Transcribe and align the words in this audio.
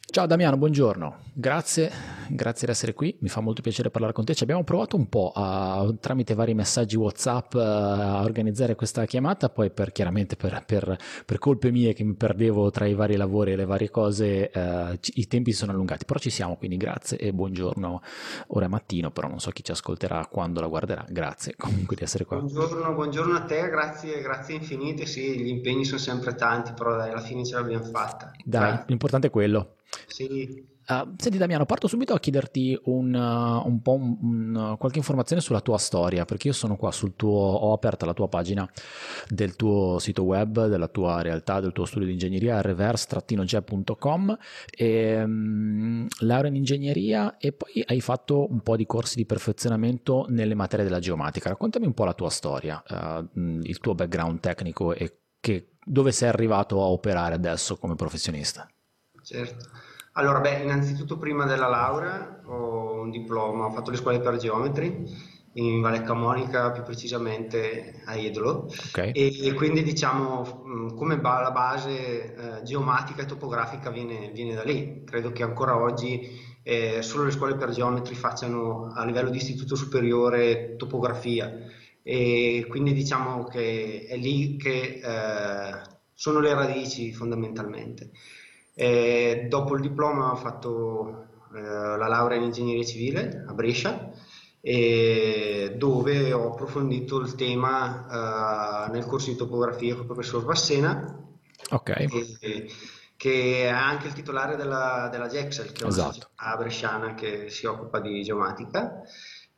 Ciao 0.00 0.26
Damiano, 0.26 0.56
buongiorno. 0.56 1.18
Grazie, 1.32 1.90
grazie 2.28 2.66
di 2.66 2.72
essere 2.72 2.94
qui. 2.94 3.16
Mi 3.20 3.28
fa 3.28 3.40
molto 3.40 3.62
piacere 3.62 3.90
parlare 3.90 4.12
con 4.12 4.24
te. 4.24 4.34
Ci 4.34 4.42
abbiamo 4.42 4.64
provato 4.64 4.96
un 4.96 5.08
po' 5.08 5.32
a, 5.34 5.92
tramite 6.00 6.34
vari 6.34 6.54
messaggi 6.54 6.96
WhatsApp 6.96 7.54
eh, 7.54 7.58
a 7.60 8.22
organizzare 8.22 8.74
questa 8.74 9.04
chiamata, 9.04 9.48
poi 9.48 9.70
per, 9.70 9.92
chiaramente 9.92 10.36
per, 10.36 10.62
per, 10.64 10.96
per, 11.24 11.38
colpe 11.38 11.70
mie 11.70 11.92
che 11.92 12.04
mi 12.04 12.14
perdevo 12.14 12.70
tra 12.70 12.86
i 12.86 12.94
vari 12.94 13.16
lavori 13.16 13.52
e 13.52 13.56
le 13.56 13.64
varie 13.64 13.90
cose, 13.90 14.50
eh, 14.50 14.98
i 15.14 15.26
tempi 15.26 15.52
si 15.52 15.58
sono 15.58 15.72
allungati. 15.72 16.04
Però 16.04 16.18
ci 16.18 16.30
siamo, 16.30 16.56
quindi 16.56 16.76
grazie 16.76 17.18
e 17.18 17.32
buongiorno. 17.32 18.02
Ora 18.48 18.66
è 18.66 18.68
mattino, 18.68 19.10
però 19.10 19.28
non 19.28 19.40
so 19.40 19.50
chi 19.50 19.64
ci 19.64 19.72
ascolterà 19.72 20.26
quando 20.26 20.60
la 20.60 20.66
guarderà. 20.66 21.04
Grazie 21.08 21.54
comunque 21.56 21.96
di 21.96 22.02
essere 22.02 22.24
qua. 22.24 22.38
Buongiorno, 22.38 22.94
buongiorno 22.94 23.34
a 23.34 23.42
te, 23.42 23.68
grazie, 23.68 24.20
grazie 24.20 24.54
infinite. 24.56 25.06
Sì, 25.06 25.38
gli 25.38 25.48
impegni 25.48 25.84
sono 25.84 25.98
sempre 25.98 26.34
tanti, 26.34 26.72
però 26.72 26.96
dai, 26.96 27.10
alla 27.10 27.20
fine 27.20 27.44
ce 27.44 27.54
l'abbiamo 27.54 27.84
fatta. 27.84 28.32
Dai, 28.44 28.72
dai. 28.72 28.84
l'importante 28.86 29.28
è 29.28 29.30
quello. 29.30 29.74
Sì. 30.06 30.76
Uh, 30.88 31.12
senti 31.18 31.36
Damiano, 31.36 31.66
parto 31.66 31.86
subito 31.86 32.14
a 32.14 32.18
chiederti 32.18 32.80
un, 32.84 33.12
uh, 33.12 33.68
un 33.68 33.82
po' 33.82 33.92
un, 33.92 34.16
un, 34.22 34.76
qualche 34.78 34.96
informazione 34.96 35.42
sulla 35.42 35.60
tua 35.60 35.76
storia, 35.76 36.24
perché 36.24 36.46
io 36.46 36.54
sono 36.54 36.76
qua 36.76 36.90
sul 36.92 37.14
tuo, 37.14 37.36
ho 37.38 37.74
aperta 37.74 38.06
la 38.06 38.14
tua 38.14 38.26
pagina 38.28 38.66
del 39.28 39.54
tuo 39.54 39.98
sito 39.98 40.22
web, 40.22 40.66
della 40.66 40.88
tua 40.88 41.20
realtà, 41.20 41.60
del 41.60 41.72
tuo 41.72 41.84
studio 41.84 42.06
di 42.06 42.14
ingegneria, 42.14 42.62
reverse-j.com, 42.62 44.38
e, 44.70 45.22
um, 45.22 46.06
laurea 46.20 46.48
in 46.48 46.56
ingegneria 46.56 47.36
e 47.36 47.52
poi 47.52 47.84
hai 47.84 48.00
fatto 48.00 48.50
un 48.50 48.60
po' 48.62 48.76
di 48.76 48.86
corsi 48.86 49.16
di 49.16 49.26
perfezionamento 49.26 50.24
nelle 50.30 50.54
materie 50.54 50.86
della 50.86 51.00
geomatica. 51.00 51.50
Raccontami 51.50 51.84
un 51.84 51.92
po' 51.92 52.04
la 52.04 52.14
tua 52.14 52.30
storia, 52.30 52.82
uh, 52.88 53.28
il 53.34 53.78
tuo 53.78 53.94
background 53.94 54.40
tecnico 54.40 54.94
e 54.94 55.18
che, 55.38 55.72
dove 55.84 56.12
sei 56.12 56.30
arrivato 56.30 56.80
a 56.80 56.86
operare 56.86 57.34
adesso 57.34 57.76
come 57.76 57.94
professionista. 57.94 58.66
Certo. 59.22 59.66
Allora, 60.18 60.40
beh, 60.40 60.62
innanzitutto 60.62 61.16
prima 61.16 61.46
della 61.46 61.68
laurea 61.68 62.40
ho 62.44 63.02
un 63.02 63.10
diploma, 63.10 63.66
ho 63.66 63.70
fatto 63.70 63.92
le 63.92 63.96
scuole 63.96 64.18
per 64.18 64.36
geometri 64.36 65.36
in 65.52 65.80
Valle 65.80 66.02
Camonica, 66.02 66.72
più 66.72 66.82
precisamente 66.82 68.02
a 68.04 68.16
Edolo. 68.16 68.68
Okay. 68.88 69.12
E, 69.12 69.52
quindi 69.54 69.84
diciamo 69.84 70.64
mm, 70.66 70.96
come 70.96 71.18
ba- 71.18 71.40
la 71.40 71.52
base 71.52 72.34
eh, 72.34 72.62
geomatica 72.64 73.22
e 73.22 73.26
topografica 73.26 73.90
viene, 73.90 74.30
viene, 74.32 74.54
da 74.54 74.64
lì. 74.64 75.04
Credo 75.04 75.30
che 75.30 75.44
ancora 75.44 75.80
oggi 75.80 76.28
eh, 76.64 77.00
solo 77.00 77.22
le 77.24 77.30
scuole 77.30 77.54
per 77.54 77.70
geometri 77.70 78.16
facciano 78.16 78.92
a 78.92 79.04
livello 79.04 79.30
di 79.30 79.36
istituto 79.36 79.76
superiore 79.76 80.74
topografia 80.76 81.52
e 82.02 82.66
quindi 82.68 82.92
diciamo 82.92 83.44
che 83.44 84.06
è 84.08 84.16
lì 84.16 84.56
che 84.56 85.00
eh, 85.00 85.80
sono 86.12 86.40
le 86.40 86.54
radici 86.54 87.12
fondamentalmente. 87.12 88.10
E 88.80 89.46
dopo 89.48 89.74
il 89.74 89.80
diploma 89.80 90.30
ho 90.30 90.36
fatto 90.36 91.26
eh, 91.52 91.60
la 91.60 92.06
laurea 92.06 92.38
in 92.38 92.44
ingegneria 92.44 92.84
civile 92.84 93.44
a 93.44 93.52
Brescia, 93.52 94.08
dove 94.60 96.32
ho 96.32 96.52
approfondito 96.52 97.18
il 97.18 97.34
tema 97.34 98.86
eh, 98.86 98.92
nel 98.92 99.04
corso 99.06 99.30
di 99.30 99.36
topografia 99.36 99.94
con 99.94 100.02
il 100.02 100.06
professor 100.06 100.44
Bassena, 100.44 101.26
okay. 101.70 102.08
e, 102.40 102.70
che 103.16 103.64
è 103.64 103.66
anche 103.66 104.06
il 104.06 104.12
titolare 104.12 104.54
della, 104.54 105.08
della 105.10 105.26
Gexel, 105.26 105.72
che 105.72 105.82
è 105.82 105.88
esatto. 105.88 106.28
una 106.40 106.56
bresciana 106.56 107.14
che 107.14 107.50
si 107.50 107.66
occupa 107.66 107.98
di 107.98 108.22
geomatica. 108.22 109.02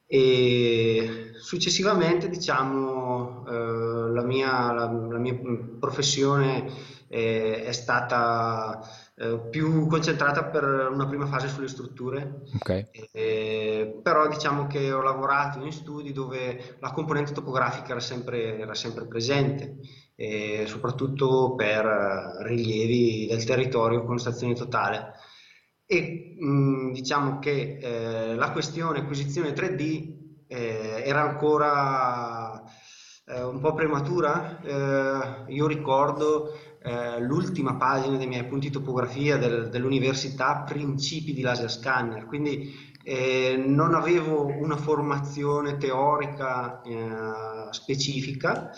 E 0.07 1.33
successivamente, 1.39 2.31
diciamo, 2.31 3.45
eh, 3.47 4.13
la, 4.13 4.23
mia, 4.23 4.73
la, 4.73 4.91
la, 4.91 5.19
mia, 5.19 5.39
professione 5.79 6.73
eh, 7.07 7.65
è 7.65 7.73
stata 7.73 8.81
eh, 9.21 9.39
più 9.51 9.87
concentrata 9.87 10.45
per 10.45 10.65
una 10.65 11.07
prima 11.07 11.27
fase 11.27 11.47
sulle 11.47 11.69
strutture, 11.69 12.41
okay. 12.55 12.87
eh, 13.13 14.01
però 14.03 14.27
diciamo 14.27 14.67
che 14.67 14.91
ho 14.91 15.03
lavorato 15.03 15.63
in 15.63 15.73
studi 15.73 16.11
dove 16.11 16.79
la 16.81 16.91
componente 16.91 17.35
topografica 17.35 17.91
era 17.91 18.01
sempre, 18.01 18.59
era 18.59 18.73
sempre 18.73 19.07
presente, 19.07 19.77
eh, 20.17 20.65
soprattutto 20.67 21.55
per 21.55 21.85
rilievi 22.45 23.27
del 23.27 23.45
territorio 23.45 24.05
con 24.05 24.19
stazione 24.19 24.55
totale. 24.55 25.13
E 25.85 26.37
mh, 26.39 26.93
diciamo 26.93 27.41
che 27.41 27.77
eh, 27.79 28.35
la 28.35 28.53
questione 28.53 29.01
acquisizione 29.01 29.53
3D 29.53 30.15
eh, 30.47 31.03
era 31.05 31.21
ancora 31.21 32.65
un 33.31 33.61
po' 33.61 33.75
prematura. 33.75 34.61
io 35.47 35.67
ricordo 35.69 36.53
eh, 36.83 37.21
l'ultima 37.21 37.75
pagina 37.75 38.17
dei 38.17 38.27
miei 38.27 38.45
punti 38.45 38.71
topografia 38.71 39.37
del, 39.37 39.69
dell'università, 39.69 40.65
principi 40.67 41.35
di 41.35 41.43
laser 41.43 41.71
scanner, 41.71 42.25
quindi 42.25 42.91
eh, 43.03 43.63
non 43.67 43.95
avevo 43.95 44.47
una 44.47 44.77
formazione 44.77 45.77
teorica 45.77 46.81
eh, 46.83 47.73
specifica. 47.73 48.71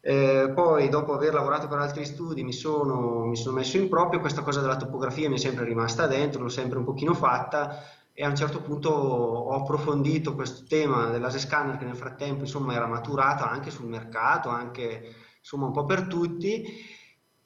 Eh, 0.00 0.52
poi 0.54 0.88
dopo 0.88 1.14
aver 1.14 1.34
lavorato 1.34 1.66
per 1.66 1.78
altri 1.78 2.04
studi 2.04 2.44
mi 2.44 2.52
sono, 2.52 3.24
mi 3.24 3.34
sono, 3.34 3.56
messo 3.56 3.76
in 3.76 3.88
proprio, 3.88 4.20
questa 4.20 4.42
cosa 4.42 4.60
della 4.60 4.76
topografia 4.76 5.28
mi 5.28 5.34
è 5.34 5.38
sempre 5.38 5.64
rimasta 5.64 6.06
dentro, 6.06 6.42
l'ho 6.42 6.48
sempre 6.48 6.78
un 6.78 6.84
pochino 6.84 7.14
fatta. 7.14 7.82
E 8.18 8.24
a 8.24 8.28
un 8.28 8.36
certo 8.36 8.62
punto 8.62 8.88
ho 8.88 9.52
approfondito 9.52 10.34
questo 10.34 10.64
tema 10.66 11.10
del 11.10 11.20
laser 11.20 11.40
scanner 11.40 11.76
che 11.76 11.84
nel 11.84 11.96
frattempo 11.96 12.40
insomma 12.40 12.72
era 12.74 12.86
maturato 12.86 13.44
anche 13.44 13.70
sul 13.70 13.88
mercato, 13.88 14.48
anche 14.48 15.14
insomma 15.38 15.66
un 15.66 15.72
po' 15.72 15.84
per 15.84 16.06
tutti 16.06 16.64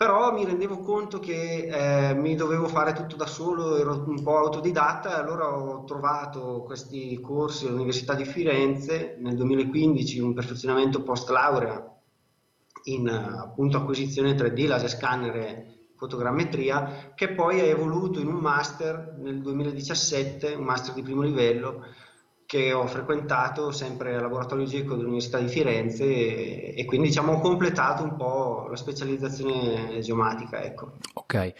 però 0.00 0.32
mi 0.32 0.46
rendevo 0.46 0.78
conto 0.78 1.20
che 1.20 1.66
eh, 1.66 2.14
mi 2.14 2.34
dovevo 2.34 2.68
fare 2.68 2.94
tutto 2.94 3.16
da 3.16 3.26
solo, 3.26 3.76
ero 3.76 4.02
un 4.06 4.22
po' 4.22 4.38
autodidatta 4.38 5.10
e 5.10 5.20
allora 5.20 5.54
ho 5.54 5.84
trovato 5.84 6.62
questi 6.62 7.20
corsi 7.20 7.66
all'Università 7.66 8.14
di 8.14 8.24
Firenze. 8.24 9.18
Nel 9.18 9.36
2015, 9.36 10.20
un 10.20 10.32
perfezionamento 10.32 11.02
post 11.02 11.28
laurea 11.28 11.86
in 12.84 13.10
appunto 13.10 13.76
acquisizione 13.76 14.34
3D, 14.34 14.68
laser 14.68 14.88
scanner 14.88 15.36
e 15.36 15.66
fotogrammetria, 15.96 17.12
che 17.14 17.34
poi 17.34 17.58
è 17.58 17.68
evoluto 17.68 18.20
in 18.20 18.28
un 18.28 18.40
master 18.40 19.16
nel 19.18 19.42
2017, 19.42 20.54
un 20.54 20.64
master 20.64 20.94
di 20.94 21.02
primo 21.02 21.20
livello 21.20 21.84
che 22.50 22.72
ho 22.72 22.84
frequentato 22.88 23.70
sempre 23.70 24.16
al 24.16 24.22
laboratorio 24.22 24.64
GECO 24.64 24.96
dell'Università 24.96 25.38
di 25.38 25.46
Firenze 25.46 26.02
e, 26.02 26.74
e, 26.76 26.84
quindi 26.84 27.06
diciamo 27.06 27.34
ho 27.34 27.38
completato 27.38 28.02
un 28.02 28.16
po' 28.16 28.66
la 28.68 28.74
specializzazione 28.74 30.00
geomatica. 30.00 30.60
Ecco. 30.60 30.94
Ok, 31.14 31.52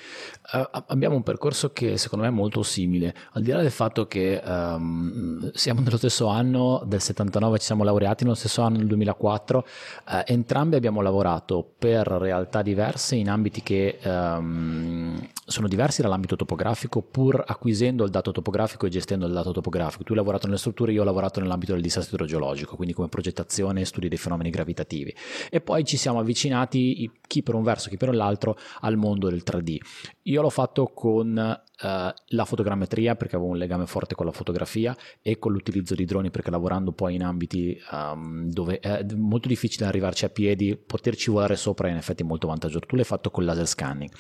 uh, 0.53 0.83
abbiamo 0.89 1.15
un 1.15 1.23
percorso 1.23 1.73
che 1.73 1.97
secondo 1.97 2.25
me 2.25 2.33
è 2.33 2.35
molto 2.35 2.65
simile, 2.65 3.15
al 3.35 3.43
di 3.43 3.53
là 3.53 3.61
del 3.63 3.71
fatto 3.71 4.09
che 4.09 4.43
um, 4.45 5.53
siamo 5.53 5.81
nello 5.81 5.97
stesso 5.97 6.27
anno 6.27 6.83
del 6.85 7.01
79, 7.01 7.61
ci 7.61 7.67
siamo 7.67 7.85
laureati 7.85 8.25
nello 8.25 8.35
stesso 8.35 8.63
anno 8.63 8.79
del 8.79 8.89
2004, 8.89 9.59
uh, 9.59 10.11
eh, 10.17 10.25
entrambi 10.27 10.75
abbiamo 10.75 11.03
lavorato 11.03 11.73
per 11.79 12.09
realtà 12.09 12.63
diverse 12.63 13.15
in 13.15 13.31
ambiti 13.31 13.63
che 13.63 13.97
um, 14.03 15.25
sono 15.51 15.67
diversi 15.67 16.01
dall'ambito 16.01 16.37
topografico 16.37 17.03
pur 17.03 17.43
acquisendo 17.45 18.05
il 18.05 18.11
dato 18.11 18.31
topografico 18.31 18.87
e 18.87 18.89
gestendo 18.89 19.27
il 19.27 19.33
dato 19.33 19.51
topografico. 19.51 20.05
Tu 20.05 20.13
hai 20.13 20.19
lavorato 20.19 20.47
nelle 20.47 20.59
strutture 20.59 20.93
io 20.93 21.03
ho 21.03 21.05
lavorato 21.05 21.41
nell'ambito 21.41 21.73
del 21.73 21.83
disastro 21.83 22.15
idrogeologico, 22.15 22.77
quindi 22.77 22.95
come 22.95 23.09
progettazione 23.09 23.81
e 23.81 23.85
studi 23.85 24.09
dei 24.09 24.17
fenomeni 24.17 24.51
gravitativi. 24.51 25.15
E 25.51 25.61
poi 25.61 25.85
ci 25.85 25.97
siamo 25.97 26.21
avvicinati, 26.21 27.11
chi 27.27 27.43
per 27.43 27.55
un 27.55 27.63
verso, 27.63 27.89
chi 27.89 27.97
per 27.97 28.15
l'altro, 28.15 28.57
al 28.81 28.97
mondo 28.97 29.29
del 29.29 29.43
3D. 29.45 29.77
Io 30.23 30.41
l'ho 30.41 30.51
fatto 30.51 30.87
con 30.95 31.61
Uh, 31.83 32.13
la 32.27 32.45
fotogrammetria 32.45 33.17
perché 33.17 33.37
avevo 33.37 33.51
un 33.51 33.57
legame 33.57 33.87
forte 33.87 34.15
con 34.15 34.27
la 34.27 34.33
fotografia 34.33 34.95
e 35.23 35.39
con 35.39 35.53
l'utilizzo 35.53 35.95
di 35.95 36.05
droni 36.05 36.31
perché 36.31 36.51
lavorando 36.51 36.93
poi 36.93 37.15
in 37.15 37.23
ambiti 37.23 37.79
um, 37.91 38.51
dove 38.51 38.81
è 38.81 39.05
molto 39.17 39.49
difficile 39.49 39.87
arrivarci 39.87 40.27
a 40.27 40.29
piedi, 40.29 40.77
poterci 40.77 41.31
volare 41.31 41.57
sopra 41.57 41.89
è 41.89 41.91
in 41.91 41.97
effetti 41.97 42.23
molto 42.23 42.49
vantaggioso. 42.49 42.81
Tu 42.81 42.97
l'hai 42.97 43.05
fatto 43.05 43.31
con 43.31 43.45
laser 43.45 43.67
scanning. 43.67 44.11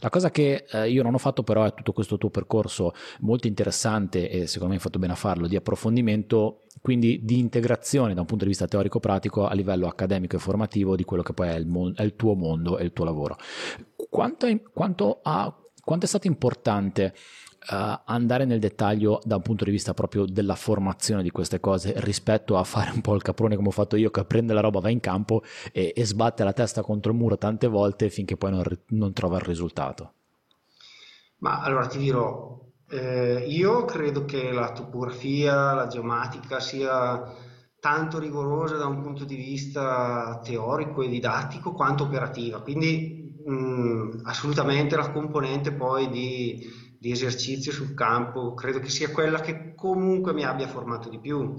La 0.00 0.10
cosa 0.10 0.30
che 0.30 0.66
uh, 0.72 0.84
io 0.84 1.02
non 1.02 1.14
ho 1.14 1.18
fatto 1.18 1.42
però 1.42 1.64
è 1.64 1.74
tutto 1.74 1.92
questo 1.92 2.18
tuo 2.18 2.30
percorso 2.30 2.92
molto 3.20 3.46
interessante 3.46 4.30
e 4.30 4.46
secondo 4.46 4.68
me 4.68 4.74
hai 4.74 4.84
fatto 4.84 4.98
bene 4.98 5.12
a 5.12 5.16
farlo 5.16 5.46
di 5.46 5.56
approfondimento 5.56 6.62
quindi 6.80 7.20
di 7.22 7.38
integrazione 7.38 8.14
da 8.14 8.20
un 8.20 8.26
punto 8.26 8.44
di 8.44 8.50
vista 8.50 8.66
teorico-pratico 8.66 9.46
a 9.46 9.54
livello 9.54 9.86
accademico 9.86 10.36
e 10.36 10.38
formativo 10.38 10.96
di 10.96 11.04
quello 11.04 11.22
che 11.22 11.32
poi 11.32 11.48
è 11.48 11.54
il, 11.54 11.66
mon- 11.66 11.92
è 11.96 12.02
il 12.02 12.16
tuo 12.16 12.34
mondo 12.34 12.78
e 12.78 12.84
il 12.84 12.92
tuo 12.92 13.04
lavoro. 13.04 13.36
Quanto, 14.08 14.46
è, 14.46 14.62
quanto, 14.72 15.20
ha, 15.22 15.54
quanto 15.88 16.04
è 16.04 16.08
stato 16.08 16.26
importante 16.26 17.14
uh, 17.70 17.98
andare 18.04 18.44
nel 18.44 18.58
dettaglio 18.58 19.20
da 19.24 19.36
un 19.36 19.40
punto 19.40 19.64
di 19.64 19.70
vista 19.70 19.94
proprio 19.94 20.26
della 20.26 20.54
formazione 20.54 21.22
di 21.22 21.30
queste 21.30 21.60
cose 21.60 21.94
rispetto 21.96 22.58
a 22.58 22.64
fare 22.64 22.90
un 22.90 23.00
po' 23.00 23.14
il 23.14 23.22
caprone 23.22 23.56
come 23.56 23.68
ho 23.68 23.70
fatto 23.70 23.96
io 23.96 24.10
che 24.10 24.22
prende 24.26 24.52
la 24.52 24.60
roba, 24.60 24.80
va 24.80 24.90
in 24.90 25.00
campo 25.00 25.42
e, 25.72 25.94
e 25.96 26.04
sbatte 26.04 26.44
la 26.44 26.52
testa 26.52 26.82
contro 26.82 27.10
il 27.12 27.16
muro 27.16 27.38
tante 27.38 27.68
volte 27.68 28.10
finché 28.10 28.36
poi 28.36 28.50
non, 28.50 28.64
non 28.88 29.14
trova 29.14 29.36
il 29.36 29.44
risultato? 29.44 30.12
Ma 31.38 31.62
allora 31.62 31.86
ti 31.86 31.96
dirò, 31.96 32.60
eh, 32.90 33.46
io 33.48 33.86
credo 33.86 34.26
che 34.26 34.52
la 34.52 34.72
topografia, 34.72 35.72
la 35.72 35.86
geomatica 35.86 36.60
sia 36.60 37.34
tanto 37.80 38.18
rigorosa 38.18 38.76
da 38.76 38.84
un 38.84 39.00
punto 39.00 39.24
di 39.24 39.36
vista 39.36 40.38
teorico 40.44 41.00
e 41.00 41.08
didattico 41.08 41.72
quanto 41.72 42.04
operativa, 42.04 42.60
quindi 42.60 43.17
mh, 43.48 44.20
assolutamente 44.24 44.96
la 44.96 45.10
componente 45.10 45.72
poi 45.72 46.08
di 46.08 46.86
di 47.00 47.12
esercizio 47.12 47.70
sul 47.70 47.94
campo, 47.94 48.54
credo 48.54 48.80
che 48.80 48.88
sia 48.88 49.10
quella 49.12 49.38
che 49.40 49.72
comunque 49.76 50.32
mi 50.32 50.44
abbia 50.44 50.66
formato 50.66 51.08
di 51.08 51.20
più. 51.20 51.54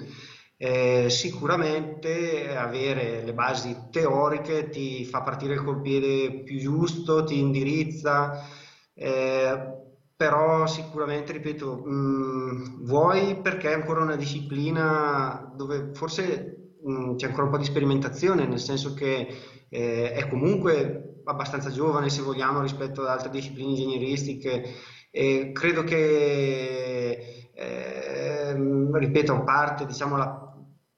Eh, 0.62 1.10
sicuramente 1.10 2.54
avere 2.58 3.24
le 3.24 3.34
basi 3.34 3.74
teoriche 3.92 4.68
ti 4.68 5.06
fa 5.06 5.22
partire 5.22 5.56
col 5.56 5.80
piede 5.82 6.44
più 6.44 6.60
giusto, 6.60 7.24
ti 7.24 7.40
indirizza, 7.40 8.44
eh, 8.94 9.78
però 10.16 10.68
sicuramente, 10.68 11.32
ripeto, 11.32 11.78
mh, 11.86 12.84
vuoi 12.86 13.40
perché 13.42 13.70
è 13.70 13.74
ancora 13.74 14.02
una 14.04 14.18
disciplina 14.18 15.50
dove 15.56 15.92
forse 15.94 16.74
mh, 16.84 17.16
c'è 17.16 17.28
ancora 17.28 17.44
un 17.46 17.52
po' 17.52 17.58
di 17.58 17.64
sperimentazione, 17.66 18.46
nel 18.46 18.60
senso 18.60 18.94
che 18.94 19.28
eh, 19.70 20.12
è 20.14 20.28
comunque 20.28 21.09
abbastanza 21.30 21.70
giovane 21.70 22.10
se 22.10 22.22
vogliamo 22.22 22.62
rispetto 22.62 23.02
ad 23.02 23.08
altre 23.08 23.30
discipline 23.30 23.70
ingegneristiche. 23.70 24.64
E 25.12 25.52
credo 25.54 25.84
che, 25.84 27.52
eh, 27.54 28.54
ripeto, 28.92 29.44
parte 29.44 29.86
diciamo, 29.86 30.18
la 30.18 30.50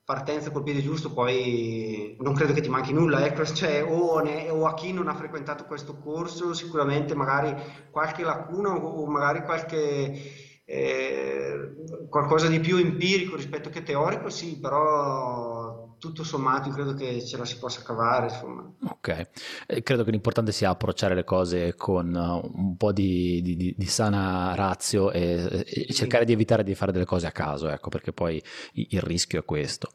partenza 0.04 0.52
col 0.52 0.64
piede 0.64 0.82
giusto, 0.82 1.14
poi 1.14 2.18
non 2.20 2.34
credo 2.34 2.54
che 2.54 2.62
ti 2.62 2.70
manchi 2.70 2.92
nulla, 2.92 3.26
ecco, 3.26 3.46
cioè, 3.46 3.84
o, 3.84 4.20
ne, 4.20 4.50
o, 4.50 4.66
a 4.66 4.74
chi 4.74 4.92
non 4.92 5.08
ha 5.08 5.14
frequentato 5.16 5.66
questo 5.66 5.98
corso 5.98 6.54
sicuramente 6.54 7.16
magari 7.16 7.56
qualche 7.90 8.24
lacuna 8.24 8.74
o 8.74 9.06
magari 9.08 9.44
qualche 9.44 10.50
eh, 10.66 11.74
qualcosa 12.10 12.48
di 12.48 12.60
più 12.60 12.78
empirico 12.78 13.36
rispetto 13.36 13.70
che 13.70 13.84
teorico, 13.84 14.30
sì, 14.30 14.60
però 14.60 15.61
tutto 16.02 16.24
sommato 16.24 16.72
credo 16.72 16.96
che 16.96 17.24
ce 17.24 17.38
la 17.38 17.46
si 17.46 17.60
possa 17.60 17.84
cavare. 17.84 18.26
Insomma. 18.26 18.68
Ok, 18.90 19.28
eh, 19.68 19.84
credo 19.84 20.04
che 20.04 20.10
l'importante 20.10 20.52
sia 20.52 20.72
approcciare 20.72 21.14
le 21.14 21.24
cose 21.24 21.76
con 21.76 22.12
uh, 22.12 22.60
un 22.60 22.76
po' 22.76 22.92
di, 22.92 23.40
di, 23.44 23.76
di 23.78 23.86
sana 23.86 24.56
razio 24.56 25.12
e, 25.12 25.64
e, 25.64 25.94
cercare 25.94 26.26
di 26.26 26.34
evitare 26.34 26.64
di 26.64 26.74
fare 26.74 26.92
delle 26.92 27.06
cose 27.06 27.28
a 27.28 27.32
caso, 27.32 27.70
ecco, 27.70 27.90
perché 27.90 28.12
poi 28.14 28.42
il 28.74 29.00
rischio 29.02 29.40
è 29.40 29.46
questo. 29.46 29.92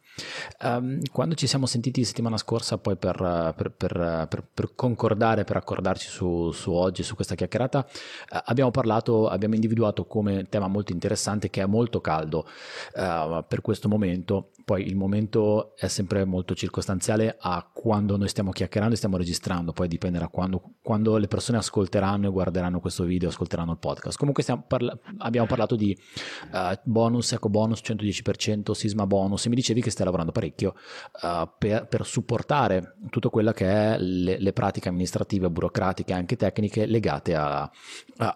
Um, 0.63 1.01
quando 1.11 1.35
ci 1.35 1.49
siamo 1.49 1.67
sentiti 1.67 2.05
settimana 2.05 2.37
scorsa 2.37 2.79
poi 2.79 2.97
per, 2.97 3.17
per, 3.57 3.75
per, 3.77 4.49
per 4.55 4.75
concordare, 4.77 5.43
per 5.43 5.57
accordarci 5.57 6.09
su, 6.09 6.53
su, 6.53 6.71
oggi, 6.71 7.03
su 7.03 7.17
questa 7.17 7.35
chiacchierata, 7.35 7.81
uh, 7.81 8.39
abbiamo 8.45 8.71
parlato, 8.71 9.29
abbiamo 9.29 9.57
individuato 9.57 10.07
come 10.07 10.45
tema 10.49 10.69
molto 10.69 10.93
interessante 10.93 11.51
che 11.51 11.63
è 11.63 11.67
molto 11.67 12.01
caldo 12.01 12.47
uh, 12.95 13.45
per 13.49 13.61
questo 13.61 13.89
momento 13.89 14.53
poi 14.67 14.89
il 14.89 14.97
momento 14.97 15.77
è 15.77 15.87
sempre 15.97 16.27
molto 16.27 16.55
circostanziale 16.55 17.37
a 17.41 17.67
quando 17.73 18.19
noi 18.19 18.29
stiamo 18.29 18.51
chiacchierando 18.51 18.95
e 18.95 18.97
stiamo 18.99 19.17
registrando, 19.17 19.73
poi 19.73 19.89
dipende 19.89 20.19
da 20.19 20.29
quando, 20.29 20.75
quando 20.83 21.17
le 21.17 21.27
persone 21.27 21.57
ascolteranno 21.57 22.27
e 22.27 22.31
guarderanno 22.31 22.81
questo 22.81 23.05
video, 23.05 23.31
ascolteranno 23.31 23.73
il 23.73 23.79
podcast. 23.79 24.19
Comunque 24.19 24.45
parla- 24.67 24.97
abbiamo 25.19 25.47
parlato 25.47 25.75
di 25.75 25.97
uh, 26.53 26.79
bonus, 26.85 27.33
eco 27.33 27.49
bonus 27.49 27.81
110%, 27.83 28.73
sisma 28.73 29.07
bonus 29.07 29.47
e 29.47 29.49
mi 29.49 29.55
dicevi 29.55 29.81
che 29.81 29.91
stai 29.91 30.05
lavorando 30.05 30.33
parecchio 30.33 30.75
uh, 31.23 31.49
per, 31.57 31.87
per, 31.87 32.05
supportare 32.05 32.97
tutto 33.09 33.31
quello 33.31 33.53
che 33.53 33.67
è 33.67 33.99
le, 33.99 34.39
le, 34.39 34.53
pratiche 34.53 34.91
amministrative, 34.91 35.49
burocratiche 35.49 36.13
anche 36.13 36.37
tecniche 36.37 36.85
legate 36.85 37.35
a, 37.35 37.63
a, 37.63 37.71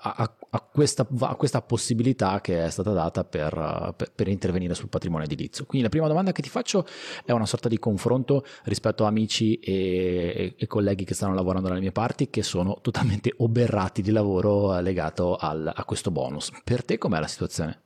a, 0.00 0.36
a, 0.50 0.60
questa, 0.60 1.06
questa, 1.36 1.60
possibilità 1.60 2.40
che 2.40 2.64
è 2.64 2.70
stata 2.70 2.92
data 2.92 3.22
per, 3.24 3.94
per, 3.96 4.12
per 4.14 4.28
intervenire 4.28 4.74
sul 4.74 4.88
patrimonio 4.88 5.26
edilizio. 5.26 5.66
Quindi 5.66 5.86
la 5.86 5.92
prima 5.92 6.08
domanda 6.08 6.32
che 6.32 6.40
ti 6.40 6.48
faccio 6.48 6.86
è 7.24 7.32
una 7.32 7.46
sorta 7.50 7.68
di 7.68 7.78
confronto 7.78 8.44
rispetto 8.64 9.04
a 9.04 9.08
amici 9.08 9.56
e, 9.56 10.54
e 10.56 10.66
colleghi 10.66 11.04
che 11.04 11.14
stanno 11.14 11.34
lavorando 11.34 11.68
dalle 11.68 11.80
mie 11.80 11.92
parti 11.92 12.30
che 12.30 12.42
sono 12.42 12.78
totalmente 12.80 13.34
oberrati 13.38 14.02
di 14.02 14.12
lavoro 14.12 14.78
legato 14.80 15.36
al, 15.36 15.70
a 15.74 15.84
questo 15.84 16.10
bonus. 16.10 16.50
Per 16.64 16.84
te 16.84 16.96
com'è 16.98 17.18
la 17.18 17.26
situazione? 17.26 17.82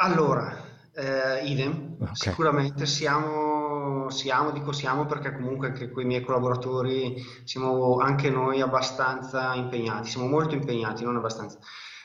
Allora, 0.00 0.64
eh, 0.94 1.44
idem, 1.44 1.96
okay. 2.00 2.14
sicuramente 2.14 2.86
siamo, 2.86 4.08
siamo, 4.10 4.50
dico 4.52 4.72
siamo 4.72 5.06
perché 5.06 5.32
comunque 5.32 5.68
anche 5.68 5.90
con 5.90 6.02
i 6.02 6.06
miei 6.06 6.22
collaboratori 6.22 7.22
siamo 7.44 7.96
anche 7.98 8.30
noi 8.30 8.60
abbastanza 8.60 9.54
impegnati, 9.54 10.08
siamo 10.08 10.28
molto 10.28 10.54
impegnati, 10.54 11.04
non 11.04 11.16
abbastanza. 11.16 11.58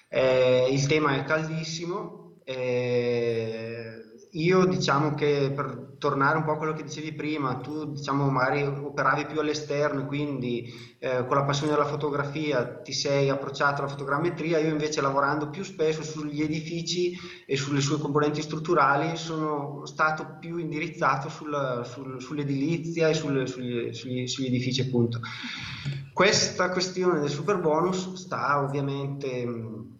Eh, 0.10 0.68
il 0.72 0.86
tema 0.88 1.16
è 1.16 1.24
caldissimo, 1.24 2.36
eh, 2.44 4.03
io 4.36 4.66
diciamo 4.66 5.14
che 5.14 5.52
per 5.56 5.96
tornare 6.00 6.38
un 6.38 6.44
po' 6.44 6.52
a 6.52 6.58
quello 6.58 6.74
che 6.74 6.84
dicevi 6.84 7.14
prima, 7.14 7.58
tu 7.58 7.92
diciamo 7.92 8.30
magari 8.30 8.64
operavi 8.64 9.26
più 9.26 9.40
all'esterno, 9.40 10.06
quindi 10.06 10.74
eh, 11.00 11.26
con 11.26 11.38
la 11.38 11.44
passione 11.44 11.72
della 11.72 11.86
fotografia 11.86 12.82
ti 12.82 12.94
sei 12.94 13.30
approcciato 13.30 13.82
alla 13.82 13.92
fotogrammetria, 13.92 14.58
io 14.58 14.70
invece 14.70 15.02
lavorando 15.02 15.50
più 15.50 15.64
spesso 15.64 16.02
sugli 16.02 16.42
edifici 16.42 17.16
e 17.46 17.56
sulle 17.56 17.82
sue 17.82 18.00
componenti 18.00 18.42
strutturali 18.42 19.16
sono 19.18 19.86
stato 19.86 20.38
più 20.40 20.58
indirizzato 20.58 21.30
sul, 21.30 21.82
sul, 21.86 22.20
sull'edilizia 22.20 23.10
e 23.10 23.14
sul, 23.14 23.48
sugli, 23.48 23.94
sugli, 23.94 24.28
sugli 24.28 24.48
edifici 24.48 24.82
appunto. 24.82 25.20
Questa 26.12 26.70
questione 26.72 27.20
del 27.20 27.30
super 27.30 27.60
bonus 27.60 28.14
sta 28.14 28.60
ovviamente 28.60 29.92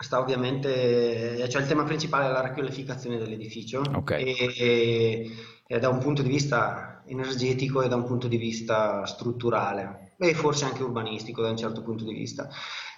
sta 0.00 0.20
ovviamente, 0.20 1.48
cioè 1.48 1.62
il 1.62 1.68
tema 1.68 1.82
principale 1.82 2.26
è 2.26 2.30
la 2.30 2.46
riqualificazione 2.46 3.18
dell'edificio 3.18 3.82
okay. 3.94 4.22
e, 4.22 4.54
e, 4.56 5.30
e, 5.66 5.78
da 5.80 5.88
un 5.88 5.98
punto 5.98 6.22
di 6.22 6.28
vista 6.28 7.02
energetico 7.06 7.82
e 7.82 7.88
da 7.88 7.96
un 7.96 8.04
punto 8.04 8.28
di 8.28 8.36
vista 8.36 9.04
strutturale 9.06 10.14
e 10.18 10.34
forse 10.34 10.64
anche 10.64 10.82
urbanistico 10.82 11.42
da 11.42 11.50
un 11.50 11.56
certo 11.56 11.82
punto 11.82 12.04
di 12.04 12.12
vista. 12.12 12.48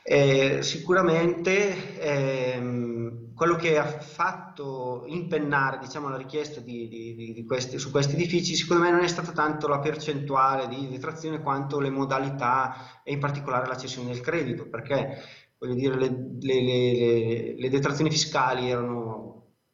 Eh, 0.02 0.62
sicuramente 0.62 1.98
ehm, 2.00 3.34
quello 3.34 3.56
che 3.56 3.78
ha 3.78 3.84
fatto 3.84 5.04
impennare 5.06 5.78
diciamo, 5.78 6.08
la 6.08 6.16
richiesta 6.16 6.60
di, 6.60 6.88
di, 6.88 7.32
di 7.34 7.44
questi, 7.44 7.78
su 7.78 7.90
questi 7.90 8.14
edifici 8.14 8.54
secondo 8.54 8.82
me 8.82 8.90
non 8.90 9.04
è 9.04 9.08
stata 9.08 9.32
tanto 9.32 9.68
la 9.68 9.78
percentuale 9.78 10.68
di 10.68 10.88
detrazione 10.88 11.40
quanto 11.40 11.80
le 11.80 11.90
modalità 11.90 13.02
e 13.02 13.12
in 13.12 13.18
particolare 13.18 13.66
la 13.66 13.76
cessione 13.76 14.10
del 14.10 14.20
credito 14.20 14.68
perché 14.68 15.22
voglio 15.60 15.74
dire, 15.74 15.96
le, 15.96 16.08
le, 16.40 16.62
le, 16.62 17.54
le, 17.56 17.68
detrazioni 17.68 18.10
fiscali 18.10 18.70
erano 18.70 19.18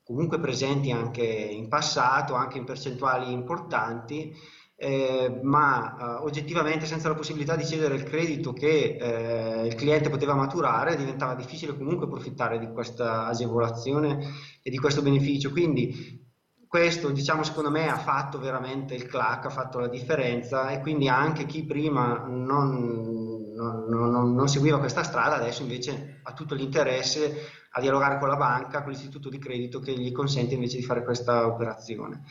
comunque 0.02 0.40
presenti 0.40 0.90
anche 0.90 1.24
in 1.24 1.68
passato, 1.68 2.34
anche 2.34 2.58
in 2.58 2.64
percentuali 2.64 3.32
importanti, 3.32 4.34
eh, 4.74 5.40
ma 5.42 5.96
eh, 5.96 6.24
oggettivamente 6.24 6.86
senza 6.86 7.08
la 7.08 7.14
possibilità 7.14 7.54
di 7.56 7.64
cedere 7.64 7.94
il 7.94 8.02
credito 8.02 8.52
che 8.52 8.98
eh, 9.00 9.66
il 9.66 9.74
cliente 9.74 10.10
poteva 10.10 10.34
maturare 10.34 10.96
diventava 10.96 11.34
difficile 11.34 11.76
comunque 11.76 12.06
approfittare 12.06 12.58
di 12.58 12.70
questa 12.72 13.26
agevolazione 13.26 14.18
e 14.62 14.70
di 14.70 14.78
questo 14.78 15.02
beneficio. 15.02 15.50
Quindi 15.50 16.24
questo 16.66 17.10
diciamo 17.10 17.44
secondo 17.44 17.70
me 17.70 17.88
ha 17.88 17.96
fatto 17.96 18.40
veramente 18.40 18.94
il 18.94 19.06
clac, 19.06 19.46
ha 19.46 19.50
fatto 19.50 19.78
la 19.78 19.88
differenza 19.88 20.70
e 20.70 20.80
quindi 20.80 21.08
anche 21.08 21.46
chi 21.46 21.64
prima 21.64 22.24
non 22.26 23.25
non, 23.56 23.86
non, 23.88 24.34
non, 24.34 24.48
seguiva 24.48 24.78
questa 24.78 25.02
strada, 25.02 25.36
adesso 25.36 25.62
invece 25.62 26.20
ha 26.22 26.32
tutto 26.32 26.54
l'interesse 26.54 27.48
a 27.70 27.80
dialogare 27.80 28.18
con 28.18 28.28
la 28.28 28.36
banca, 28.36 28.82
con 28.82 28.92
l'istituto 28.92 29.28
di 29.28 29.38
credito 29.38 29.80
che 29.80 29.92
gli 29.92 30.12
consente 30.12 30.54
invece 30.54 30.76
di 30.76 30.82
fare 30.82 31.02
questa 31.02 31.46
operazione. 31.46 32.24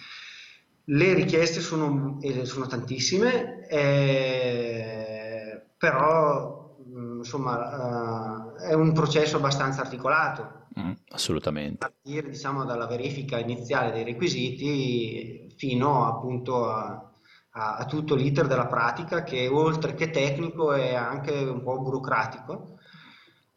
Le 0.86 1.14
richieste 1.14 1.62
sono, 1.62 2.20
eh, 2.22 2.46
sono 2.46 2.68
tantissime, 2.68 3.68
eh, 3.68 5.66
però 5.78 6.78
mm, 6.88 7.18
insomma 7.18 8.54
uh, 8.54 8.56
è 8.56 8.74
un 8.74 8.94
processo 8.94 9.38
abbastanza 9.38 9.82
articolato. 9.82 10.68
Mm, 10.80 10.92
assolutamente. 11.10 11.86
A 11.86 11.90
partire 11.90 12.30
diciamo, 12.30 12.66
dalla 12.66 12.86
verifica 12.86 13.40
iniziale 13.40 13.92
dei 13.92 14.04
requisiti 14.04 15.54
fino 15.58 16.06
appunto 16.06 16.70
a 16.70 17.15
a, 17.56 17.78
a 17.78 17.86
tutto 17.86 18.16
l'iter 18.16 18.48
della 18.48 18.68
pratica 18.68 19.24
che 19.24 19.48
oltre 19.48 19.94
che 19.94 20.10
tecnico 20.10 20.74
è 20.74 20.94
anche 20.94 21.32
un 21.32 21.64
po' 21.64 21.80
burocratico. 21.80 22.80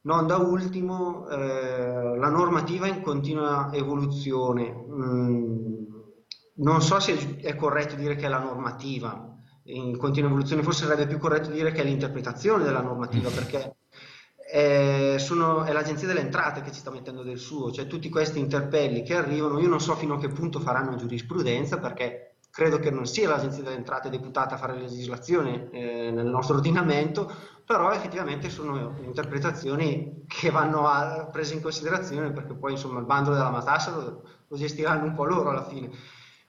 Non 0.02 0.26
da 0.26 0.36
ultimo 0.36 1.28
eh, 1.28 2.16
la 2.16 2.28
normativa 2.28 2.86
in 2.86 3.02
continua 3.02 3.70
evoluzione. 3.72 4.72
Mm, 4.72 5.86
non 6.56 6.82
so 6.82 6.98
se 7.00 7.36
è 7.40 7.54
corretto 7.54 7.94
dire 7.94 8.16
che 8.16 8.26
è 8.26 8.28
la 8.28 8.38
normativa 8.38 9.36
in 9.64 9.98
continua 9.98 10.30
evoluzione, 10.30 10.62
forse 10.62 10.86
sarebbe 10.86 11.06
più 11.06 11.18
corretto 11.18 11.50
dire 11.50 11.72
che 11.72 11.82
è 11.82 11.84
l'interpretazione 11.84 12.64
della 12.64 12.80
normativa 12.80 13.28
perché 13.28 13.76
è, 14.34 15.16
sono, 15.18 15.64
è, 15.64 15.72
l'agenzia 15.72 16.06
delle 16.06 16.20
entrate 16.20 16.62
che 16.62 16.72
ci 16.72 16.80
sta 16.80 16.90
mettendo 16.90 17.22
del 17.22 17.38
suo, 17.38 17.70
cioè 17.70 17.86
tutti 17.86 18.08
questi 18.08 18.38
interpelli 18.38 19.02
che 19.02 19.14
arrivano, 19.14 19.60
io 19.60 19.68
non 19.68 19.80
so 19.80 19.94
fino 19.94 20.14
a 20.14 20.18
che 20.18 20.28
punto 20.28 20.58
faranno 20.58 20.96
giurisprudenza 20.96 21.78
perché 21.78 22.27
credo 22.58 22.80
che 22.80 22.90
non 22.90 23.06
sia 23.06 23.28
l'Agenzia 23.28 23.62
delle 23.62 23.76
Entrate 23.76 24.10
deputata 24.10 24.56
a 24.56 24.58
fare 24.58 24.76
legislazione 24.76 25.70
eh, 25.70 26.10
nel 26.10 26.26
nostro 26.26 26.56
ordinamento, 26.56 27.32
però 27.64 27.92
effettivamente 27.92 28.50
sono 28.50 28.96
interpretazioni 29.04 30.24
che 30.26 30.50
vanno 30.50 30.88
a, 30.88 31.28
prese 31.30 31.54
in 31.54 31.62
considerazione 31.62 32.32
perché 32.32 32.54
poi 32.54 32.72
insomma 32.72 32.98
il 32.98 33.06
bando 33.06 33.30
della 33.30 33.50
matassa 33.50 33.94
lo, 33.94 34.22
lo 34.48 34.56
gestiranno 34.56 35.04
un 35.04 35.14
po' 35.14 35.24
loro 35.24 35.50
alla 35.50 35.68
fine. 35.68 35.88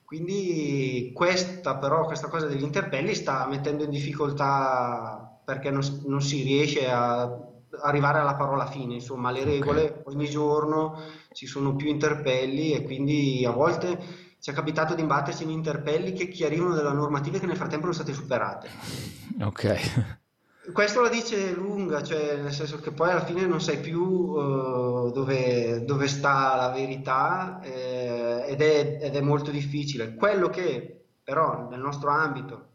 Quindi 0.04 1.12
questa 1.14 1.76
però, 1.76 2.04
questa 2.06 2.26
cosa 2.26 2.46
degli 2.46 2.64
interpelli 2.64 3.14
sta 3.14 3.46
mettendo 3.46 3.84
in 3.84 3.90
difficoltà 3.90 5.40
perché 5.44 5.70
non, 5.70 5.82
non 6.06 6.20
si 6.20 6.42
riesce 6.42 6.90
a 6.90 7.38
arrivare 7.82 8.18
alla 8.18 8.34
parola 8.34 8.66
fine, 8.66 8.94
insomma, 8.94 9.30
le 9.30 9.44
regole 9.44 9.82
okay. 9.84 10.02
ogni 10.06 10.28
giorno 10.28 10.98
ci 11.30 11.46
sono 11.46 11.76
più 11.76 11.88
interpelli 11.88 12.72
e 12.72 12.82
quindi 12.82 13.44
a 13.46 13.52
volte 13.52 14.29
ci 14.40 14.50
è 14.50 14.52
capitato 14.54 14.94
di 14.94 15.02
imbatterci 15.02 15.42
in 15.42 15.50
interpelli 15.50 16.12
che 16.12 16.28
chiarivano 16.28 16.74
della 16.74 16.92
normativa 16.92 17.38
che 17.38 17.46
nel 17.46 17.56
frattempo 17.56 17.92
sono 17.92 18.04
state 18.04 18.14
superate. 18.14 18.68
Ok. 19.42 20.18
Questo 20.72 21.00
la 21.00 21.08
dice 21.08 21.52
lunga, 21.52 22.02
cioè 22.02 22.36
nel 22.36 22.52
senso 22.52 22.78
che 22.80 22.92
poi 22.92 23.10
alla 23.10 23.24
fine 23.24 23.46
non 23.46 23.60
sai 23.60 23.78
più 23.78 24.02
uh, 24.02 25.10
dove, 25.10 25.84
dove, 25.84 26.06
sta 26.06 26.54
la 26.54 26.70
verità 26.70 27.60
eh, 27.62 28.44
ed, 28.46 28.60
è, 28.60 28.98
ed 29.02 29.16
è 29.16 29.20
molto 29.20 29.50
difficile. 29.50 30.14
Quello 30.14 30.48
che 30.48 31.04
però 31.22 31.68
nel 31.68 31.80
nostro 31.80 32.10
ambito 32.10 32.68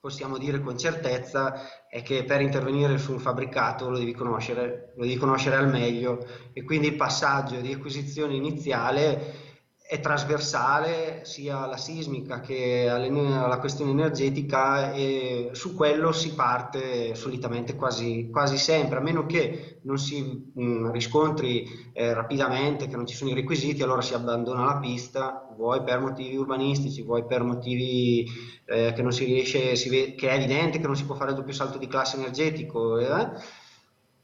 possiamo 0.00 0.38
dire 0.38 0.60
con 0.60 0.78
certezza 0.78 1.86
è 1.88 2.02
che 2.02 2.24
per 2.24 2.40
intervenire 2.40 2.98
su 2.98 3.12
un 3.12 3.18
fabbricato 3.18 3.90
lo 3.90 3.98
devi 3.98 4.14
conoscere, 4.14 4.92
lo 4.96 5.02
devi 5.02 5.16
conoscere 5.16 5.56
al 5.56 5.68
meglio 5.68 6.24
e 6.52 6.62
quindi 6.62 6.88
il 6.88 6.96
passaggio 6.96 7.60
di 7.60 7.72
acquisizione 7.72 8.34
iniziale 8.34 9.47
è 9.90 10.00
trasversale 10.00 11.24
sia 11.24 11.60
alla 11.62 11.78
sismica 11.78 12.40
che 12.40 12.90
alla 12.90 13.58
questione 13.58 13.92
energetica 13.92 14.92
e 14.92 15.48
su 15.52 15.74
quello 15.74 16.12
si 16.12 16.34
parte 16.34 17.14
solitamente 17.14 17.74
quasi, 17.74 18.28
quasi 18.30 18.58
sempre, 18.58 18.98
a 18.98 19.00
meno 19.00 19.24
che 19.24 19.78
non 19.84 19.96
si 19.96 20.50
mh, 20.52 20.90
riscontri 20.90 21.90
eh, 21.94 22.12
rapidamente 22.12 22.86
che 22.86 22.96
non 22.96 23.06
ci 23.06 23.14
sono 23.14 23.30
i 23.30 23.34
requisiti, 23.34 23.82
allora 23.82 24.02
si 24.02 24.12
abbandona 24.12 24.66
la 24.66 24.76
pista, 24.78 25.48
vuoi 25.56 25.82
per 25.82 26.00
motivi 26.00 26.36
urbanistici, 26.36 27.00
vuoi 27.00 27.24
per 27.24 27.42
motivi 27.42 28.26
eh, 28.66 28.92
che 28.92 29.00
non 29.00 29.10
si 29.10 29.24
riesce, 29.24 29.74
si 29.74 29.88
vede, 29.88 30.14
che 30.16 30.28
è 30.28 30.34
evidente 30.34 30.80
che 30.80 30.86
non 30.86 30.96
si 30.96 31.06
può 31.06 31.14
fare 31.14 31.30
il 31.30 31.36
doppio 31.38 31.54
salto 31.54 31.78
di 31.78 31.88
classe 31.88 32.18
energetico. 32.18 32.98
Eh? 32.98 33.66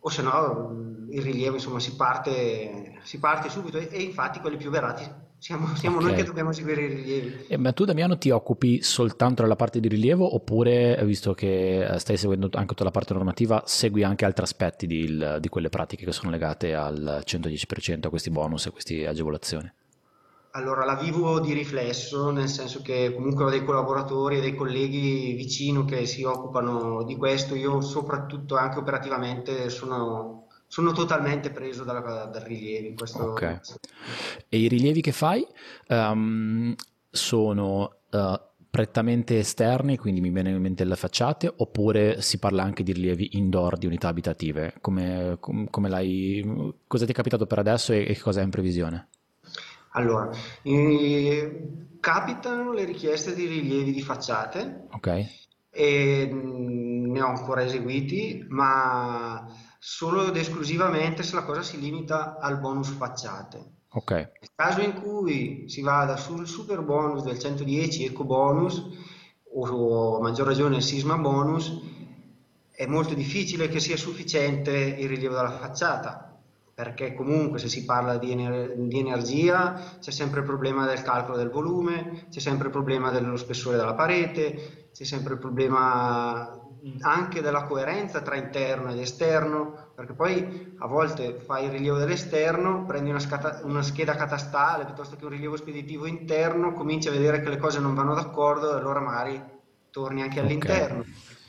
o 0.07 0.11
se 0.11 0.21
no 0.21 1.07
il 1.09 1.23
rilievo 1.23 1.55
insomma 1.55 1.81
si 1.81 1.97
parte, 1.97 2.99
si 3.05 3.19
parte 3.19 3.49
subito 3.49 3.79
e, 3.79 3.89
e 3.91 4.03
infatti 4.03 4.41
quelli 4.41 4.59
più 4.59 4.69
verati 4.69 5.24
siamo, 5.45 5.77
siamo 5.77 5.97
okay. 5.97 6.09
noi 6.09 6.17
che 6.17 6.25
dobbiamo 6.25 6.53
seguire 6.53 6.85
i 6.85 6.87
rilievi. 6.87 7.45
Eh, 7.49 7.59
ma 7.59 7.73
tu 7.73 7.85
Damiano 7.85 8.17
ti 8.17 8.31
occupi 8.31 8.81
soltanto 8.83 9.43
della 9.43 9.57
parte 9.57 9.79
di 9.79 9.89
rilievo 9.89 10.35
oppure, 10.35 10.99
visto 11.05 11.35
che 11.35 11.85
eh, 11.85 11.99
stai 11.99 12.17
seguendo 12.17 12.49
anche 12.55 12.69
tutta 12.69 12.85
la 12.85 12.91
parte 12.91 13.13
normativa, 13.13 13.63
segui 13.67 14.03
anche 14.05 14.25
altri 14.25 14.43
aspetti 14.43 14.87
di, 14.87 15.23
di 15.41 15.49
quelle 15.51 15.69
pratiche 15.69 16.07
che 16.07 16.13
sono 16.13 16.31
legate 16.31 16.75
al 16.75 17.23
110%, 17.27 18.07
a 18.07 18.09
questi 18.09 18.31
bonus 18.31 18.65
e 18.65 18.69
a 18.71 18.73
queste 18.73 19.07
agevolazioni? 19.07 19.71
Allora, 20.53 20.87
la 20.87 20.95
vivo 20.95 21.39
di 21.41 21.53
riflesso, 21.53 22.31
nel 22.31 22.49
senso 22.49 22.81
che 22.81 23.13
comunque 23.13 23.45
ho 23.45 23.51
dei 23.51 23.65
collaboratori 23.65 24.39
e 24.39 24.41
dei 24.41 24.55
colleghi 24.55 25.35
vicino 25.35 25.85
che 25.85 26.07
si 26.07 26.23
occupano 26.23 27.03
di 27.03 27.17
questo. 27.17 27.55
Io 27.55 27.83
soprattutto 27.83 28.57
anche 28.57 28.79
operativamente 28.79 29.69
sono 29.69 30.44
sono 30.75 30.91
totalmente 30.91 31.51
preso 31.51 31.85
dalla, 31.85 32.01
dal 32.25 32.43
rilievo 32.43 32.89
in 32.89 32.97
questo 32.97 33.31
okay. 33.31 33.61
E 34.49 34.59
i 34.59 34.67
rilievi 34.67 35.03
che 35.03 35.13
fai 35.13 35.47
um, 35.87 36.75
sono 37.09 37.99
uh, 38.11 38.41
prettamente 38.71 39.39
esterni, 39.39 39.97
quindi 39.97 40.21
mi 40.21 40.31
viene 40.31 40.51
in 40.51 40.61
mente 40.61 40.83
le 40.83 40.97
facciate, 40.97 41.53
oppure 41.59 42.21
si 42.23 42.41
parla 42.41 42.65
anche 42.65 42.83
di 42.83 42.91
rilievi 42.91 43.37
indoor 43.37 43.79
di 43.79 43.87
unità 43.87 44.09
abitative? 44.09 44.75
Come, 44.81 45.37
com, 45.39 45.71
come 45.71 45.89
l'hai, 45.89 46.75
cosa 46.89 47.05
ti 47.05 47.13
è 47.13 47.15
capitato 47.15 47.47
per 47.47 47.61
adesso 47.61 47.93
e, 47.93 48.07
e 48.09 48.19
cosa 48.19 48.41
è 48.41 48.43
in 48.43 48.51
previsione? 48.51 49.09
Allora, 49.91 50.29
eh, 50.63 51.69
capitano 52.01 52.73
le 52.73 52.85
richieste 52.85 53.33
di 53.33 53.47
rilievi 53.47 53.93
di 53.93 54.03
facciate. 54.03 54.89
Ok. 54.91 55.25
E 55.71 56.29
mm, 56.33 57.13
ne 57.13 57.21
ho 57.21 57.29
ancora 57.29 57.63
eseguiti, 57.63 58.45
ma 58.49 59.47
solo 59.87 60.29
ed 60.29 60.37
esclusivamente 60.37 61.23
se 61.23 61.35
la 61.35 61.45
cosa 61.45 61.63
si 61.63 61.79
limita 61.79 62.39
al 62.39 62.59
bonus 62.59 62.89
facciate. 62.89 63.73
Okay. 63.91 64.31
Nel 64.41 64.51
caso 64.55 64.81
in 64.81 64.95
cui 64.95 65.69
si 65.69 65.83
vada 65.83 66.17
sul 66.17 66.49
super 66.49 66.81
bonus 66.81 67.23
del 67.23 67.39
110 67.39 68.07
eco 68.07 68.25
bonus 68.25 68.83
o 69.53 70.17
a 70.17 70.21
maggior 70.23 70.47
ragione 70.47 70.77
il 70.77 70.83
sisma 70.83 71.19
bonus, 71.19 71.71
è 72.71 72.87
molto 72.87 73.13
difficile 73.13 73.69
che 73.69 73.79
sia 73.79 73.99
sufficiente 73.99 74.73
il 74.73 75.07
rilievo 75.07 75.35
della 75.35 75.51
facciata, 75.51 76.35
perché 76.73 77.13
comunque 77.13 77.59
se 77.59 77.69
si 77.69 77.85
parla 77.85 78.17
di, 78.17 78.33
ener- 78.33 78.75
di, 78.75 78.99
energia 78.99 79.99
c'è 80.01 80.11
sempre 80.11 80.41
il 80.41 80.47
problema 80.47 80.87
del 80.87 81.03
calcolo 81.03 81.37
del 81.37 81.51
volume, 81.51 82.29
c'è 82.31 82.41
sempre 82.41 82.69
il 82.69 82.73
problema 82.73 83.11
dello 83.11 83.37
spessore 83.37 83.77
della 83.77 83.95
parete, 83.95 84.89
c'è 84.95 85.05
sempre 85.05 85.35
il 85.35 85.41
problema 85.41 86.64
anche 87.01 87.41
della 87.41 87.65
coerenza 87.65 88.21
tra 88.21 88.37
interno 88.37 88.91
ed 88.91 88.99
esterno, 88.99 89.93
perché 89.95 90.13
poi 90.13 90.75
a 90.79 90.87
volte 90.87 91.39
fai 91.39 91.65
il 91.65 91.71
rilievo 91.71 91.97
dell'esterno, 91.97 92.85
prendi 92.85 93.11
una, 93.11 93.19
scata, 93.19 93.61
una, 93.65 93.83
scheda 93.83 94.15
catastale 94.15 94.85
piuttosto 94.85 95.17
che 95.17 95.25
un 95.25 95.31
rilievo 95.31 95.57
speditivo 95.57 96.07
interno, 96.07 96.73
cominci 96.73 97.09
a 97.09 97.13
vedere 97.13 97.41
che 97.41 97.49
le 97.49 97.59
cose 97.59 97.81
non 97.81 97.95
vanno 97.95 98.15
d'accordo 98.15 98.73
e 98.73 98.79
allora 98.79 99.01
magari 99.01 99.43
torni 99.91 100.23
anche 100.23 100.41
all'interno. 100.41 101.01
Okay. 101.01 101.43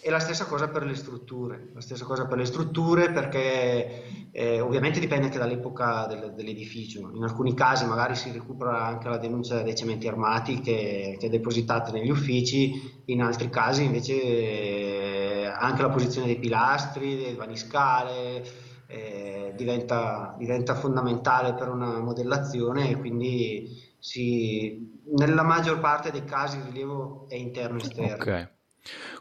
E 0.00 0.10
la 0.10 0.20
stessa 0.20 0.46
cosa 0.46 0.68
per 0.68 0.84
le 0.84 0.94
strutture, 0.94 1.70
la 1.74 1.80
stessa 1.80 2.04
cosa 2.04 2.26
per 2.26 2.38
le 2.38 2.44
strutture 2.44 3.10
perché 3.10 4.28
eh, 4.30 4.60
ovviamente 4.60 5.00
dipende 5.00 5.26
anche 5.26 5.38
dall'epoca 5.38 6.06
del, 6.06 6.32
dell'edificio. 6.34 7.10
In 7.12 7.22
alcuni 7.24 7.54
casi 7.54 7.86
magari 7.86 8.14
si 8.14 8.30
recupera 8.30 8.84
anche 8.84 9.08
la 9.08 9.18
denuncia 9.18 9.62
dei 9.62 9.74
cementi 9.74 10.06
armati 10.06 10.60
che, 10.60 11.16
che 11.18 11.26
è 11.26 11.28
depositata 11.28 11.90
negli 11.90 12.10
uffici, 12.10 13.02
in 13.06 13.22
altri 13.22 13.50
casi 13.50 13.82
invece 13.82 14.14
eh, 14.22 15.46
anche 15.46 15.82
la 15.82 15.90
posizione 15.90 16.26
dei 16.26 16.38
pilastri, 16.38 17.16
dei 17.16 17.34
vaniscale 17.34 18.44
eh, 18.86 19.52
diventa, 19.56 20.34
diventa, 20.38 20.74
fondamentale 20.74 21.54
per 21.54 21.68
una 21.68 21.98
modellazione 21.98 22.90
e 22.90 22.96
quindi 22.96 23.94
si, 23.98 25.02
nella 25.16 25.42
maggior 25.42 25.80
parte 25.80 26.10
dei 26.10 26.24
casi 26.24 26.58
il 26.58 26.64
rilievo 26.64 27.26
è 27.28 27.34
interno 27.34 27.78
e 27.78 27.82
esterno. 27.82 28.22
Okay. 28.22 28.48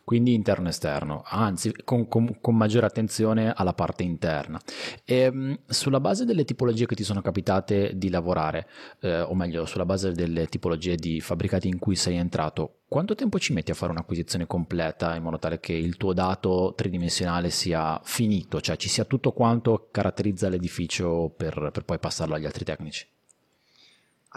Quindi 0.06 0.36
interno 0.36 0.70
esterno, 0.70 1.24
anzi 1.26 1.74
con, 1.84 2.08
con, 2.08 2.40
con, 2.40 2.56
maggiore 2.56 2.86
attenzione 2.86 3.52
alla 3.52 3.74
parte 3.74 4.04
interna. 4.04 4.62
E, 5.04 5.16
ehm, 5.16 5.60
sulla 5.66 6.00
base 6.00 6.26
delle 6.26 6.46
tipologie 6.46 6.86
che 6.86 6.94
ti 6.94 7.04
sono 7.04 7.22
capitate 7.22 7.98
di 7.98 8.12
lavorare, 8.12 8.68
eh, 9.00 9.22
o 9.22 9.34
meglio 9.34 9.66
sulla 9.66 9.84
base 9.84 10.12
delle 10.12 10.46
tipologie 10.46 10.96
di 10.96 11.20
fabbricati 11.22 11.68
in 11.68 11.80
cui 11.80 11.96
sei 11.96 12.18
entrato, 12.18 12.82
quanto 12.88 13.16
tempo 13.16 13.40
ci 13.40 13.52
metti 13.52 13.72
a 13.72 13.74
fare 13.74 13.92
un'acquisizione 13.94 14.46
completa 14.46 15.16
in 15.16 15.24
modo 15.24 15.40
tale 15.40 15.60
che 15.60 15.74
il 15.74 15.98
tuo 15.98 16.14
dato 16.14 16.74
tridimensionale 16.76 17.50
sia 17.50 18.00
finito, 18.04 18.62
cioè 18.62 18.78
ci 18.78 18.90
sia 18.90 19.06
tutto 19.06 19.32
quanto 19.32 19.88
caratterizza 19.90 20.50
l'edificio 20.50 21.34
per, 21.36 21.72
per 21.74 21.84
poi 21.84 21.98
passarlo 21.98 22.36
agli 22.36 22.46
altri 22.46 22.64
tecnici? 22.64 23.15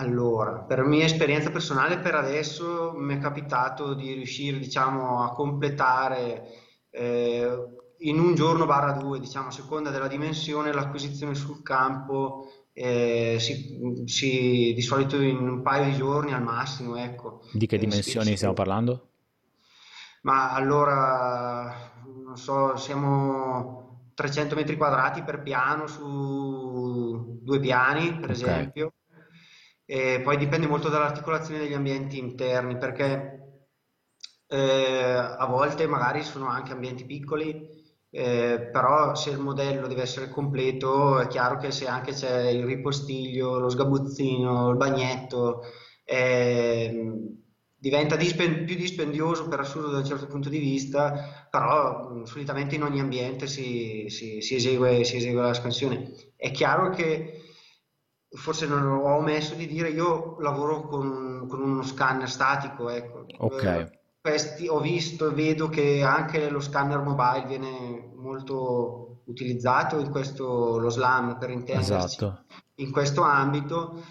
Allora, 0.01 0.61
per 0.61 0.85
mia 0.85 1.05
esperienza 1.05 1.51
personale, 1.51 1.99
per 1.99 2.15
adesso 2.15 2.93
mi 2.97 3.17
è 3.17 3.19
capitato 3.19 3.95
di 3.95 4.13
riuscire, 4.13 4.57
diciamo, 4.59 5.25
a 5.25 5.33
completare 5.33 6.45
eh, 6.91 7.49
in 7.99 8.21
un 8.21 8.37
giorno 8.37 8.65
barra 8.65 8.93
due, 8.93 9.19
diciamo, 9.19 9.49
a 9.49 9.51
seconda 9.51 9.91
della 9.91 10.07
dimensione, 10.07 10.73
l'acquisizione 10.73 11.35
sul 11.35 11.65
campo, 11.65 12.47
eh, 12.73 13.39
si, 13.41 14.05
si, 14.05 14.73
di 14.73 14.83
solito 14.83 15.21
in 15.21 15.39
un 15.39 15.63
paio 15.63 15.87
di 15.87 15.97
giorni 15.97 16.33
al 16.33 16.45
massimo, 16.45 16.95
ecco. 16.95 17.41
Di 17.53 17.67
che 17.67 17.75
eh, 17.75 17.81
dimensioni 17.81 18.29
sì, 18.29 18.37
stiamo 18.37 18.55
parlando? 18.55 19.09
Ma 20.23 20.53
allora, 20.53 21.91
non 22.25 22.37
so, 22.37 22.77
siamo 22.77 24.11
300 24.15 24.55
metri 24.55 24.77
quadrati 24.77 25.25
per 25.25 25.43
piano 25.43 25.89
su 25.89 27.41
due 27.43 27.59
piani, 27.59 28.13
per 28.13 28.31
okay. 28.31 28.33
esempio 28.33 28.93
e 29.91 30.21
poi 30.23 30.37
dipende 30.37 30.67
molto 30.67 30.91
dall'articolazione 30.91 31.61
degli 31.61 31.73
ambienti 31.73 32.19
interni, 32.19 32.77
perché 32.77 33.63
eh, 34.49 35.15
a 35.39 35.47
volte 35.47 35.87
magari 35.87 36.23
sono 36.23 36.47
anche 36.49 36.73
ambienti 36.73 37.07
piccoli, 37.07 37.67
eh, 38.11 38.69
però 38.71 39.15
se 39.15 39.31
il 39.31 39.39
modello 39.39 39.87
deve 39.87 40.03
essere 40.03 40.29
completo 40.29 41.19
è 41.19 41.27
chiaro 41.27 41.57
che 41.57 41.71
se 41.71 41.87
anche 41.87 42.13
c'è 42.13 42.51
il 42.51 42.65
ripostiglio, 42.67 43.59
lo 43.59 43.71
sgabuzzino, 43.71 44.69
il 44.71 44.77
bagnetto, 44.77 45.63
eh, 46.05 47.13
diventa 47.75 48.17
dispen- 48.17 48.65
più 48.67 48.77
dispendioso 48.77 49.49
per 49.49 49.61
assurdo 49.61 49.89
da 49.91 49.99
un 49.99 50.05
certo 50.05 50.27
punto 50.27 50.51
di 50.51 50.59
vista, 50.59 51.47
però 51.51 52.11
mh, 52.11 52.25
solitamente 52.25 52.75
in 52.75 52.83
ogni 52.83 53.01
ambiente 53.01 53.47
si, 53.47 54.07
si, 54.09 54.43
si, 54.43 54.55
esegue, 54.57 55.05
si 55.05 55.17
esegue 55.17 55.41
la 55.43 55.55
scansione. 55.55 56.13
È 56.37 56.51
chiaro 56.51 56.91
che 56.91 57.38
forse 58.31 58.67
non 58.67 58.85
ho 58.87 59.17
omesso 59.17 59.55
di 59.55 59.67
dire, 59.67 59.89
io 59.89 60.37
lavoro 60.41 60.83
con, 60.83 61.47
con 61.49 61.61
uno 61.61 61.83
scanner 61.83 62.29
statico, 62.29 62.89
ecco. 62.91 63.25
Ok. 63.39 63.63
Eh, 63.63 63.99
questi 64.21 64.69
ho 64.69 64.81
visto 64.81 65.29
e 65.29 65.35
vedo 65.35 65.69
che 65.69 66.03
anche 66.03 66.51
lo 66.51 66.61
scanner 66.61 67.01
mobile 67.01 67.47
viene 67.47 68.13
molto 68.17 69.23
utilizzato 69.25 69.99
in 69.99 70.11
questo, 70.11 70.79
lo 70.79 70.91
SLAM 70.91 71.39
per 71.39 71.51
intenderci, 71.51 71.93
esatto. 71.93 72.45
in 72.77 72.91
questo 72.91 73.23
ambito. 73.23 74.03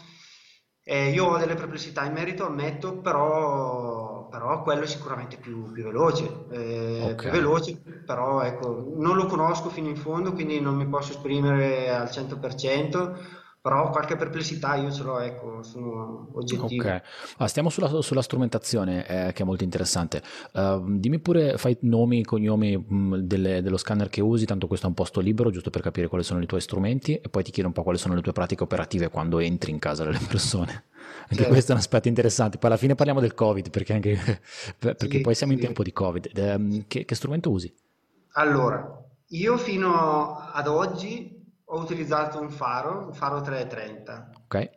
Eh, 0.84 1.10
io 1.10 1.26
ho 1.26 1.38
delle 1.38 1.56
perplessità 1.56 2.06
in 2.06 2.14
merito, 2.14 2.46
ammetto, 2.46 3.00
però 3.00 4.18
però, 4.28 4.28
però 4.30 4.62
quello 4.64 4.84
è 4.84 4.88
sicuramente 4.88 5.38
più, 5.38 5.72
più 5.72 5.84
veloce, 5.84 6.46
eh, 6.50 7.02
okay. 7.04 7.16
più 7.16 7.30
veloce, 7.30 7.82
però 8.06 8.42
ecco, 8.42 8.94
non 8.96 9.16
lo 9.16 9.26
conosco 9.26 9.70
fino 9.70 9.88
in 9.88 9.96
fondo, 9.96 10.34
quindi 10.34 10.60
non 10.60 10.76
mi 10.76 10.88
posso 10.88 11.12
esprimere 11.14 11.90
al 11.90 12.08
100%, 12.08 13.16
però 13.68 13.90
qualche 13.90 14.16
perplessità 14.16 14.76
io 14.76 14.90
ce 14.94 15.04
l'ho, 15.04 15.20
ecco, 15.20 15.62
sono 15.62 16.30
oggettivo. 16.32 16.88
Ok, 16.88 17.02
ah, 17.36 17.48
stiamo 17.48 17.70
sulla, 17.70 18.02
sulla 18.02 18.22
strumentazione 18.22 19.06
eh, 19.06 19.34
che 19.34 19.44
è 19.44 19.46
molto 19.46 19.66
interessante. 19.66 20.22
Uh, 20.54 20.82
dimmi 20.98 21.20
pure, 21.20 21.58
fai 21.58 21.76
nomi, 21.82 22.24
cognomi 22.24 22.78
mh, 22.78 22.96
mm, 22.96 23.14
delle, 23.16 23.62
dello 23.62 23.76
scanner 23.76 24.08
che 24.08 24.22
usi, 24.22 24.46
tanto 24.46 24.68
questo 24.68 24.86
è 24.86 24.90
un 24.90 24.96
posto 24.96 25.20
libero, 25.20 25.50
giusto 25.52 25.70
per 25.70 25.82
capire 25.82 26.08
quali 26.08 26.24
sono 26.24 26.42
i 26.42 26.46
tuoi 26.46 26.62
strumenti 26.62 27.16
e 27.16 27.28
poi 27.28 27.44
ti 27.44 27.52
chiedo 27.52 27.68
un 27.68 27.74
po' 27.74 27.84
quali 27.84 27.98
sono 27.98 28.14
le 28.14 28.22
tue 28.22 28.32
pratiche 28.32 28.64
operative 28.64 29.10
quando 29.10 29.40
entri 29.40 29.72
in 29.72 29.80
casa 29.80 30.06
delle 30.06 30.20
persone. 30.26 30.86
Anche 31.24 31.36
certo. 31.36 31.50
questo 31.50 31.72
è 31.72 31.74
un 31.74 31.82
aspetto 31.82 32.08
interessante. 32.08 32.58
Poi 32.60 32.70
alla 32.70 32.80
fine 32.80 32.96
parliamo 32.96 33.20
del 33.20 33.34
Covid, 33.34 33.70
perché, 33.70 33.92
anche, 33.92 34.18
perché 34.80 35.10
sì, 35.10 35.20
poi 35.20 35.36
siamo 35.36 35.52
sì. 35.52 35.60
in 35.60 35.66
tempo 35.66 35.84
di 35.84 35.92
Covid. 35.92 36.32
Ehm, 36.34 36.86
che, 36.88 37.04
che 37.04 37.16
strumento 37.16 37.52
usi? 37.52 37.74
Allora, 38.36 39.04
io 39.28 39.58
fino 39.58 40.38
ad 40.54 40.68
oggi 40.68 41.37
ho 41.70 41.80
utilizzato 41.80 42.40
un 42.40 42.50
faro, 42.50 43.08
un 43.08 43.14
faro 43.14 43.42
330. 43.42 44.30
Ok. 44.44 44.70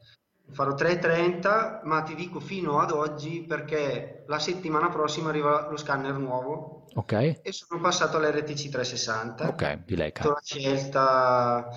Un 0.46 0.54
faro 0.54 0.74
330, 0.74 1.82
ma 1.84 2.02
ti 2.02 2.14
dico 2.14 2.40
fino 2.40 2.80
ad 2.80 2.90
oggi 2.90 3.44
perché 3.46 4.24
la 4.26 4.40
settimana 4.40 4.88
prossima 4.88 5.28
arriva 5.28 5.68
lo 5.70 5.76
scanner 5.76 6.14
nuovo. 6.14 6.86
Ok. 6.94 7.40
E 7.42 7.52
sono 7.52 7.80
passato 7.80 8.16
all'RTC 8.16 8.68
360. 8.70 9.48
Ok, 9.48 9.84
di 9.84 9.96
Leica. 9.96 10.26
Ho 10.26 10.32
la 10.32 10.40
scelta 10.42 11.68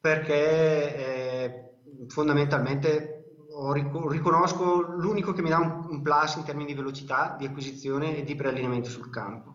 perché 0.00 0.96
eh, 0.96 1.70
fondamentalmente 2.08 3.14
riconosco 4.08 4.80
l'unico 4.80 5.32
che 5.32 5.42
mi 5.42 5.50
dà 5.50 5.58
un, 5.58 6.02
plus 6.02 6.36
in 6.36 6.44
termini 6.44 6.66
di 6.66 6.74
velocità 6.74 7.36
di 7.38 7.46
acquisizione 7.46 8.16
e 8.16 8.24
di 8.24 8.34
preallineamento 8.34 8.88
sul 8.88 9.10
campo. 9.10 9.54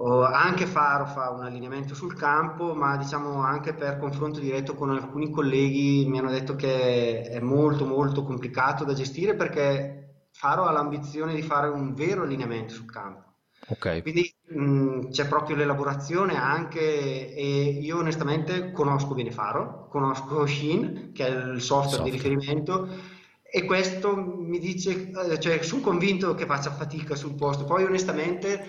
Anche 0.00 0.66
Faro 0.66 1.06
fa 1.06 1.30
un 1.30 1.44
allineamento 1.44 1.94
sul 1.94 2.14
campo, 2.14 2.72
ma 2.72 2.96
diciamo 2.96 3.42
anche 3.42 3.74
per 3.74 3.98
confronto 3.98 4.38
diretto 4.38 4.74
con 4.74 4.90
alcuni 4.90 5.30
colleghi 5.30 6.06
mi 6.06 6.18
hanno 6.18 6.30
detto 6.30 6.54
che 6.54 7.22
è 7.22 7.40
molto 7.40 7.84
molto 7.84 8.22
complicato 8.22 8.84
da 8.84 8.92
gestire 8.92 9.34
perché 9.34 10.26
Faro 10.30 10.66
ha 10.66 10.70
l'ambizione 10.70 11.34
di 11.34 11.42
fare 11.42 11.68
un 11.68 11.94
vero 11.94 12.22
allineamento 12.22 12.74
sul 12.74 12.90
campo. 12.90 13.26
Okay. 13.70 14.00
Quindi 14.02 14.32
mh, 14.46 15.08
c'è 15.10 15.26
proprio 15.26 15.56
l'elaborazione 15.56 16.36
anche 16.36 17.34
e 17.34 17.78
io 17.80 17.98
onestamente 17.98 18.70
conosco 18.70 19.14
bene 19.14 19.32
Faro, 19.32 19.88
conosco 19.90 20.46
Shin 20.46 21.10
che 21.12 21.26
è 21.26 21.30
il 21.30 21.60
software, 21.60 21.60
software. 21.60 22.04
di 22.04 22.10
riferimento 22.10 22.88
e 23.50 23.64
questo 23.64 24.14
mi 24.14 24.58
dice, 24.58 25.10
eh, 25.10 25.40
cioè 25.40 25.62
sono 25.62 25.80
convinto 25.82 26.34
che 26.34 26.46
faccia 26.46 26.70
fatica 26.70 27.14
sul 27.14 27.34
posto, 27.34 27.64
poi 27.64 27.84
onestamente 27.84 28.64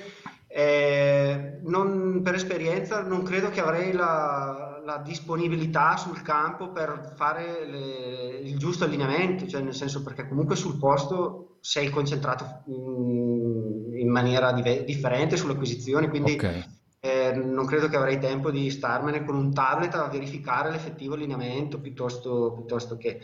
eh, 0.52 1.60
non, 1.62 2.22
per 2.24 2.34
esperienza 2.34 3.04
non 3.04 3.22
credo 3.22 3.52
che 3.52 3.62
avrei 3.62 3.92
la, 3.92 4.82
la 4.84 4.98
disponibilità 4.98 5.96
sul 5.96 6.24
campo 6.24 6.72
per 6.72 7.14
fare 7.16 7.68
le, 7.68 8.40
il 8.40 8.58
giusto 8.58 8.84
allineamento, 8.84 9.48
cioè 9.48 9.62
nel 9.62 9.76
senso 9.76 10.02
perché 10.02 10.28
comunque 10.28 10.56
sul 10.56 10.80
posto 10.80 11.60
sei 11.62 11.92
concentrato 11.92 12.64
in, 12.66 14.00
in 14.00 14.10
maniera 14.10 14.52
dive- 14.52 14.84
differente 14.86 15.38
sulle 15.38 15.54
acquisizioni, 15.54 16.10
quindi 16.10 16.34
okay. 16.34 16.66
eh, 17.00 17.32
non 17.34 17.68
credo 17.68 17.88
che 17.88 17.98
avrei 17.98 18.18
tempo 18.18 18.50
di 18.50 18.72
starmene 18.72 19.24
con 19.24 19.36
un 19.36 19.54
tablet 19.54 19.94
a 19.94 20.08
verificare 20.08 20.72
l'effettivo 20.72 21.14
allineamento 21.14 21.80
piuttosto, 21.80 22.54
piuttosto 22.54 22.98
che... 22.98 23.20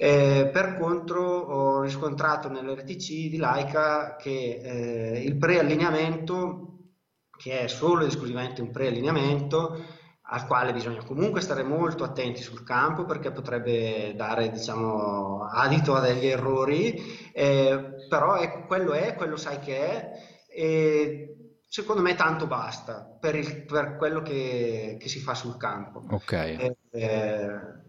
Eh, 0.00 0.48
per 0.52 0.78
contro 0.78 1.24
ho 1.24 1.80
riscontrato 1.80 2.48
nell'RTC 2.48 3.28
di 3.28 3.36
Laika 3.36 4.14
che 4.14 4.60
eh, 4.62 5.24
il 5.24 5.36
preallineamento, 5.36 6.92
che 7.36 7.62
è 7.62 7.66
solo 7.66 8.02
ed 8.02 8.08
esclusivamente 8.08 8.62
un 8.62 8.70
preallineamento, 8.70 9.76
al 10.22 10.46
quale 10.46 10.72
bisogna 10.72 11.02
comunque 11.02 11.40
stare 11.40 11.64
molto 11.64 12.04
attenti 12.04 12.42
sul 12.42 12.62
campo 12.62 13.06
perché 13.06 13.32
potrebbe 13.32 14.14
dare 14.14 14.50
diciamo, 14.50 15.42
adito 15.42 15.96
a 15.96 16.00
degli 16.00 16.26
errori, 16.26 16.94
eh, 17.32 18.06
però 18.08 18.36
ecco, 18.36 18.66
quello 18.66 18.92
è, 18.92 19.16
quello 19.16 19.36
sai 19.36 19.58
che 19.58 19.78
è, 19.80 20.10
e 20.48 21.56
secondo 21.66 22.02
me 22.02 22.14
tanto 22.14 22.46
basta 22.46 23.16
per, 23.18 23.34
il, 23.34 23.64
per 23.64 23.96
quello 23.96 24.22
che, 24.22 24.96
che, 25.00 25.08
si 25.08 25.18
fa 25.18 25.34
sul 25.34 25.56
campo. 25.56 26.04
Ok. 26.10 26.32
Eh, 26.32 26.76
eh, 26.92 27.86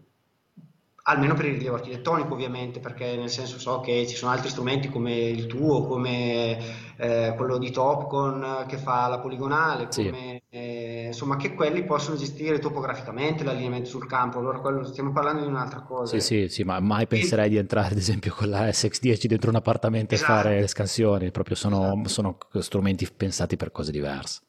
almeno 1.04 1.34
per 1.34 1.46
il 1.46 1.54
rilievo 1.54 1.76
architettonico 1.76 2.34
ovviamente, 2.34 2.80
perché 2.80 3.16
nel 3.16 3.30
senso 3.30 3.58
so 3.58 3.80
che 3.80 4.06
ci 4.06 4.16
sono 4.16 4.32
altri 4.32 4.50
strumenti 4.50 4.88
come 4.88 5.14
il 5.14 5.46
tuo, 5.46 5.86
come 5.86 6.58
eh, 6.96 7.34
quello 7.36 7.58
di 7.58 7.70
Topcon 7.70 8.64
che 8.68 8.76
fa 8.76 9.08
la 9.08 9.18
poligonale, 9.18 9.86
sì. 9.90 10.04
come, 10.04 10.42
eh, 10.50 11.04
insomma 11.06 11.36
che 11.36 11.54
quelli 11.54 11.84
possono 11.84 12.16
gestire 12.16 12.58
topograficamente 12.58 13.44
l'allineamento 13.44 13.88
sul 13.88 14.06
campo, 14.06 14.38
allora 14.38 14.60
quello, 14.60 14.84
stiamo 14.84 15.12
parlando 15.12 15.42
di 15.42 15.48
un'altra 15.48 15.80
cosa. 15.80 16.18
Sì, 16.18 16.20
sì, 16.20 16.48
sì, 16.48 16.62
ma 16.64 16.78
mai 16.80 17.06
penserei 17.06 17.48
di 17.48 17.56
entrare 17.56 17.88
ad 17.88 17.96
esempio 17.96 18.34
con 18.34 18.50
la 18.50 18.66
SX10 18.66 19.26
dentro 19.26 19.50
un 19.50 19.56
appartamento 19.56 20.14
esatto. 20.14 20.32
e 20.32 20.34
fare 20.34 20.60
le 20.60 20.66
scansioni, 20.66 21.30
proprio 21.30 21.56
sono, 21.56 21.94
esatto. 21.94 22.08
sono 22.08 22.38
strumenti 22.58 23.08
pensati 23.14 23.56
per 23.56 23.70
cose 23.70 23.90
diverse. 23.90 24.40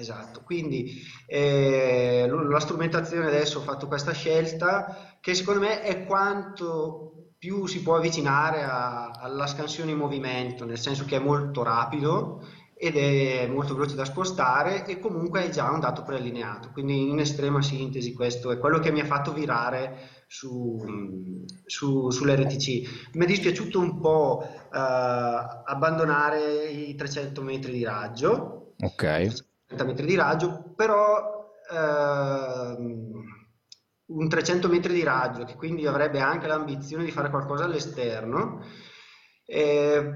Esatto, 0.00 0.40
quindi 0.42 1.02
eh, 1.26 2.26
la 2.26 2.58
strumentazione 2.58 3.26
adesso 3.26 3.58
ho 3.58 3.62
fatto 3.62 3.86
questa 3.86 4.12
scelta 4.12 5.18
che 5.20 5.34
secondo 5.34 5.60
me 5.60 5.82
è 5.82 6.06
quanto 6.06 7.32
più 7.36 7.66
si 7.66 7.82
può 7.82 7.96
avvicinare 7.96 8.62
a, 8.62 9.10
alla 9.10 9.46
scansione 9.46 9.90
in 9.90 9.98
movimento, 9.98 10.64
nel 10.64 10.78
senso 10.78 11.04
che 11.04 11.16
è 11.16 11.20
molto 11.20 11.62
rapido 11.62 12.42
ed 12.74 12.96
è 12.96 13.46
molto 13.46 13.74
veloce 13.74 13.94
da 13.94 14.06
spostare 14.06 14.86
e 14.86 14.98
comunque 14.98 15.44
è 15.44 15.50
già 15.50 15.70
un 15.70 15.80
dato 15.80 16.02
preallineato, 16.02 16.70
quindi 16.72 17.10
in 17.10 17.18
estrema 17.18 17.60
sintesi 17.60 18.14
questo 18.14 18.50
è 18.50 18.58
quello 18.58 18.78
che 18.78 18.90
mi 18.90 19.00
ha 19.00 19.04
fatto 19.04 19.34
virare 19.34 20.24
su, 20.26 21.44
su, 21.66 22.10
sull'RTC. 22.10 23.10
Mi 23.16 23.24
è 23.24 23.26
dispiaciuto 23.26 23.78
un 23.78 24.00
po' 24.00 24.42
eh, 24.42 24.78
abbandonare 24.78 26.68
i 26.68 26.94
300 26.94 27.42
metri 27.42 27.72
di 27.72 27.84
raggio. 27.84 28.74
Ok 28.80 29.48
30 29.70 29.84
metri 29.84 30.06
di 30.06 30.16
raggio, 30.16 30.72
però 30.74 31.54
ehm, 31.70 33.22
un 34.06 34.28
300 34.28 34.68
metri 34.68 34.92
di 34.92 35.04
raggio 35.04 35.44
che 35.44 35.54
quindi 35.54 35.86
avrebbe 35.86 36.18
anche 36.18 36.48
l'ambizione 36.48 37.04
di 37.04 37.12
fare 37.12 37.30
qualcosa 37.30 37.64
all'esterno, 37.64 38.64
eh, 39.46 40.12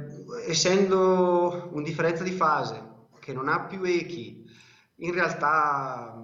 essendo 0.49 1.71
un 1.73 1.83
differenza 1.85 2.25
di 2.25 2.33
fase 2.33 2.83
che 3.21 3.33
non 3.33 3.49
ha 3.49 3.65
più 3.67 3.85
echi, 3.85 4.43
in 4.97 5.13
realtà 5.13 6.21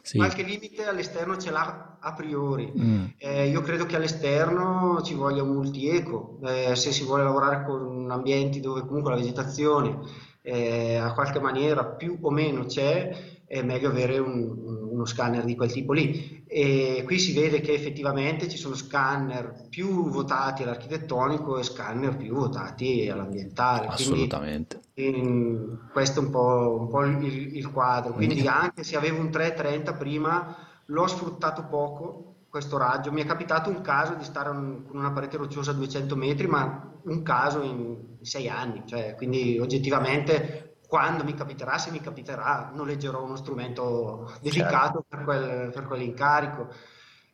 sì. 0.00 0.16
qualche 0.16 0.42
limite 0.42 0.86
all'esterno 0.86 1.36
ce 1.36 1.50
l'ha 1.50 1.98
a 2.00 2.12
priori. 2.14 2.72
Mm. 2.78 3.04
Eh, 3.18 3.48
io 3.48 3.60
credo 3.62 3.84
che 3.84 3.96
all'esterno 3.96 5.02
ci 5.02 5.14
voglia 5.14 5.42
un 5.42 5.54
multi-eco, 5.54 6.38
eh, 6.44 6.76
se 6.76 6.92
si 6.92 7.02
vuole 7.02 7.24
lavorare 7.24 7.64
con 7.64 8.08
ambienti 8.10 8.60
dove 8.60 8.82
comunque 8.82 9.10
la 9.10 9.18
vegetazione 9.18 10.30
eh, 10.42 10.96
a 10.96 11.12
qualche 11.14 11.40
maniera 11.40 11.84
più 11.84 12.18
o 12.20 12.30
meno 12.30 12.64
c'è, 12.64 13.30
è 13.46 13.62
meglio 13.62 13.88
avere 13.88 14.18
un, 14.18 14.88
uno 14.90 15.04
scanner 15.04 15.44
di 15.44 15.54
quel 15.54 15.70
tipo 15.70 15.92
lì. 15.92 16.44
E 16.46 17.02
qui 17.04 17.18
si 17.18 17.32
vede 17.32 17.60
che 17.60 17.72
effettivamente 17.72 18.48
ci 18.48 18.58
sono 18.58 18.74
scanner 18.74 19.68
più 19.70 20.10
votati 20.10 20.62
all'architettonico 20.62 21.58
e 21.58 21.62
scanner 21.62 22.16
più 22.16 22.34
votati 22.34 23.08
all'ambientale. 23.08 23.86
Assolutamente. 23.86 24.80
Quindi, 24.92 25.78
questo 25.92 26.20
è 26.20 26.24
un 26.24 26.30
po', 26.30 26.78
un 26.80 26.88
po 26.88 27.04
il, 27.04 27.56
il, 27.56 27.70
quadro. 27.70 28.12
Quindi 28.12 28.46
anche 28.46 28.82
se 28.84 28.96
avevo 28.96 29.20
un 29.20 29.30
330 29.30 29.94
prima, 29.94 30.56
l'ho 30.86 31.06
sfruttato 31.06 31.66
poco 31.68 32.31
questo 32.52 32.76
raggio. 32.76 33.10
Mi 33.12 33.22
è 33.22 33.24
capitato 33.24 33.70
un 33.70 33.80
caso 33.80 34.12
di 34.12 34.24
stare 34.24 34.50
un, 34.50 34.84
con 34.84 34.98
una 34.98 35.10
parete 35.10 35.38
rocciosa 35.38 35.70
a 35.70 35.74
200 35.74 36.14
metri, 36.16 36.46
ma 36.46 36.92
un 37.04 37.22
caso 37.22 37.62
in, 37.62 38.18
sei 38.20 38.46
anni, 38.46 38.82
cioè, 38.84 39.14
quindi 39.16 39.58
oggettivamente 39.58 40.76
quando 40.86 41.24
mi 41.24 41.32
capiterà, 41.32 41.78
se 41.78 41.90
mi 41.90 42.02
capiterà, 42.02 42.70
noleggerò 42.74 43.24
uno 43.24 43.36
strumento 43.36 44.30
dedicato 44.42 45.02
certo. 45.02 45.06
per, 45.08 45.24
quel, 45.24 45.70
per 45.72 45.86
quell'incarico. 45.86 46.68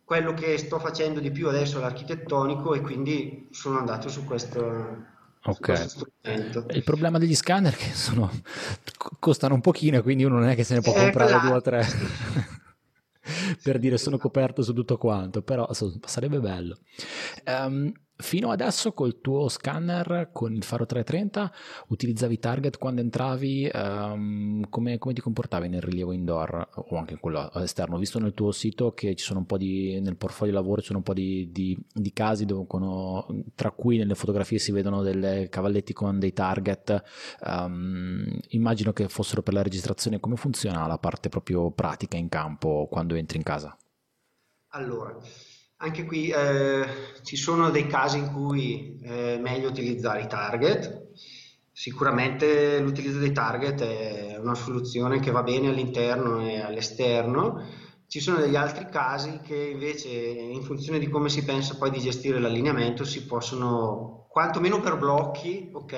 Quello 0.05 0.35
che 0.35 0.57
sto 0.57 0.79
facendo 0.79 1.19
di 1.19 1.33
più 1.33 1.49
adesso 1.49 1.79
è 1.79 1.81
l'architettonico 1.81 2.75
e 2.75 2.81
quindi 2.81 3.49
sono 3.51 3.79
andato 3.79 4.09
su 4.09 4.25
questo, 4.25 5.17
Ok. 5.47 5.95
Il 6.71 6.85
problema 6.85 7.19
degli 7.19 7.35
scanner 7.35 7.73
è 7.73 7.77
che 7.77 7.93
sono, 7.93 8.31
costano 9.19 9.55
un 9.55 9.61
pochino, 9.61 10.01
quindi 10.03 10.23
uno 10.23 10.39
non 10.39 10.49
è 10.49 10.55
che 10.55 10.63
se 10.63 10.75
ne 10.75 10.81
può 10.81 10.93
eh, 10.95 11.01
comprare 11.01 11.31
esatto. 11.31 11.47
due 11.47 11.57
o 11.57 11.61
tre. 11.61 11.87
per 13.63 13.79
dire 13.79 13.99
sono 13.99 14.19
coperto 14.19 14.63
su 14.63 14.73
tutto 14.73 14.97
quanto, 14.97 15.43
però 15.43 15.69
sarebbe 15.73 16.41
bello. 16.41 16.79
Um, 17.47 17.93
Fino 18.21 18.51
adesso 18.51 18.93
col 18.93 19.21
tuo 19.21 19.49
scanner, 19.49 20.31
con 20.33 20.53
il 20.53 20.65
faro 20.65 20.85
330, 20.85 21.53
utilizzavi 21.87 22.39
target 22.41 22.77
quando 22.77 23.01
entravi, 23.01 23.71
um, 23.73 24.69
come, 24.69 24.99
come, 24.99 25.15
ti 25.15 25.21
comportavi 25.21 25.69
nel 25.69 25.81
rilievo 25.81 26.11
indoor 26.11 26.69
o 26.75 26.97
anche 26.97 27.17
quello 27.19 27.49
esterno? 27.53 27.95
Ho 27.95 27.99
visto 28.01 28.19
nel 28.19 28.35
tuo 28.35 28.51
sito 28.51 28.93
che 28.93 29.15
ci 29.15 29.25
sono 29.25 29.39
un 29.39 29.47
po' 29.47 29.57
di, 29.57 30.01
nel 30.01 30.17
portfolio 30.17 30.53
lavoro 30.53 30.81
ci 30.81 30.89
sono 30.89 30.99
un 30.99 31.05
po' 31.05 31.15
di, 31.15 31.53
di, 31.53 31.79
di 31.93 32.13
casi 32.13 32.45
dove, 32.45 32.67
tra 33.55 33.71
cui 33.71 33.99
nelle 33.99 34.17
fotografie 34.17 34.59
si 34.59 34.73
vedono 34.73 35.03
dei 35.03 35.49
cavalletti 35.49 35.93
con 35.93 36.19
dei 36.19 36.33
target, 36.33 37.01
um, 37.45 38.37
immagino 38.49 38.93
che 38.93 39.09
fossero 39.09 39.43
per 39.43 39.55
la 39.55 39.63
registrazione, 39.63 40.19
come 40.19 40.35
funziona 40.35 40.89
la 40.89 40.99
parte 40.99 41.29
proprio 41.29 41.71
pratica 41.71 42.17
in 42.17 42.29
campo 42.29 42.89
quando 42.91 43.15
entri 43.15 43.37
in 43.37 43.45
casa? 43.45 43.79
Allora, 44.71 45.17
anche 45.79 46.05
qui 46.05 46.29
eh, 46.29 46.87
ci 47.23 47.37
sono 47.37 47.71
dei 47.71 47.87
casi 47.87 48.19
in 48.19 48.33
cui 48.33 48.99
è 49.03 49.39
meglio 49.39 49.69
utilizzare 49.69 50.23
i 50.23 50.27
target. 50.27 51.07
Sicuramente 51.73 52.81
l'utilizzo 52.81 53.19
dei 53.19 53.33
target 53.33 53.83
è 53.83 54.37
una 54.39 54.57
soluzione 54.57 55.21
che 55.21 55.31
va 55.31 55.45
bene 55.45 55.69
all'interno 55.69 56.41
e 56.41 56.61
all'esterno. 56.61 57.87
Ci 58.09 58.21
sono 58.21 58.39
degli 58.39 58.57
altri 58.57 58.89
casi 58.91 59.39
che 59.45 59.55
invece, 59.55 60.09
in 60.09 60.63
funzione 60.63 60.99
di 60.99 61.09
come 61.09 61.29
si 61.29 61.45
pensa 61.45 61.77
poi 61.77 61.91
di 61.91 62.01
gestire 62.01 62.41
l'allineamento, 62.41 63.05
si 63.05 63.27
possono, 63.27 64.27
quantomeno 64.31 64.81
per 64.81 64.97
blocchi, 64.97 65.71
ok, 65.73 65.93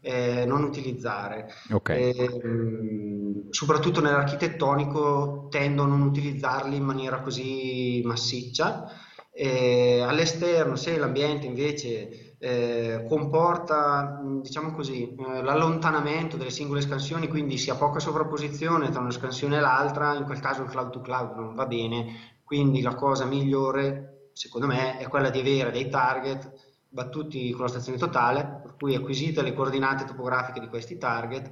eh, 0.00 0.44
non 0.46 0.64
utilizzare. 0.64 1.48
Okay. 1.70 2.10
Eh, 2.10 3.46
soprattutto 3.50 4.02
nell'architettonico 4.02 5.46
tendo 5.48 5.84
a 5.84 5.86
non 5.86 6.02
utilizzarli 6.02 6.76
in 6.76 6.84
maniera 6.84 7.20
così 7.20 8.02
massiccia 8.04 9.02
eh, 9.36 10.00
all'esterno, 10.06 10.76
se 10.76 10.96
l'ambiente 10.96 11.46
invece 11.46 12.36
eh, 12.38 13.04
comporta, 13.08 14.20
diciamo 14.40 14.72
così, 14.72 15.12
eh, 15.12 15.42
l'allontanamento 15.42 16.36
delle 16.36 16.50
singole 16.50 16.80
scansioni, 16.80 17.26
quindi 17.26 17.58
si 17.58 17.68
ha 17.68 17.74
poca 17.74 17.98
sovrapposizione 17.98 18.90
tra 18.90 19.00
una 19.00 19.10
scansione 19.10 19.56
e 19.56 19.60
l'altra, 19.60 20.14
in 20.14 20.24
quel 20.24 20.38
caso 20.38 20.62
il 20.62 20.68
cloud 20.68 20.90
to 20.90 21.00
cloud 21.00 21.36
non 21.36 21.54
va 21.54 21.66
bene, 21.66 22.38
quindi 22.44 22.80
la 22.80 22.94
cosa 22.94 23.24
migliore, 23.24 24.28
secondo 24.34 24.68
me, 24.68 24.98
è 24.98 25.08
quella 25.08 25.30
di 25.30 25.40
avere 25.40 25.72
dei 25.72 25.88
target 25.88 26.52
battuti 26.88 27.50
con 27.50 27.62
la 27.62 27.70
stazione 27.70 27.98
totale, 27.98 28.60
per 28.62 28.76
cui 28.78 28.94
acquisite 28.94 29.42
le 29.42 29.52
coordinate 29.52 30.04
topografiche 30.04 30.60
di 30.60 30.68
questi 30.68 30.96
target, 30.96 31.50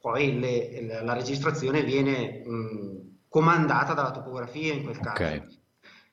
poi 0.00 0.40
le, 0.40 1.02
la 1.04 1.12
registrazione 1.12 1.84
viene 1.84 2.42
mh, 2.44 3.18
comandata 3.28 3.94
dalla 3.94 4.10
topografia 4.10 4.72
in 4.72 4.82
quel 4.82 4.98
caso. 4.98 5.22
Okay. 5.22 5.59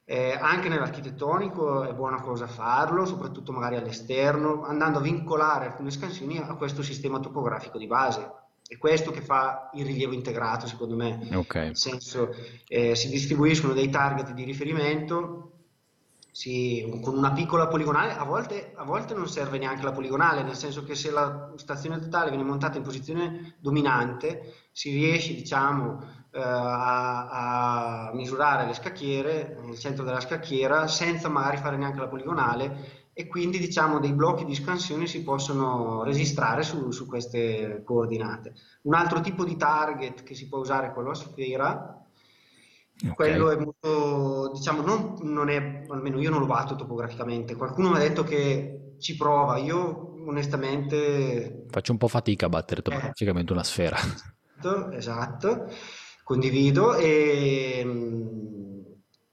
Eh, 0.09 0.31
anche 0.39 0.69
nell'architettonico 0.69 1.83
è 1.83 1.93
buona 1.93 2.21
cosa 2.21 2.47
farlo, 2.47 3.05
soprattutto 3.05 3.51
magari 3.51 3.75
all'esterno, 3.75 4.63
andando 4.63 4.99
a 4.99 5.01
vincolare 5.01 5.65
alcune 5.65 5.91
scansioni 5.91 6.37
a 6.37 6.55
questo 6.55 6.81
sistema 6.81 7.19
topografico 7.19 7.77
di 7.77 7.87
base. 7.87 8.31
È 8.65 8.77
questo 8.77 9.11
che 9.11 9.19
fa 9.19 9.69
il 9.73 9.85
rilievo 9.85 10.13
integrato, 10.13 10.65
secondo 10.65 10.95
me. 10.95 11.27
Okay. 11.33 11.65
Nel 11.65 11.77
senso, 11.77 12.33
eh, 12.69 12.95
si 12.95 13.09
distribuiscono 13.09 13.73
dei 13.73 13.89
target 13.89 14.31
di 14.31 14.45
riferimento 14.45 15.51
si, 16.37 16.99
con 17.01 17.17
una 17.17 17.33
piccola 17.33 17.67
poligonale, 17.67 18.13
a 18.13 18.23
volte, 18.23 18.71
a 18.75 18.83
volte, 18.83 19.15
non 19.15 19.27
serve 19.27 19.57
neanche 19.57 19.83
la 19.83 19.91
poligonale, 19.91 20.43
nel 20.43 20.55
senso 20.55 20.83
che 20.83 20.93
se 20.93 21.09
la 21.09 21.51
stazione 21.55 21.99
totale 21.99 22.29
viene 22.29 22.45
montata 22.45 22.77
in 22.77 22.83
posizione 22.83 23.55
dominante, 23.59 24.53
si 24.71 24.91
riesce 24.91 25.33
diciamo, 25.33 26.16
eh, 26.31 26.39
a, 26.41 28.07
a, 28.07 28.13
misurare 28.13 28.65
le 28.65 28.73
scacchiere, 28.73 29.57
il 29.67 29.77
centro 29.77 30.03
della 30.03 30.19
scacchiera, 30.19 30.87
senza 30.87 31.29
magari 31.29 31.57
fare 31.57 31.77
neanche 31.77 31.99
la 31.99 32.07
poligonale 32.07 33.05
e 33.13 33.27
quindi 33.27 33.57
diciamo, 33.57 33.99
dei 33.99 34.13
blocchi 34.13 34.45
di 34.45 34.53
scansione 34.53 35.07
si 35.07 35.23
possono 35.23 36.03
registrare 36.03 36.61
su, 36.63 36.91
su 36.91 37.07
queste 37.07 37.81
coordinate. 37.83 38.53
Un 38.83 38.93
altro 38.93 39.21
tipo 39.21 39.43
di 39.43 39.57
target 39.57 40.23
che 40.23 40.35
si 40.35 40.47
può 40.47 40.59
usare 40.59 40.93
con 40.93 41.03
la 41.03 41.15
sfera 41.15 41.97
Okay. 42.99 43.13
Quello 43.13 43.51
è 43.51 43.57
molto, 43.57 44.51
diciamo, 44.55 44.81
non, 44.81 45.17
non, 45.21 45.49
è, 45.49 45.83
almeno 45.87 46.19
io 46.19 46.31
non 46.31 46.39
lo 46.39 46.47
batto 46.47 46.75
topograficamente. 46.75 47.55
Qualcuno 47.55 47.89
mi 47.89 47.97
ha 47.97 47.99
detto 47.99 48.23
che 48.23 48.95
ci 48.97 49.15
prova, 49.15 49.57
io 49.57 50.15
onestamente... 50.27 51.65
Faccio 51.69 51.91
un 51.91 51.99
po' 51.99 52.07
fatica 52.07 52.47
a 52.47 52.49
battere 52.49 52.81
topograficamente 52.81 53.51
eh. 53.51 53.53
una 53.53 53.63
sfera. 53.63 53.97
Esatto, 53.97 54.91
esatto, 54.91 55.67
condivido 56.27 56.93
e, 56.93 57.87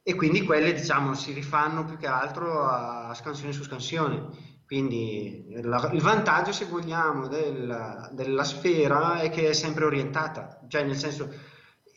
e 0.00 0.14
quindi 0.14 0.44
quelle 0.44 0.72
diciamo 0.72 1.12
si 1.14 1.33
rifanno 1.33 1.85
più 1.85 1.96
che 1.96 2.07
altro 2.07 2.62
a 2.62 3.12
scansione 3.14 3.52
su 3.52 3.64
scansione. 3.64 4.28
Quindi 4.64 5.48
il 5.48 6.00
vantaggio, 6.00 6.52
se 6.52 6.66
vogliamo, 6.66 7.26
della, 7.26 8.09
della 8.12 8.44
sfera 8.44 9.18
è 9.18 9.28
che 9.28 9.48
è 9.48 9.52
sempre 9.52 9.85
orientata, 9.85 10.61
cioè 10.68 10.85
nel 10.85 10.96
senso 10.96 11.28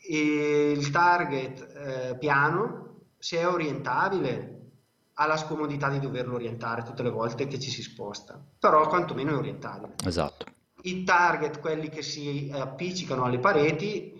il 0.08 0.90
target 0.90 1.60
eh, 1.76 2.16
piano, 2.18 3.02
se 3.18 3.38
è 3.38 3.46
orientabile, 3.46 4.56
ha 5.14 5.26
la 5.26 5.36
scomodità 5.36 5.88
di 5.90 6.00
doverlo 6.00 6.34
orientare 6.34 6.82
tutte 6.82 7.04
le 7.04 7.10
volte 7.10 7.46
che 7.46 7.60
ci 7.60 7.70
si 7.70 7.82
sposta, 7.82 8.44
però 8.58 8.88
quantomeno 8.88 9.30
è 9.30 9.36
orientabile. 9.36 9.94
Esatto. 10.04 10.44
I 10.82 11.04
target, 11.04 11.60
quelli 11.60 11.88
che 11.88 12.02
si 12.02 12.50
appiccicano 12.52 13.24
alle 13.24 13.38
pareti, 13.38 14.17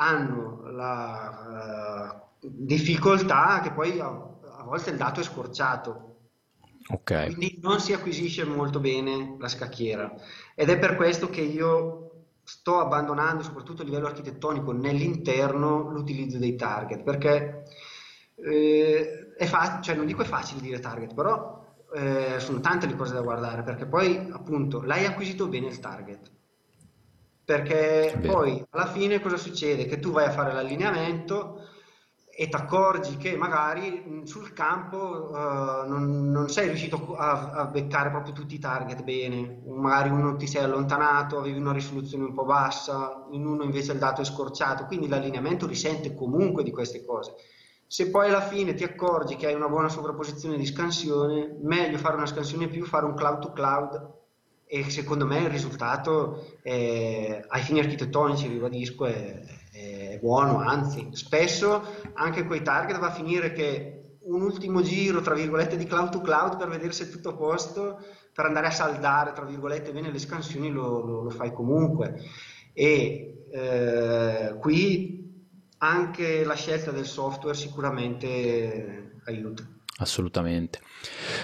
hanno 0.00 0.62
la 0.70 2.22
uh, 2.40 2.48
difficoltà 2.48 3.60
che 3.62 3.70
poi 3.70 4.00
a, 4.00 4.06
a, 4.06 4.62
volte 4.64 4.90
il 4.90 4.96
dato 4.96 5.20
è 5.20 5.22
scorciato. 5.22 6.06
Okay. 6.88 7.26
Quindi 7.26 7.58
non 7.62 7.80
si 7.80 7.92
acquisisce 7.92 8.44
molto 8.44 8.80
bene 8.80 9.36
la 9.38 9.48
scacchiera. 9.48 10.12
Ed 10.54 10.70
è 10.70 10.78
per 10.78 10.96
questo 10.96 11.28
che 11.28 11.42
io 11.42 12.24
sto 12.42 12.80
abbandonando, 12.80 13.42
soprattutto 13.42 13.82
a 13.82 13.84
livello 13.84 14.06
architettonico, 14.06 14.72
nell'interno 14.72 15.90
l'utilizzo 15.90 16.38
dei 16.38 16.56
target, 16.56 17.02
perché 17.02 17.64
eh, 18.36 19.34
è 19.36 19.44
facile, 19.44 19.82
cioè 19.82 19.94
non 19.94 20.06
dico 20.06 20.22
è 20.22 20.26
facile 20.26 20.62
dire 20.62 20.80
target, 20.80 21.14
però 21.14 21.62
eh, 21.94 22.40
sono 22.40 22.60
tante 22.60 22.86
le 22.86 22.96
cose 22.96 23.12
da 23.12 23.20
guardare, 23.20 23.62
perché 23.62 23.86
poi 23.86 24.30
appunto 24.32 24.82
l'hai 24.82 25.04
acquisito 25.04 25.46
bene 25.46 25.68
il 25.68 25.78
target. 25.78 26.38
Perché 27.50 28.16
poi 28.24 28.64
alla 28.70 28.86
fine 28.86 29.20
cosa 29.20 29.36
succede? 29.36 29.86
Che 29.86 29.98
tu 29.98 30.12
vai 30.12 30.26
a 30.26 30.30
fare 30.30 30.52
l'allineamento, 30.52 31.66
e 32.30 32.48
ti 32.48 32.54
accorgi 32.54 33.16
che 33.16 33.34
magari 33.34 34.22
sul 34.22 34.52
campo 34.52 35.30
uh, 35.32 35.88
non, 35.88 36.30
non, 36.30 36.48
sei 36.48 36.68
riuscito 36.68 37.16
a, 37.16 37.50
a, 37.50 37.64
beccare 37.64 38.10
proprio 38.10 38.32
tutti 38.32 38.54
i 38.54 38.60
target 38.60 39.02
bene, 39.02 39.62
magari 39.66 40.10
uno 40.10 40.36
ti 40.36 40.46
sei 40.46 40.62
allontanato, 40.62 41.38
avevi 41.38 41.58
una 41.58 41.72
risoluzione 41.72 42.22
un 42.22 42.34
po' 42.34 42.44
bassa, 42.44 43.26
in 43.32 43.44
uno 43.44 43.64
invece 43.64 43.90
il 43.90 43.98
dato 43.98 44.20
è 44.20 44.24
scorciato, 44.24 44.84
quindi 44.84 45.08
l'allineamento 45.08 45.66
risente 45.66 46.14
comunque 46.14 46.62
di 46.62 46.70
queste 46.70 47.04
cose. 47.04 47.34
Se 47.84 48.10
poi 48.10 48.28
alla 48.28 48.42
fine 48.42 48.74
ti 48.74 48.84
accorgi 48.84 49.34
che 49.34 49.48
hai 49.48 49.54
una 49.54 49.68
buona 49.68 49.88
sovrapposizione 49.88 50.56
di 50.56 50.66
scansione, 50.66 51.58
meglio 51.62 51.98
fare 51.98 52.14
una 52.14 52.26
scansione 52.26 52.68
più, 52.68 52.84
fare 52.84 53.06
un 53.06 53.14
cloud 53.14 53.40
to 53.40 53.52
cloud 53.52 54.18
e 54.72 54.88
secondo 54.88 55.26
me 55.26 55.40
il 55.40 55.50
risultato 55.50 56.58
è, 56.62 57.44
ai 57.48 57.62
fini 57.62 57.80
architettonici, 57.80 58.46
ribadisco, 58.46 59.04
è, 59.04 59.40
è 59.72 60.18
buono, 60.22 60.58
anzi 60.60 61.08
spesso 61.10 61.82
anche 62.12 62.44
quei 62.44 62.62
target 62.62 63.00
va 63.00 63.08
a 63.08 63.12
finire 63.12 63.52
che 63.52 64.18
un 64.22 64.42
ultimo 64.42 64.80
giro, 64.80 65.22
tra 65.22 65.34
virgolette, 65.34 65.76
di 65.76 65.86
cloud 65.86 66.10
to 66.10 66.20
cloud 66.20 66.56
per 66.56 66.68
vedere 66.68 66.92
se 66.92 67.06
è 67.06 67.08
tutto 67.08 67.30
a 67.30 67.34
posto, 67.34 67.98
per 68.32 68.44
andare 68.44 68.68
a 68.68 68.70
saldare, 68.70 69.32
tra 69.32 69.44
virgolette, 69.44 69.90
bene 69.90 70.12
le 70.12 70.20
scansioni 70.20 70.70
lo, 70.70 71.04
lo, 71.04 71.22
lo 71.22 71.30
fai 71.30 71.52
comunque. 71.52 72.22
E 72.72 73.46
eh, 73.50 74.54
qui 74.60 75.18
anche 75.78 76.44
la 76.44 76.54
scelta 76.54 76.92
del 76.92 77.06
software 77.06 77.56
sicuramente 77.56 79.18
aiuta. 79.24 79.66
Assolutamente. 80.00 80.80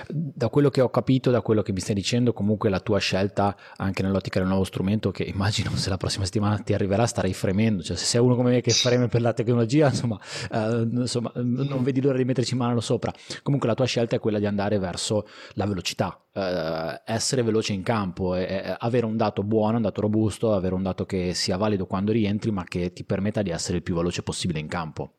Da 0.08 0.48
quello 0.48 0.70
che 0.70 0.80
ho 0.80 0.88
capito, 0.88 1.30
da 1.30 1.42
quello 1.42 1.60
che 1.60 1.72
mi 1.72 1.80
stai 1.80 1.94
dicendo, 1.94 2.32
comunque 2.32 2.70
la 2.70 2.80
tua 2.80 2.98
scelta 2.98 3.54
anche 3.76 4.02
nell'ottica 4.02 4.38
del 4.38 4.48
nuovo 4.48 4.64
strumento, 4.64 5.10
che 5.10 5.24
immagino 5.24 5.76
se 5.76 5.90
la 5.90 5.98
prossima 5.98 6.24
settimana 6.24 6.56
ti 6.58 6.72
arriverà, 6.72 7.06
starai 7.06 7.34
fremendo. 7.34 7.82
Cioè, 7.82 7.96
se 7.96 8.06
sei 8.06 8.20
uno 8.20 8.34
come 8.34 8.52
me 8.52 8.60
che 8.62 8.70
freme 8.70 9.08
per 9.08 9.20
la 9.20 9.34
tecnologia, 9.34 9.88
insomma, 9.92 10.18
eh, 10.50 10.88
insomma, 10.90 11.30
non 11.34 11.82
vedi 11.82 12.00
l'ora 12.00 12.16
di 12.16 12.24
metterci 12.24 12.54
mano 12.54 12.80
sopra. 12.80 13.12
Comunque 13.42 13.68
la 13.68 13.74
tua 13.74 13.84
scelta 13.84 14.16
è 14.16 14.18
quella 14.18 14.38
di 14.38 14.46
andare 14.46 14.78
verso 14.78 15.28
la 15.52 15.66
velocità, 15.66 16.18
eh, 16.32 17.02
essere 17.04 17.42
veloce 17.42 17.74
in 17.74 17.82
campo, 17.82 18.36
eh, 18.36 18.74
avere 18.78 19.04
un 19.04 19.18
dato 19.18 19.42
buono, 19.42 19.76
un 19.76 19.82
dato 19.82 20.00
robusto, 20.00 20.54
avere 20.54 20.74
un 20.74 20.82
dato 20.82 21.04
che 21.04 21.34
sia 21.34 21.58
valido 21.58 21.84
quando 21.84 22.12
rientri, 22.12 22.50
ma 22.50 22.64
che 22.64 22.94
ti 22.94 23.04
permetta 23.04 23.42
di 23.42 23.50
essere 23.50 23.76
il 23.76 23.82
più 23.82 23.94
veloce 23.94 24.22
possibile 24.22 24.60
in 24.60 24.68
campo. 24.68 25.10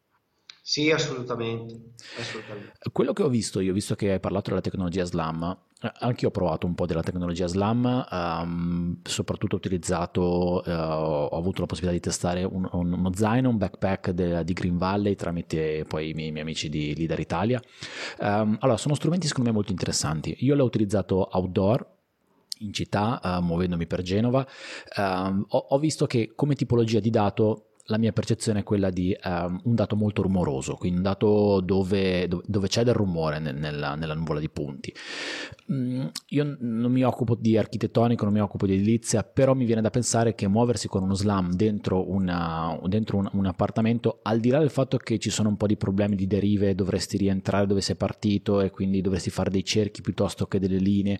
Sì, 0.67 0.91
assolutamente, 0.91 1.93
assolutamente. 2.19 2.73
Quello 2.91 3.13
che 3.13 3.23
ho 3.23 3.29
visto, 3.29 3.61
io 3.61 3.71
visto 3.71 3.95
che 3.95 4.11
hai 4.11 4.19
parlato 4.19 4.49
della 4.49 4.59
tecnologia 4.59 5.05
SLAM, 5.05 5.57
eh, 5.81 5.91
anche 5.99 6.23
io 6.23 6.27
ho 6.27 6.31
provato 6.31 6.67
un 6.67 6.75
po' 6.75 6.85
della 6.85 7.03
tecnologia 7.03 7.47
SLAM, 7.47 8.05
um, 8.11 8.99
soprattutto 9.01 9.55
ho 9.55 9.59
utilizzato, 9.59 10.61
uh, 10.65 10.69
ho 10.69 11.37
avuto 11.37 11.61
la 11.61 11.67
possibilità 11.67 11.93
di 11.93 12.01
testare 12.01 12.43
un, 12.43 12.67
un, 12.69 12.91
uno 12.91 13.11
zaino, 13.15 13.47
un 13.47 13.57
backpack 13.57 14.09
de, 14.09 14.43
di 14.43 14.51
Green 14.51 14.77
Valley 14.77 15.15
tramite 15.15 15.85
poi 15.87 16.09
i 16.09 16.13
miei, 16.13 16.31
miei 16.31 16.43
amici 16.43 16.67
di 16.67 16.93
Leader 16.97 17.19
Italia. 17.21 17.61
Um, 18.19 18.57
allora, 18.59 18.77
sono 18.77 18.95
strumenti 18.95 19.27
secondo 19.27 19.47
me 19.49 19.55
molto 19.55 19.71
interessanti. 19.71 20.35
Io 20.39 20.53
l'ho 20.53 20.65
utilizzato 20.65 21.29
outdoor, 21.31 21.95
in 22.59 22.73
città, 22.73 23.21
uh, 23.23 23.41
muovendomi 23.41 23.87
per 23.87 24.01
Genova, 24.01 24.45
uh, 24.97 25.45
ho, 25.47 25.57
ho, 25.69 25.79
visto 25.79 26.07
che 26.07 26.33
come 26.35 26.55
tipologia 26.55 26.99
di 26.99 27.09
dato 27.09 27.66
la 27.87 27.97
mia 27.97 28.11
percezione 28.11 28.59
è 28.59 28.63
quella 28.63 28.89
di 28.89 29.15
um, 29.23 29.59
un 29.63 29.75
dato 29.75 29.95
molto 29.95 30.21
rumoroso, 30.21 30.75
quindi 30.75 30.97
un 30.97 31.03
dato 31.03 31.61
dove, 31.61 32.27
dove 32.27 32.67
c'è 32.67 32.83
del 32.83 32.93
rumore 32.93 33.39
nel, 33.39 33.55
nella, 33.55 33.95
nella, 33.95 34.13
nuvola 34.13 34.39
di 34.39 34.49
punti. 34.49 34.93
Mm, 35.71 36.05
io 36.29 36.57
non 36.59 36.91
mi 36.91 37.03
occupo 37.03 37.35
di 37.35 37.57
architettonico, 37.57 38.25
non 38.25 38.33
mi 38.33 38.41
occupo 38.41 38.65
di 38.65 38.73
edilizia, 38.73 39.23
però 39.23 39.53
mi 39.53 39.65
viene 39.65 39.81
da 39.81 39.89
pensare 39.89 40.35
che 40.35 40.47
muoversi 40.47 40.87
con 40.87 41.03
uno 41.03 41.13
slam 41.13 41.53
dentro, 41.53 42.09
una, 42.09 42.77
dentro 42.85 43.17
un, 43.17 43.29
un, 43.31 43.45
appartamento, 43.45 44.19
al 44.23 44.39
di 44.39 44.49
là 44.49 44.59
del 44.59 44.69
fatto 44.69 44.97
che 44.97 45.17
ci 45.17 45.29
sono 45.29 45.49
un 45.49 45.55
po' 45.55 45.67
di 45.67 45.77
problemi 45.77 46.15
di 46.15 46.27
derive, 46.27 46.75
dovresti 46.75 47.17
rientrare 47.17 47.67
dove 47.67 47.81
sei 47.81 47.95
partito 47.95 48.59
e 48.59 48.69
quindi 48.69 48.99
dovresti 48.99 49.29
fare 49.29 49.49
dei 49.49 49.63
cerchi 49.63 50.01
piuttosto 50.01 50.45
che 50.45 50.59
delle 50.59 50.77
linee, 50.77 51.19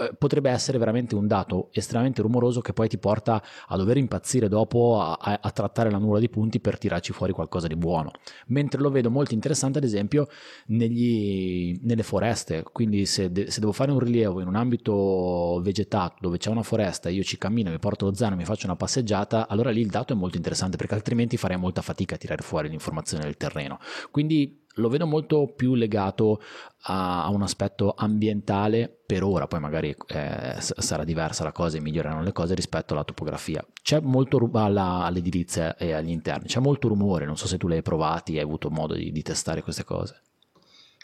eh, 0.00 0.14
potrebbe 0.16 0.50
essere 0.50 0.78
veramente 0.78 1.16
un 1.16 1.26
dato 1.26 1.70
estremamente 1.72 2.22
rumoroso 2.22 2.60
che 2.60 2.72
poi 2.72 2.88
ti 2.88 2.98
porta 2.98 3.42
a 3.66 3.76
dover 3.76 3.96
impazzire 3.96 4.48
dopo 4.48 5.00
a, 5.00 5.18
a, 5.20 5.38
a, 5.42 5.50
trattare 5.50 5.90
la 5.90 5.97
nuvola 5.98 6.20
di 6.20 6.28
punti 6.28 6.60
per 6.60 6.78
tirarci 6.78 7.12
fuori 7.12 7.32
qualcosa 7.32 7.66
di 7.66 7.76
buono. 7.76 8.12
Mentre 8.46 8.80
lo 8.80 8.90
vedo 8.90 9.10
molto 9.10 9.34
interessante, 9.34 9.78
ad 9.78 9.84
esempio, 9.84 10.28
negli, 10.66 11.78
nelle 11.82 12.02
foreste. 12.02 12.62
Quindi, 12.72 13.06
se, 13.06 13.30
de, 13.30 13.50
se, 13.50 13.60
devo 13.60 13.72
fare 13.72 13.90
un 13.90 13.98
rilievo 13.98 14.40
in 14.40 14.48
un 14.48 14.56
ambito 14.56 15.60
vegetato 15.62 16.16
dove 16.20 16.38
c'è 16.38 16.50
una 16.50 16.62
foresta, 16.62 17.08
io 17.08 17.22
ci 17.22 17.38
cammino, 17.38 17.70
mi 17.70 17.78
porto 17.78 18.06
lo 18.06 18.14
zaino, 18.14 18.36
mi 18.36 18.44
faccio 18.44 18.66
una 18.66 18.76
passeggiata, 18.76 19.48
allora 19.48 19.70
lì 19.70 19.80
il 19.80 19.88
dato 19.88 20.12
è 20.12 20.16
molto 20.16 20.36
interessante 20.36 20.76
perché 20.76 20.94
altrimenti 20.94 21.36
farei 21.36 21.56
molta 21.56 21.82
fatica 21.82 22.14
a 22.14 22.18
tirare 22.18 22.42
fuori 22.42 22.68
l'informazione 22.68 23.24
del 23.24 23.36
terreno. 23.36 23.78
Quindi 24.10 24.66
lo 24.74 24.88
vedo 24.88 25.06
molto 25.06 25.52
più 25.54 25.74
legato 25.74 26.40
a, 26.82 27.24
a 27.24 27.30
un 27.30 27.42
aspetto 27.42 27.94
ambientale 27.96 28.88
per 29.04 29.22
ora, 29.24 29.46
poi 29.46 29.60
magari 29.60 29.94
eh, 30.06 30.56
sarà 30.58 31.04
diversa 31.04 31.44
la 31.44 31.52
cosa 31.52 31.76
e 31.76 31.80
miglioreranno 31.80 32.22
le 32.22 32.32
cose 32.32 32.54
rispetto 32.54 32.92
alla 32.92 33.04
topografia. 33.04 33.64
C'è 33.82 34.00
molto 34.00 34.38
ruba 34.38 34.64
all'edilizia 34.64 35.76
e 35.76 35.92
agli 35.92 36.10
interni, 36.10 36.46
c'è 36.46 36.60
molto 36.60 36.88
rumore, 36.88 37.26
non 37.26 37.36
so 37.36 37.46
se 37.46 37.58
tu 37.58 37.68
l'hai 37.68 37.82
provati 37.82 38.36
hai 38.36 38.44
avuto 38.44 38.70
modo 38.70 38.94
di, 38.94 39.10
di 39.10 39.22
testare 39.22 39.62
queste 39.62 39.84
cose. 39.84 40.22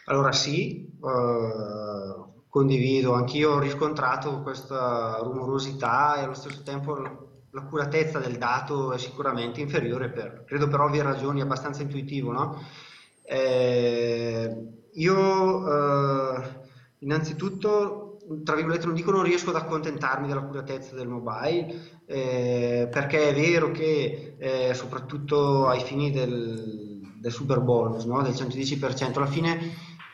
Allora 0.07 0.33
sì, 0.33 0.87
eh, 0.87 2.33
condivido, 2.49 3.15
anch'io 3.15 3.53
ho 3.53 3.59
riscontrato 3.59 4.43
questa 4.43 5.19
rumorosità 5.23 6.17
e 6.17 6.25
allo 6.25 6.35
stesso 6.35 6.63
tempo 6.63 7.33
l'accuratezza 7.51 8.19
del 8.19 8.37
dato 8.37 8.93
è 8.93 8.99
sicuramente 8.99 9.61
inferiore 9.61 10.11
per, 10.11 10.45
credo 10.45 10.69
per 10.69 10.81
ovvie 10.81 11.03
ragioni, 11.03 11.41
abbastanza 11.41 11.83
intuitivo, 11.83 12.33
no? 12.33 12.61
Eh, 13.27 14.75
io 14.93 15.67
eh, 15.67 16.43
innanzitutto, 16.99 18.19
tra 18.45 18.55
virgolette, 18.55 18.87
non 18.87 18.95
dico 18.95 19.11
non 19.11 19.23
riesco 19.23 19.51
ad 19.51 19.57
accontentarmi 19.57 20.29
dell'accuratezza 20.29 20.95
del 20.95 21.09
mobile, 21.09 22.03
eh, 22.07 22.89
perché 22.91 23.31
è 23.31 23.35
vero 23.35 23.71
che 23.71 24.37
eh, 24.39 24.75
soprattutto 24.75 25.67
ai 25.67 25.81
fini 25.81 26.11
del, 26.13 27.01
del 27.19 27.33
super 27.33 27.61
bonus, 27.61 28.05
no? 28.05 28.23
del 28.23 28.33
110%, 28.33 29.17
alla 29.17 29.27
fine 29.27 29.59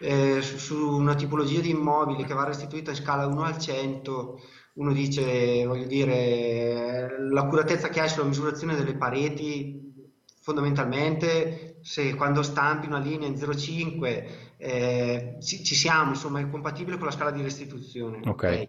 eh, 0.00 0.40
su, 0.40 0.56
su, 0.56 0.76
una 0.76 1.14
tipologia 1.14 1.60
di 1.60 1.70
immobili 1.70 2.24
che 2.24 2.34
va 2.34 2.44
restituita 2.44 2.90
in 2.90 2.96
scala 2.96 3.26
1 3.26 3.42
al 3.42 3.58
100, 3.58 4.40
uno 4.74 4.92
dice, 4.92 5.66
voglio 5.66 5.86
dire, 5.86 7.16
l'accuratezza 7.30 7.88
che 7.88 8.00
hai 8.00 8.08
sulla 8.08 8.24
misurazione 8.26 8.76
delle 8.76 8.94
pareti 8.94 9.88
fondamentalmente 10.40 11.69
se 11.82 12.14
quando 12.14 12.42
stampi 12.42 12.86
una 12.86 12.98
linea 12.98 13.28
in 13.28 13.34
0,5 13.34 14.24
eh, 14.56 15.36
ci, 15.40 15.64
ci, 15.64 15.74
siamo, 15.74 16.10
insomma 16.10 16.40
è 16.40 16.50
compatibile 16.50 16.96
con 16.96 17.06
la 17.06 17.12
scala 17.12 17.30
di 17.30 17.42
restituzione. 17.42 18.18
Ok. 18.18 18.28
okay? 18.28 18.68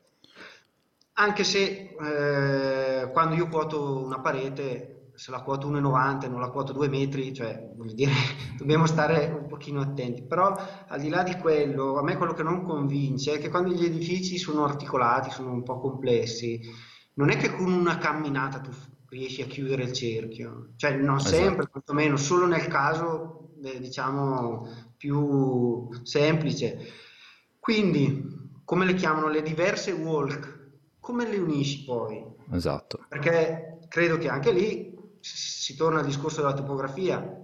Anche 1.14 1.44
se 1.44 1.96
eh, 2.00 3.12
quando 3.12 3.36
io 3.36 3.48
quoto 3.48 4.04
una 4.04 4.20
parete, 4.20 5.12
se 5.14 5.32
la 5.32 5.42
quoto 5.42 5.70
1,90 5.70 6.24
e 6.24 6.28
non 6.30 6.40
la 6.40 6.50
quoto 6.50 6.72
2 6.72 6.88
metri, 6.88 7.34
cioè 7.34 7.72
vuol 7.76 7.92
dire 7.94 8.12
dobbiamo 8.58 8.86
stare 8.86 9.26
un 9.26 9.48
pochino 9.48 9.82
attenti. 9.82 10.24
Però 10.24 10.56
al 10.88 11.00
di 11.00 11.10
là 11.10 11.24
di 11.24 11.36
quello, 11.36 11.98
a 11.98 12.04
me 12.04 12.16
quello 12.18 12.34
che 12.34 12.44
non 12.44 12.64
convince 12.64 13.34
è 13.34 13.40
che 13.40 13.50
quando 13.50 13.72
gli 13.72 13.84
edifici 13.84 14.38
sono 14.38 14.64
articolati, 14.64 15.30
sono 15.30 15.52
un 15.52 15.64
po' 15.64 15.80
complessi, 15.80 16.60
non 17.16 17.30
è 17.30 17.38
che 17.38 17.52
con 17.54 17.72
una 17.72 17.98
camminata 17.98 18.62
tu 18.62 18.72
riesci 19.12 19.42
a 19.42 19.46
chiudere 19.46 19.84
il 19.84 19.92
cerchio. 19.92 20.70
Cioè 20.78 20.96
non 20.96 21.18
esatto. 21.18 21.36
sempre, 21.36 21.68
quantomeno, 21.68 22.18
solo 22.18 22.48
nel 22.48 22.68
caso 22.68 23.52
eh, 23.62 23.80
diciamo 23.80 24.68
più 24.98 25.90
semplice. 26.04 26.80
Quindi, 27.60 28.60
come 28.64 28.86
le 28.86 28.94
chiamano 28.94 29.28
le 29.28 29.42
diverse 29.42 29.92
walk? 29.92 30.60
Come 31.00 31.28
le 31.28 31.38
unisci 31.38 31.84
poi? 31.84 32.24
Esatto. 32.52 33.06
Perché 33.08 33.80
credo 33.88 34.18
che 34.18 34.30
anche 34.30 34.52
lì 34.52 34.98
si 35.20 35.76
torna 35.76 36.00
al 36.00 36.06
discorso 36.06 36.42
della 36.42 36.54
topografia 36.54 37.40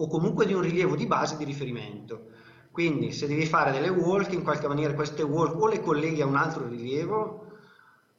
o 0.00 0.06
comunque 0.06 0.46
di 0.46 0.52
un 0.52 0.62
rilievo 0.62 0.94
di 0.94 1.06
base 1.06 1.36
di 1.36 1.44
riferimento. 1.44 2.28
Quindi 2.70 3.12
se 3.12 3.26
devi 3.26 3.46
fare 3.46 3.72
delle 3.72 3.88
walk, 3.88 4.32
in 4.32 4.44
qualche 4.44 4.68
maniera 4.68 4.94
queste 4.94 5.22
walk 5.22 5.60
o 5.60 5.66
le 5.66 5.80
colleghi 5.80 6.22
a 6.22 6.26
un 6.26 6.36
altro 6.36 6.68
rilievo 6.68 7.47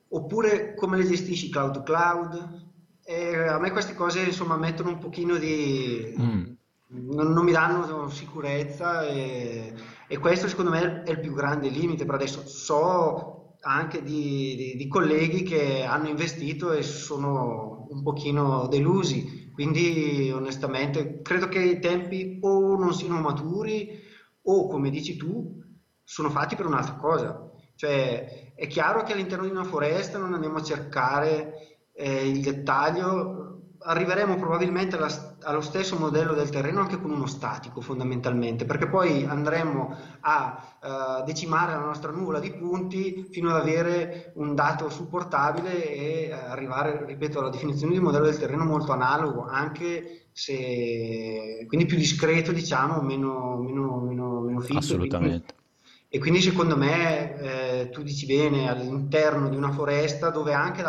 oppure 0.10 0.76
come 0.76 0.98
le 0.98 1.08
gestisci 1.08 1.50
cloud 1.50 1.74
to 1.74 1.84
cloud. 1.84 2.68
E 3.04 3.36
a 3.36 3.60
me 3.60 3.72
queste 3.72 3.96
cose 3.96 4.22
insomma 4.22 4.58
mettono 4.58 4.90
un 4.90 4.98
pochino 5.00 5.38
di... 5.38 6.16
Mm. 6.20 6.44
Non, 6.92 7.32
non, 7.34 7.46
mi 7.46 7.52
danno 7.52 8.10
sicurezza 8.10 9.06
e, 9.06 9.74
e, 10.08 10.18
questo 10.18 10.48
secondo 10.48 10.72
me 10.72 11.04
è 11.04 11.12
il 11.12 11.20
più 11.20 11.34
grande 11.34 11.70
limite 11.70 12.04
per 12.04 12.16
adesso. 12.16 12.48
So 12.48 13.58
anche 13.62 14.02
di, 14.02 14.56
di, 14.56 14.76
di 14.76 14.88
colleghi 14.88 15.44
che 15.44 15.84
hanno 15.84 16.08
investito 16.08 16.72
e 16.72 16.82
sono 16.82 17.88
un 17.90 18.02
pochino 18.02 18.68
delusi, 18.68 19.52
quindi 19.54 20.32
onestamente 20.34 21.22
credo 21.22 21.48
che 21.48 21.60
i 21.60 21.80
tempi 21.80 22.40
o 22.42 22.76
non 22.76 22.94
siano 22.94 23.20
maturi 23.20 24.00
o 24.44 24.68
come 24.68 24.90
dici 24.90 25.16
tu 25.16 25.62
sono 26.04 26.30
fatti 26.30 26.56
per 26.56 26.66
un'altra 26.66 26.96
cosa. 26.96 27.52
Cioè, 27.76 28.49
è 28.60 28.68
chiaro 28.68 29.04
che 29.04 29.14
all'interno 29.14 29.46
di 29.46 29.52
una 29.52 29.64
foresta 29.64 30.18
non 30.18 30.34
andiamo 30.34 30.58
a 30.58 30.64
cercare 30.64 31.80
eh, 31.94 32.28
il 32.28 32.42
dettaglio, 32.42 33.38
arriveremo 33.82 34.36
probabilmente 34.36 34.98
alla, 34.98 35.08
allo 35.44 35.62
stesso 35.62 35.98
modello 35.98 36.34
del 36.34 36.50
terreno 36.50 36.82
anche 36.82 37.00
con 37.00 37.10
uno 37.10 37.26
statico 37.26 37.80
fondamentalmente, 37.80 38.66
perché 38.66 38.88
poi 38.88 39.24
andremo 39.24 39.96
a 40.20 40.78
uh, 40.82 41.24
decimare 41.24 41.72
la 41.72 41.86
nostra 41.86 42.12
nuvola 42.12 42.42
di 42.42 42.52
punti 42.52 43.30
fino 43.32 43.50
ad 43.50 43.62
avere 43.62 44.34
un 44.36 44.56
dato 44.56 44.90
supportabile 44.90 45.96
e 45.96 46.32
arrivare, 46.34 47.06
ripeto, 47.06 47.40
alla 47.40 47.50
definizione 47.50 47.94
di 47.94 48.00
un 48.00 48.06
modello 48.06 48.26
del 48.26 48.40
terreno 48.40 48.66
molto 48.66 48.92
analogo, 48.92 49.46
anche 49.46 50.26
se 50.34 51.64
quindi 51.66 51.86
più 51.86 51.96
discreto, 51.96 52.52
diciamo, 52.52 53.02
meno, 53.02 53.56
meno, 53.58 54.02
meno, 54.02 54.42
meno 54.42 54.60
fitto. 54.60 54.80
Assolutamente. 54.80 55.54
Quindi, 55.54 55.68
e 56.12 56.18
quindi 56.18 56.42
secondo 56.42 56.76
me 56.76 57.36
eh, 57.40 57.90
tu 57.92 58.02
dici 58.02 58.26
bene, 58.26 58.68
all'interno 58.68 59.48
di 59.48 59.56
una 59.56 59.72
foresta 59.72 60.32
dove 60.32 60.54
anche 60.54 60.82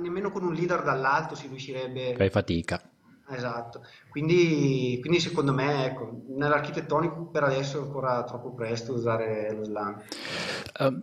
nemmeno 0.00 0.30
con 0.30 0.42
un 0.42 0.54
leader 0.54 0.82
dall'alto 0.82 1.34
si 1.34 1.48
riuscirebbe... 1.48 2.14
Fai 2.16 2.30
fatica. 2.30 2.80
Esatto, 3.28 3.82
quindi, 4.10 4.98
quindi 5.00 5.20
secondo 5.20 5.52
me 5.52 5.86
ecco, 5.86 6.22
nell'architettonico 6.28 7.26
per 7.26 7.44
adesso 7.44 7.78
è 7.78 7.82
ancora 7.82 8.22
troppo 8.24 8.54
presto 8.54 8.94
usare 8.94 9.52
lo 9.54 9.64
slam. 9.64 10.02
Uh, 10.78 11.00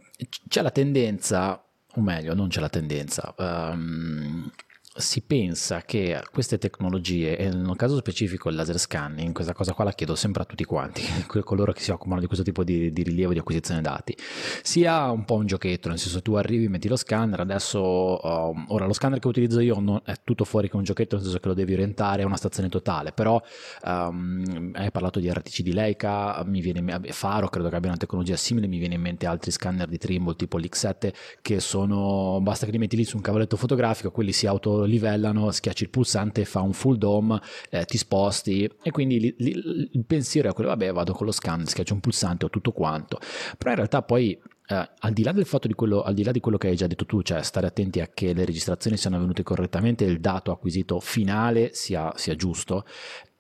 c'è 0.48 0.62
la 0.62 0.72
tendenza, 0.72 1.64
o 1.96 2.02
meglio 2.02 2.34
non 2.34 2.48
c'è 2.48 2.62
la 2.62 2.70
tendenza, 2.70 3.34
um, 3.38 4.52
si 4.94 5.22
pensa 5.22 5.84
che 5.84 6.22
queste 6.32 6.58
tecnologie, 6.58 7.38
e 7.38 7.50
nel 7.50 7.76
caso 7.78 7.96
specifico 7.98 8.50
il 8.50 8.56
laser 8.56 8.78
scanning, 8.78 9.32
questa 9.32 9.54
cosa 9.54 9.74
qua 9.74 9.86
la 9.86 9.94
chiedo 9.94 10.16
sempre 10.16 10.44
a 10.44 10.46
tutti 10.46 10.66
quanti, 10.66 11.02
coloro 11.44 11.72
che 11.72 11.80
si 11.80 11.92
occupano 11.92 12.20
di 12.20 12.26
questo 12.26 12.44
tipo 12.44 12.64
di, 12.64 12.92
di 12.92 13.04
rilievo 13.04 13.32
di 13.32 13.40
acquisizione 13.40 13.82
dati, 13.82 14.16
sia 14.62 15.10
un 15.10 15.24
po' 15.24 15.36
un 15.36 15.46
giochetto, 15.46 15.88
nel 15.88 15.98
senso 15.98 16.22
tu 16.22 16.34
arrivi, 16.34 16.68
metti 16.68 16.90
lo 16.90 16.98
scanner, 16.98 17.40
adesso, 17.40 18.20
um, 18.22 18.66
ora 18.68 18.86
lo 18.86 18.92
scanner 18.92 19.20
che 19.20 19.28
utilizzo 19.28 19.62
io 19.62 19.80
non, 19.80 20.02
è 20.04 20.16
tutto 20.26 20.44
fuori 20.44 20.70
che 20.70 20.76
un 20.76 20.84
giochetto, 20.84 21.16
nel 21.16 21.24
senso 21.24 21.40
che 21.40 21.48
lo 21.48 21.54
devi 21.54 21.72
orientare 21.74 22.24
a 22.24 22.26
una 22.26 22.38
stazione 22.38 22.68
totale, 22.68 23.14
però 23.14 23.42
um, 23.86 24.72
hai 24.76 24.92
parlato 24.92 25.22
di 25.22 25.32
RTC 25.32 25.62
di 25.62 25.72
Leica, 25.72 26.44
mi 26.46 26.60
viene, 26.60 27.00
Faro 27.12 27.48
credo 27.48 27.70
che 27.70 27.76
abbia 27.76 27.90
una 27.90 27.98
tecnologia 27.98 28.36
simile, 28.36 28.68
mi 28.68 28.78
viene 28.78 28.96
in 28.96 29.02
mente 29.02 29.26
altri 29.26 29.52
scanner 29.52 29.88
di 29.88 29.98
Trimble 29.98 30.36
tipo 30.36 30.58
l'X7 30.58 31.14
che 31.42 31.62
sono, 31.62 32.40
basta 32.42 32.66
che 32.66 32.74
li 32.74 32.78
metti 32.78 32.98
lì 32.98 33.06
su 33.06 33.16
un 33.16 33.22
cavalletto 33.22 33.56
fotografico, 33.56 34.12
quelli 34.12 34.34
si 34.34 34.48
auto 34.48 34.81
livellano, 34.86 35.52
schiacci 35.52 35.84
il 35.84 35.90
pulsante, 35.90 36.46
fa 36.46 36.62
un 36.62 36.74
full 36.74 36.96
dome, 36.96 37.40
eh, 37.70 37.86
ti 37.86 37.98
sposti 37.98 38.70
e 38.82 38.92
quindi 38.92 39.20
li, 39.20 39.36
li, 39.38 39.90
il 39.94 40.06
pensiero 40.06 40.50
è 40.50 40.54
quello, 40.54 40.70
vabbè 40.70 40.92
vado 40.92 41.14
con 41.14 41.26
lo 41.26 41.32
scan, 41.32 41.66
schiaccio 41.66 41.94
un 41.94 42.00
pulsante, 42.00 42.46
ho 42.46 42.50
tutto 42.50 42.72
quanto, 42.72 43.20
però 43.58 43.72
in 43.72 43.78
realtà 43.78 44.02
poi 44.02 44.40
Uh, 44.72 44.88
al 45.00 45.12
di 45.12 45.24
là 45.24 45.34
del 45.34 45.46
fatto 45.46 45.68
di 45.68 45.74
quello, 45.74 46.02
al 46.02 46.14
di 46.14 46.24
là 46.24 46.32
di 46.32 46.40
quello 46.40 46.58
che 46.58 46.70
hai 46.70 46.78
già 46.78 46.88
detto 46.88 47.06
tu, 47.06 47.22
cioè 47.24 47.44
stare 47.44 47.68
attenti 47.68 48.00
a 48.00 48.08
che 48.08 48.32
le 48.32 48.46
registrazioni 48.46 48.96
siano 48.96 49.18
avvenute 49.18 49.44
correttamente 49.44 50.06
e 50.06 50.08
il 50.08 50.22
dato 50.22 50.50
acquisito 50.50 51.02
finale 51.02 51.72
sia, 51.74 52.14
sia 52.16 52.36
giusto, 52.36 52.86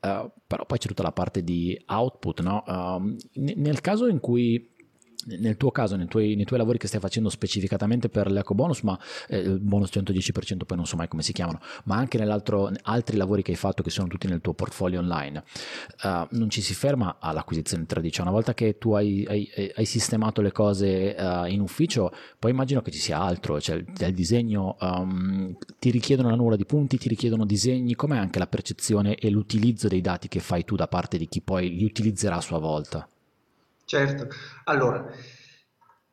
uh, 0.01 0.29
però 0.45 0.65
poi 0.65 0.77
c'è 0.77 0.87
tutta 0.87 1.03
la 1.03 1.13
parte 1.13 1.41
di 1.41 1.81
output, 1.87 2.41
no? 2.41 2.63
Uh, 2.67 3.15
nel 3.35 3.79
caso 3.79 4.07
in 4.07 4.19
cui 4.19 4.73
nel 5.25 5.57
tuo 5.57 5.71
caso, 5.71 5.95
nei 5.95 6.07
tuoi, 6.07 6.35
nei 6.35 6.45
tuoi, 6.45 6.59
lavori 6.59 6.77
che 6.77 6.87
stai 6.87 6.99
facendo 6.99 7.29
specificatamente 7.29 8.09
per 8.09 8.31
l'eco 8.31 8.53
bonus, 8.53 8.81
ma 8.81 8.97
eh, 9.27 9.39
il 9.39 9.59
bonus 9.59 9.89
110% 9.93 10.65
poi 10.65 10.77
non 10.77 10.85
so 10.85 10.95
mai 10.95 11.07
come 11.07 11.21
si 11.21 11.33
chiamano, 11.33 11.59
ma 11.85 11.97
anche 11.97 12.19
altri 12.21 13.17
lavori 13.17 13.41
che 13.41 13.51
hai 13.51 13.57
fatto 13.57 13.83
che 13.83 13.89
sono 13.89 14.07
tutti 14.07 14.27
nel 14.27 14.41
tuo 14.41 14.53
portfolio 14.53 14.99
online, 14.99 15.43
uh, 16.03 16.27
non 16.31 16.49
ci 16.49 16.61
si 16.61 16.73
ferma 16.73 17.17
all'acquisizione 17.19 17.85
3D, 17.87 18.09
cioè 18.09 18.21
una 18.23 18.31
volta 18.31 18.53
che 18.53 18.77
tu 18.77 18.93
hai, 18.93 19.25
hai, 19.27 19.49
hai 19.75 19.85
sistemato 19.85 20.41
le 20.41 20.51
cose 20.51 21.15
uh, 21.17 21.45
in 21.45 21.61
ufficio, 21.61 22.11
poi 22.39 22.51
immagino 22.51 22.81
che 22.81 22.91
ci 22.91 22.99
sia 22.99 23.19
altro, 23.19 23.59
cioè 23.59 23.83
del 23.83 24.13
disegno, 24.13 24.77
um, 24.79 25.55
ti 25.79 25.91
richiedono 25.91 26.29
la 26.29 26.35
nuvola 26.35 26.55
di 26.55 26.65
punti, 26.65 26.97
ti 26.97 27.09
richiedono 27.09 27.45
disegni, 27.45 27.95
com'è 27.95 28.17
anche 28.17 28.39
la 28.39 28.47
percezione 28.47 29.15
e 29.15 29.29
l'utilizzo 29.29 29.87
dei 29.87 30.01
dati 30.01 30.27
che 30.27 30.39
fai 30.39 30.63
tu 30.65 30.75
da 30.75 30.87
parte 30.87 31.17
di 31.17 31.27
chi 31.27 31.41
poi 31.41 31.75
li 31.75 31.83
utilizzerà 31.83 32.37
a 32.37 32.41
sua 32.41 32.59
volta? 32.59 33.07
Certo, 33.91 34.29
allora, 34.63 35.05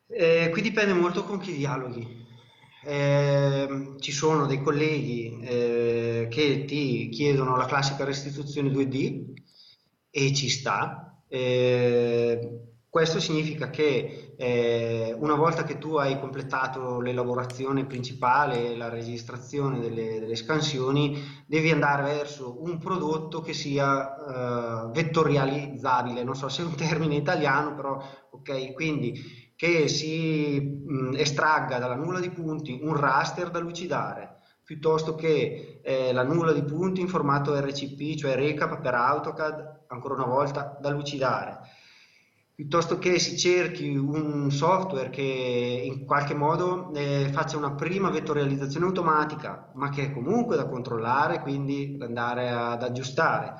eh, 0.07 0.49
qui 0.51 0.61
dipende 0.61 0.93
molto 0.93 1.23
con 1.23 1.39
chi 1.39 1.55
dialoghi. 1.55 2.27
Eh, 2.85 3.95
ci 3.99 4.11
sono 4.11 4.45
dei 4.45 4.61
colleghi 4.61 5.39
eh, 5.41 6.27
che 6.29 6.65
ti 6.65 7.09
chiedono 7.09 7.55
la 7.55 7.65
classica 7.65 8.03
restituzione 8.05 8.69
2D 8.69 9.33
e 10.09 10.33
ci 10.33 10.49
sta. 10.49 11.23
Eh, 11.29 12.68
questo 12.89 13.19
significa 13.19 13.69
che 13.69 14.33
eh, 14.35 15.15
una 15.19 15.35
volta 15.35 15.63
che 15.63 15.77
tu 15.77 15.95
hai 15.97 16.19
completato 16.19 16.99
l'elaborazione 16.99 17.85
principale, 17.85 18.75
la 18.75 18.89
registrazione 18.89 19.79
delle, 19.79 20.19
delle, 20.19 20.35
scansioni, 20.35 21.15
devi 21.45 21.69
andare 21.69 22.01
verso 22.01 22.63
un 22.63 22.79
prodotto 22.79 23.41
che 23.41 23.53
sia 23.53 24.87
eh, 24.87 24.91
vettorializzabile, 24.91 26.23
non 26.23 26.35
so 26.35 26.49
se 26.49 26.63
è 26.63 26.65
un 26.65 26.73
termine 26.75 27.15
italiano, 27.15 27.75
però 27.75 28.01
ok, 28.31 28.73
quindi 28.73 29.53
che 29.55 29.87
si 29.87 30.59
mh, 30.59 31.13
estragga 31.15 31.77
dalla 31.77 31.95
nulla 31.95 32.19
di 32.19 32.31
punti 32.31 32.79
un 32.81 32.95
raster 32.95 33.51
da 33.51 33.59
lucidare 33.59 34.37
piuttosto 34.63 35.13
che 35.13 35.81
eh, 35.83 36.11
la 36.11 36.23
nulla 36.23 36.53
di 36.53 36.63
punti 36.63 37.01
in 37.01 37.07
formato 37.07 37.59
RCP, 37.59 38.15
cioè 38.15 38.35
recap 38.35 38.81
per 38.81 38.93
AutoCAD, 38.93 39.85
ancora 39.87 40.13
una 40.13 40.25
volta 40.25 40.77
da 40.79 40.89
lucidare 40.89 41.77
piuttosto 42.59 42.99
che 42.99 43.19
si 43.19 43.37
cerchi 43.37 43.95
un 43.95 44.51
software 44.51 45.09
che 45.09 45.21
in 45.21 46.03
qualche 46.05 46.33
modo 46.33 46.91
eh, 46.93 47.29
faccia 47.31 47.55
una 47.55 47.71
prima 47.71 48.09
vettorializzazione 48.09 48.85
automatica, 48.85 49.71
ma 49.75 49.87
che 49.87 50.07
è 50.07 50.11
comunque 50.11 50.57
da 50.57 50.67
controllare, 50.67 51.39
quindi 51.39 51.97
andare 52.01 52.49
ad 52.49 52.83
aggiustare. 52.83 53.53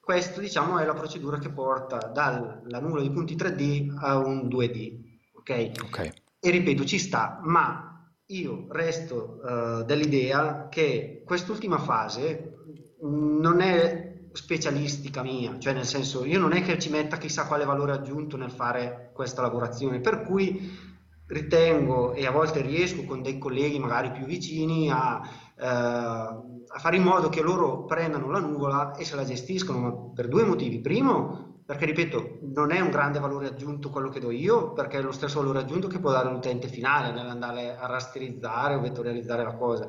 Questa 0.00 0.40
diciamo 0.40 0.78
è 0.78 0.86
la 0.86 0.94
procedura 0.94 1.36
che 1.36 1.50
porta 1.50 1.98
dalla 1.98 2.80
nulla 2.80 3.02
di 3.02 3.10
punti 3.10 3.36
3D 3.36 3.94
a 3.94 4.16
un 4.16 4.48
2D. 4.48 5.00
Ok? 5.34 5.72
okay. 5.84 6.10
E 6.40 6.50
ripeto, 6.50 6.86
ci 6.86 6.98
sta, 6.98 7.38
ma 7.42 8.10
io 8.24 8.68
resto 8.70 9.38
uh, 9.42 9.84
dell'idea 9.84 10.68
che 10.70 11.22
quest'ultima 11.26 11.76
fase 11.76 12.54
non 13.02 13.60
è 13.60 14.05
specialistica 14.36 15.22
mia, 15.22 15.58
cioè 15.58 15.72
nel 15.72 15.86
senso 15.86 16.24
io 16.24 16.38
non 16.38 16.52
è 16.52 16.62
che 16.62 16.78
ci 16.78 16.90
metta 16.90 17.16
chissà 17.16 17.46
quale 17.46 17.64
valore 17.64 17.92
aggiunto 17.92 18.36
nel 18.36 18.50
fare 18.50 19.10
questa 19.14 19.40
lavorazione, 19.40 20.00
per 20.00 20.22
cui 20.22 20.94
ritengo 21.28 22.12
e 22.12 22.26
a 22.26 22.30
volte 22.30 22.60
riesco 22.60 23.04
con 23.04 23.22
dei 23.22 23.38
colleghi 23.38 23.78
magari 23.78 24.12
più 24.12 24.26
vicini 24.26 24.90
a, 24.90 25.20
eh, 25.58 25.66
a 25.66 26.78
fare 26.78 26.96
in 26.96 27.02
modo 27.02 27.30
che 27.30 27.40
loro 27.40 27.84
prendano 27.84 28.30
la 28.30 28.38
nuvola 28.38 28.94
e 28.94 29.04
se 29.04 29.16
la 29.16 29.24
gestiscono, 29.24 30.12
per 30.14 30.28
due 30.28 30.44
motivi. 30.44 30.80
Primo, 30.80 31.62
perché 31.64 31.86
ripeto, 31.86 32.38
non 32.54 32.70
è 32.70 32.80
un 32.80 32.90
grande 32.90 33.18
valore 33.18 33.48
aggiunto 33.48 33.88
quello 33.88 34.10
che 34.10 34.20
do 34.20 34.30
io, 34.30 34.72
perché 34.72 34.98
è 34.98 35.02
lo 35.02 35.12
stesso 35.12 35.40
valore 35.40 35.60
aggiunto 35.60 35.88
che 35.88 35.98
può 35.98 36.10
dare 36.10 36.30
l'utente 36.30 36.68
finale 36.68 37.10
nell'andare 37.10 37.74
a 37.76 37.86
rasterizzare 37.86 38.74
o 38.74 38.80
vettorializzare 38.80 39.42
la 39.42 39.54
cosa. 39.54 39.88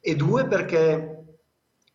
E 0.00 0.14
due, 0.14 0.46
perché 0.46 1.17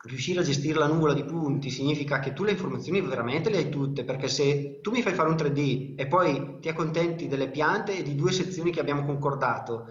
riuscire 0.03 0.41
a 0.41 0.43
gestire 0.43 0.79
la 0.79 0.87
nuvola 0.87 1.13
di 1.13 1.23
punti 1.23 1.69
significa 1.69 2.19
che 2.19 2.33
tu 2.33 2.43
le 2.43 2.51
informazioni 2.51 3.01
veramente 3.01 3.49
le 3.49 3.57
hai 3.57 3.69
tutte, 3.69 4.03
perché 4.03 4.27
se 4.27 4.79
tu 4.81 4.91
mi 4.91 5.01
fai 5.01 5.13
fare 5.13 5.29
un 5.29 5.35
3D 5.35 5.93
e 5.95 6.07
poi 6.07 6.57
ti 6.59 6.67
accontenti 6.67 7.27
delle 7.27 7.49
piante 7.49 7.97
e 7.97 8.03
di 8.03 8.15
due 8.15 8.31
sezioni 8.31 8.71
che 8.71 8.81
abbiamo 8.81 9.05
concordato, 9.05 9.85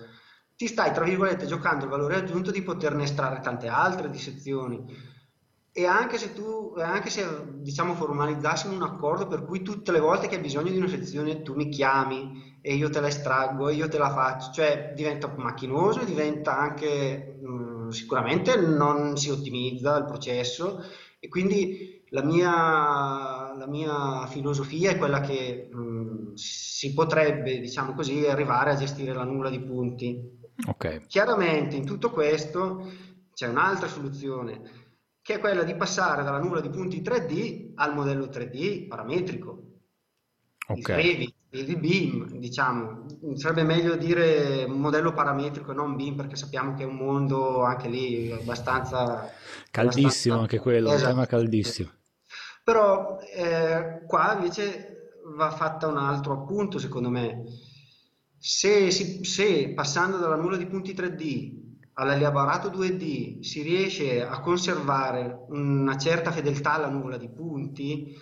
ti 0.54 0.66
stai, 0.66 0.92
tra 0.92 1.04
virgolette, 1.04 1.46
giocando 1.46 1.84
il 1.84 1.90
valore 1.90 2.16
aggiunto 2.16 2.50
di 2.50 2.62
poterne 2.62 3.04
estrarre 3.04 3.40
tante 3.40 3.68
altre 3.68 4.10
di 4.10 4.18
sezioni. 4.18 5.10
E 5.74 5.86
anche 5.86 6.18
se 6.18 6.34
tu, 6.34 6.74
anche 6.76 7.08
se 7.08 7.26
diciamo 7.54 7.94
formalizzassimo 7.94 8.74
un 8.74 8.82
accordo 8.82 9.26
per 9.26 9.44
cui 9.44 9.62
tutte 9.62 9.90
le 9.90 10.00
volte 10.00 10.28
che 10.28 10.34
hai 10.34 10.42
bisogno 10.42 10.70
di 10.70 10.76
una 10.76 10.88
sezione 10.88 11.40
tu 11.40 11.54
mi 11.54 11.70
chiami 11.70 12.58
e 12.60 12.74
io 12.74 12.90
te 12.90 13.00
la 13.00 13.08
estraggo 13.08 13.70
e 13.70 13.74
io 13.74 13.88
te 13.88 13.96
la 13.96 14.12
faccio, 14.12 14.52
cioè 14.52 14.92
diventa 14.94 15.32
macchinoso 15.34 16.00
e 16.00 16.04
diventa 16.04 16.58
anche 16.58 17.31
sicuramente 17.92 18.56
non 18.56 19.16
si 19.16 19.30
ottimizza 19.30 19.96
il 19.96 20.04
processo 20.04 20.82
e 21.18 21.28
quindi 21.28 22.04
la 22.08 22.22
mia, 22.22 23.54
la 23.56 23.66
mia 23.66 24.26
filosofia 24.26 24.90
è 24.90 24.98
quella 24.98 25.20
che 25.20 25.68
mh, 25.72 26.34
si 26.34 26.92
potrebbe, 26.92 27.60
diciamo 27.60 27.94
così, 27.94 28.26
arrivare 28.26 28.72
a 28.72 28.76
gestire 28.76 29.14
la 29.14 29.24
nulla 29.24 29.48
di 29.48 29.60
punti. 29.60 30.40
Okay. 30.66 31.06
Chiaramente 31.06 31.76
in 31.76 31.86
tutto 31.86 32.10
questo 32.10 32.90
c'è 33.32 33.48
un'altra 33.48 33.88
soluzione 33.88 34.80
che 35.22 35.34
è 35.34 35.38
quella 35.38 35.62
di 35.62 35.76
passare 35.76 36.24
dalla 36.24 36.40
nulla 36.40 36.60
di 36.60 36.68
punti 36.68 37.00
3D 37.00 37.72
al 37.76 37.94
modello 37.94 38.26
3D 38.26 38.88
parametrico. 38.88 39.62
Okay. 40.66 41.22
Il 41.22 41.34
il 41.54 41.76
BIM, 41.76 42.38
diciamo, 42.38 43.04
sarebbe 43.34 43.62
meglio 43.62 43.96
dire 43.96 44.66
modello 44.66 45.12
parametrico 45.12 45.72
e 45.72 45.74
non 45.74 45.96
BIM 45.96 46.14
perché 46.14 46.34
sappiamo 46.36 46.74
che 46.74 46.82
è 46.82 46.86
un 46.86 46.96
mondo 46.96 47.62
anche 47.62 47.88
lì 47.88 48.32
abbastanza... 48.32 49.30
Caldissimo 49.70 50.06
abbastanza... 50.06 50.40
anche 50.40 50.58
quello, 50.58 50.88
esatto. 50.88 51.02
un 51.02 51.10
tema 51.10 51.26
caldissimo. 51.26 51.90
Però 52.64 53.18
eh, 53.34 54.02
qua 54.06 54.34
invece 54.34 55.10
va 55.36 55.50
fatta 55.50 55.88
un 55.88 55.98
altro 55.98 56.32
appunto 56.32 56.78
secondo 56.78 57.10
me. 57.10 57.44
Se, 58.38 58.90
se 58.90 59.72
passando 59.74 60.16
dalla 60.16 60.36
nulla 60.36 60.56
di 60.56 60.66
punti 60.66 60.94
3D 60.94 61.60
all'elaborato 61.94 62.70
2D 62.70 63.40
si 63.40 63.62
riesce 63.62 64.22
a 64.22 64.40
conservare 64.40 65.44
una 65.48 65.96
certa 65.98 66.32
fedeltà 66.32 66.74
alla 66.74 66.88
nuvola 66.88 67.18
di 67.18 67.28
punti, 67.28 68.16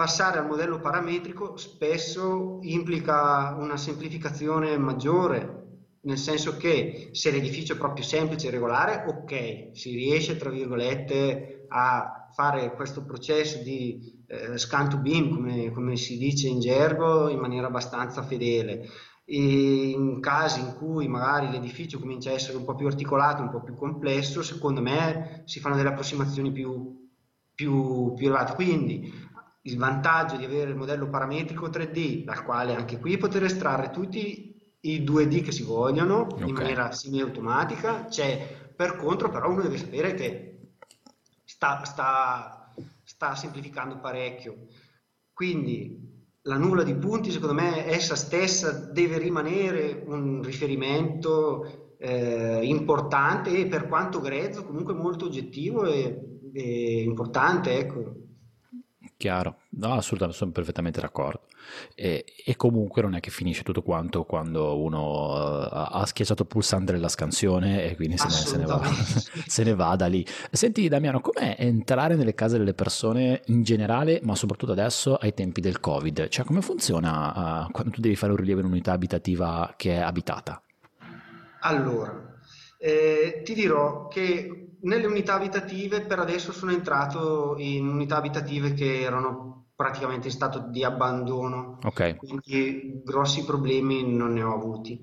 passare 0.00 0.38
al 0.38 0.46
modello 0.46 0.80
parametrico 0.80 1.58
spesso 1.58 2.60
implica 2.62 3.54
una 3.58 3.76
semplificazione 3.76 4.78
maggiore, 4.78 5.88
nel 6.04 6.16
senso 6.16 6.56
che 6.56 7.10
se 7.12 7.30
l'edificio 7.30 7.74
è 7.74 7.76
proprio 7.76 8.02
semplice 8.02 8.48
e 8.48 8.50
regolare, 8.50 9.04
ok, 9.06 9.76
si 9.76 9.94
riesce 9.94 10.38
tra 10.38 10.48
virgolette 10.48 11.66
a 11.68 12.30
fare 12.34 12.72
questo 12.76 13.04
processo 13.04 13.62
di 13.62 14.24
eh, 14.26 14.56
scan 14.56 14.88
to 14.88 14.96
beam, 14.96 15.34
come, 15.34 15.70
come 15.70 15.96
si 15.96 16.16
dice 16.16 16.48
in 16.48 16.60
gergo, 16.60 17.28
in 17.28 17.38
maniera 17.38 17.66
abbastanza 17.66 18.22
fedele. 18.22 18.88
E 19.26 19.90
in 19.90 20.18
casi 20.22 20.60
in 20.60 20.76
cui 20.78 21.08
magari 21.08 21.50
l'edificio 21.50 21.98
comincia 21.98 22.30
a 22.30 22.32
essere 22.32 22.56
un 22.56 22.64
po' 22.64 22.74
più 22.74 22.86
articolato, 22.86 23.42
un 23.42 23.50
po' 23.50 23.62
più 23.62 23.76
complesso, 23.76 24.42
secondo 24.42 24.80
me 24.80 25.42
si 25.44 25.60
fanno 25.60 25.76
delle 25.76 25.90
approssimazioni 25.90 26.52
più, 26.52 27.06
più, 27.54 28.14
più 28.14 28.26
elevate. 28.28 28.54
Quindi 28.54 29.28
il 29.62 29.76
vantaggio 29.76 30.36
di 30.36 30.44
avere 30.44 30.70
il 30.70 30.76
modello 30.76 31.08
parametrico 31.08 31.68
3D, 31.68 32.24
dal 32.24 32.44
quale 32.44 32.74
anche 32.74 32.98
qui 32.98 33.18
poter 33.18 33.44
estrarre 33.44 33.90
tutti 33.90 34.50
i 34.80 35.02
2D 35.02 35.42
che 35.42 35.52
si 35.52 35.62
vogliono 35.62 36.22
okay. 36.22 36.48
in 36.48 36.54
maniera 36.54 36.90
semi-automatica, 36.92 38.06
c'è 38.06 38.72
per 38.74 38.96
contro 38.96 39.28
però 39.28 39.50
uno 39.50 39.62
deve 39.62 39.76
sapere 39.76 40.14
che 40.14 40.50
sta, 41.44 41.84
sta, 41.84 42.72
sta 43.04 43.34
semplificando 43.34 43.98
parecchio. 43.98 44.68
Quindi 45.32 46.08
la 46.42 46.56
nulla 46.56 46.82
di 46.82 46.94
punti, 46.94 47.30
secondo 47.30 47.54
me, 47.54 47.86
essa 47.86 48.16
stessa 48.16 48.70
deve 48.70 49.18
rimanere 49.18 50.02
un 50.06 50.42
riferimento 50.42 51.96
eh, 51.98 52.60
importante 52.62 53.58
e 53.58 53.66
per 53.66 53.86
quanto 53.86 54.20
grezzo, 54.20 54.64
comunque 54.64 54.94
molto 54.94 55.26
oggettivo 55.26 55.84
e, 55.84 56.40
e 56.54 57.02
importante. 57.02 57.76
Ecco. 57.76 58.19
Chiaro, 59.20 59.56
No, 59.72 59.92
assolutamente, 59.92 60.38
sono 60.38 60.50
perfettamente 60.50 60.98
d'accordo. 60.98 61.42
E, 61.94 62.24
e, 62.42 62.56
comunque 62.56 63.02
non 63.02 63.14
è 63.14 63.20
che 63.20 63.30
finisce 63.30 63.62
tutto 63.62 63.82
quanto 63.82 64.24
quando 64.24 64.80
uno 64.80 65.34
uh, 65.34 65.68
ha 65.70 66.06
schiacciato 66.06 66.40
il 66.42 66.48
pulsante 66.48 66.92
della 66.92 67.08
scansione 67.08 67.84
e 67.84 67.96
quindi 67.96 68.16
se 68.16 68.28
ne, 68.28 68.32
se, 68.32 68.56
ne 68.56 68.64
va, 68.64 68.80
se 69.46 69.62
ne, 69.62 69.74
va, 69.74 69.94
da 69.94 70.06
lì. 70.06 70.26
Senti 70.50 70.88
Damiano, 70.88 71.20
com'è 71.20 71.56
entrare 71.58 72.16
nelle 72.16 72.34
case 72.34 72.56
delle 72.56 72.72
persone 72.72 73.42
in 73.48 73.62
generale, 73.62 74.20
ma 74.22 74.34
soprattutto 74.34 74.72
adesso 74.72 75.16
ai 75.16 75.34
tempi 75.34 75.60
del 75.60 75.80
Covid? 75.80 76.28
Cioè 76.28 76.46
come 76.46 76.62
funziona 76.62 77.66
uh, 77.66 77.70
quando 77.72 77.90
tu 77.90 78.00
devi 78.00 78.16
fare 78.16 78.32
un 78.32 78.38
rilievo 78.38 78.60
in 78.60 78.66
un'unità 78.66 78.92
abitativa 78.92 79.74
che 79.76 79.96
è 79.96 80.00
abitata? 80.00 80.62
Allora, 81.60 82.29
eh, 82.82 83.42
ti 83.44 83.52
dirò 83.52 84.08
che 84.08 84.76
nelle 84.82 85.06
unità 85.06 85.34
abitative 85.34 86.00
per 86.00 86.18
adesso 86.18 86.50
sono 86.50 86.72
entrato 86.72 87.56
in 87.58 87.86
unità 87.86 88.16
abitative 88.16 88.72
che 88.72 89.02
erano 89.02 89.66
praticamente 89.76 90.28
in 90.28 90.32
stato 90.32 90.60
di 90.70 90.82
abbandono, 90.82 91.78
okay. 91.84 92.16
quindi 92.16 93.02
grossi 93.04 93.44
problemi 93.44 94.14
non 94.14 94.32
ne 94.32 94.42
ho 94.42 94.54
avuti. 94.54 94.98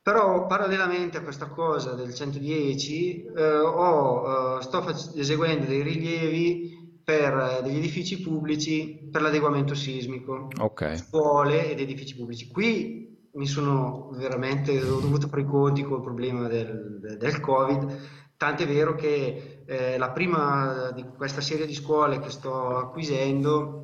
Però 0.00 0.46
parallelamente 0.46 1.18
a 1.18 1.22
questa 1.22 1.48
cosa 1.48 1.92
del 1.92 2.14
110 2.14 3.24
eh, 3.24 3.58
ho, 3.58 4.58
eh, 4.58 4.62
sto 4.62 4.82
fac- 4.82 5.16
eseguendo 5.16 5.66
dei 5.66 5.82
rilievi 5.82 7.00
per 7.04 7.60
degli 7.62 7.76
edifici 7.76 8.20
pubblici 8.20 9.08
per 9.10 9.20
l'adeguamento 9.20 9.74
sismico, 9.74 10.48
okay. 10.58 10.96
scuole 10.96 11.70
ed 11.70 11.80
edifici 11.80 12.16
pubblici. 12.16 12.48
Qui 12.48 13.03
mi 13.34 13.46
sono 13.46 14.10
veramente 14.12 14.80
ho 14.80 15.00
dovuto 15.00 15.28
fare 15.28 15.42
i 15.42 15.46
conti 15.46 15.82
col 15.82 16.02
problema 16.02 16.46
del, 16.48 17.16
del 17.18 17.40
Covid 17.40 18.22
Tant'è 18.36 18.66
vero 18.66 18.94
che 18.94 19.62
eh, 19.64 19.96
la 19.96 20.10
prima 20.10 20.90
di 20.90 21.04
questa 21.16 21.40
serie 21.40 21.66
di 21.66 21.74
scuole 21.74 22.18
che 22.18 22.30
sto 22.30 22.76
acquisendo 22.76 23.80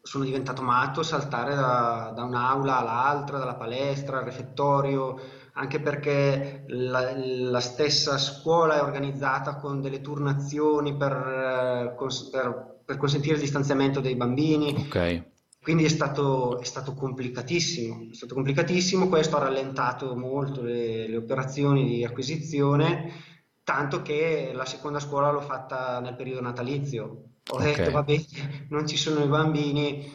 sono 0.00 0.24
diventato 0.24 0.62
matto 0.62 1.02
saltare 1.02 1.54
da, 1.54 2.12
da 2.14 2.22
un'aula 2.22 2.78
all'altra, 2.78 3.38
dalla 3.38 3.56
palestra 3.56 4.18
al 4.18 4.24
refettorio, 4.24 5.18
anche 5.54 5.80
perché 5.80 6.64
la, 6.68 7.12
la, 7.14 7.60
stessa 7.60 8.16
scuola 8.16 8.78
è 8.78 8.82
organizzata 8.82 9.56
con 9.56 9.82
delle 9.82 10.00
turnazioni 10.00 10.96
per, 10.96 11.12
eh, 11.12 11.94
per, 12.30 12.78
per 12.84 12.96
consentire 12.96 13.34
il 13.34 13.40
distanziamento 13.40 14.00
dei 14.00 14.16
bambini. 14.16 14.86
Okay. 14.86 15.22
Quindi 15.62 15.84
è 15.84 15.88
stato, 15.88 16.58
è 16.60 16.64
stato, 16.64 16.94
complicatissimo, 16.94 18.08
è 18.10 18.14
stato 18.14 18.34
complicatissimo, 18.34 19.08
questo 19.08 19.36
ha 19.36 19.40
rallentato 19.40 20.16
molto 20.16 20.62
le, 20.62 21.06
le 21.06 21.16
operazioni 21.16 21.86
di 21.86 22.04
acquisizione 22.04 23.28
tanto 23.70 24.02
che 24.02 24.50
la 24.52 24.64
seconda 24.64 24.98
scuola 24.98 25.30
l'ho 25.30 25.40
fatta 25.40 26.00
nel 26.00 26.16
periodo 26.16 26.40
natalizio. 26.40 27.02
Ho 27.50 27.54
okay. 27.54 27.76
detto, 27.76 27.92
va 27.92 28.02
bene, 28.02 28.24
non 28.68 28.84
ci 28.84 28.96
sono 28.96 29.22
i 29.22 29.28
bambini, 29.28 30.12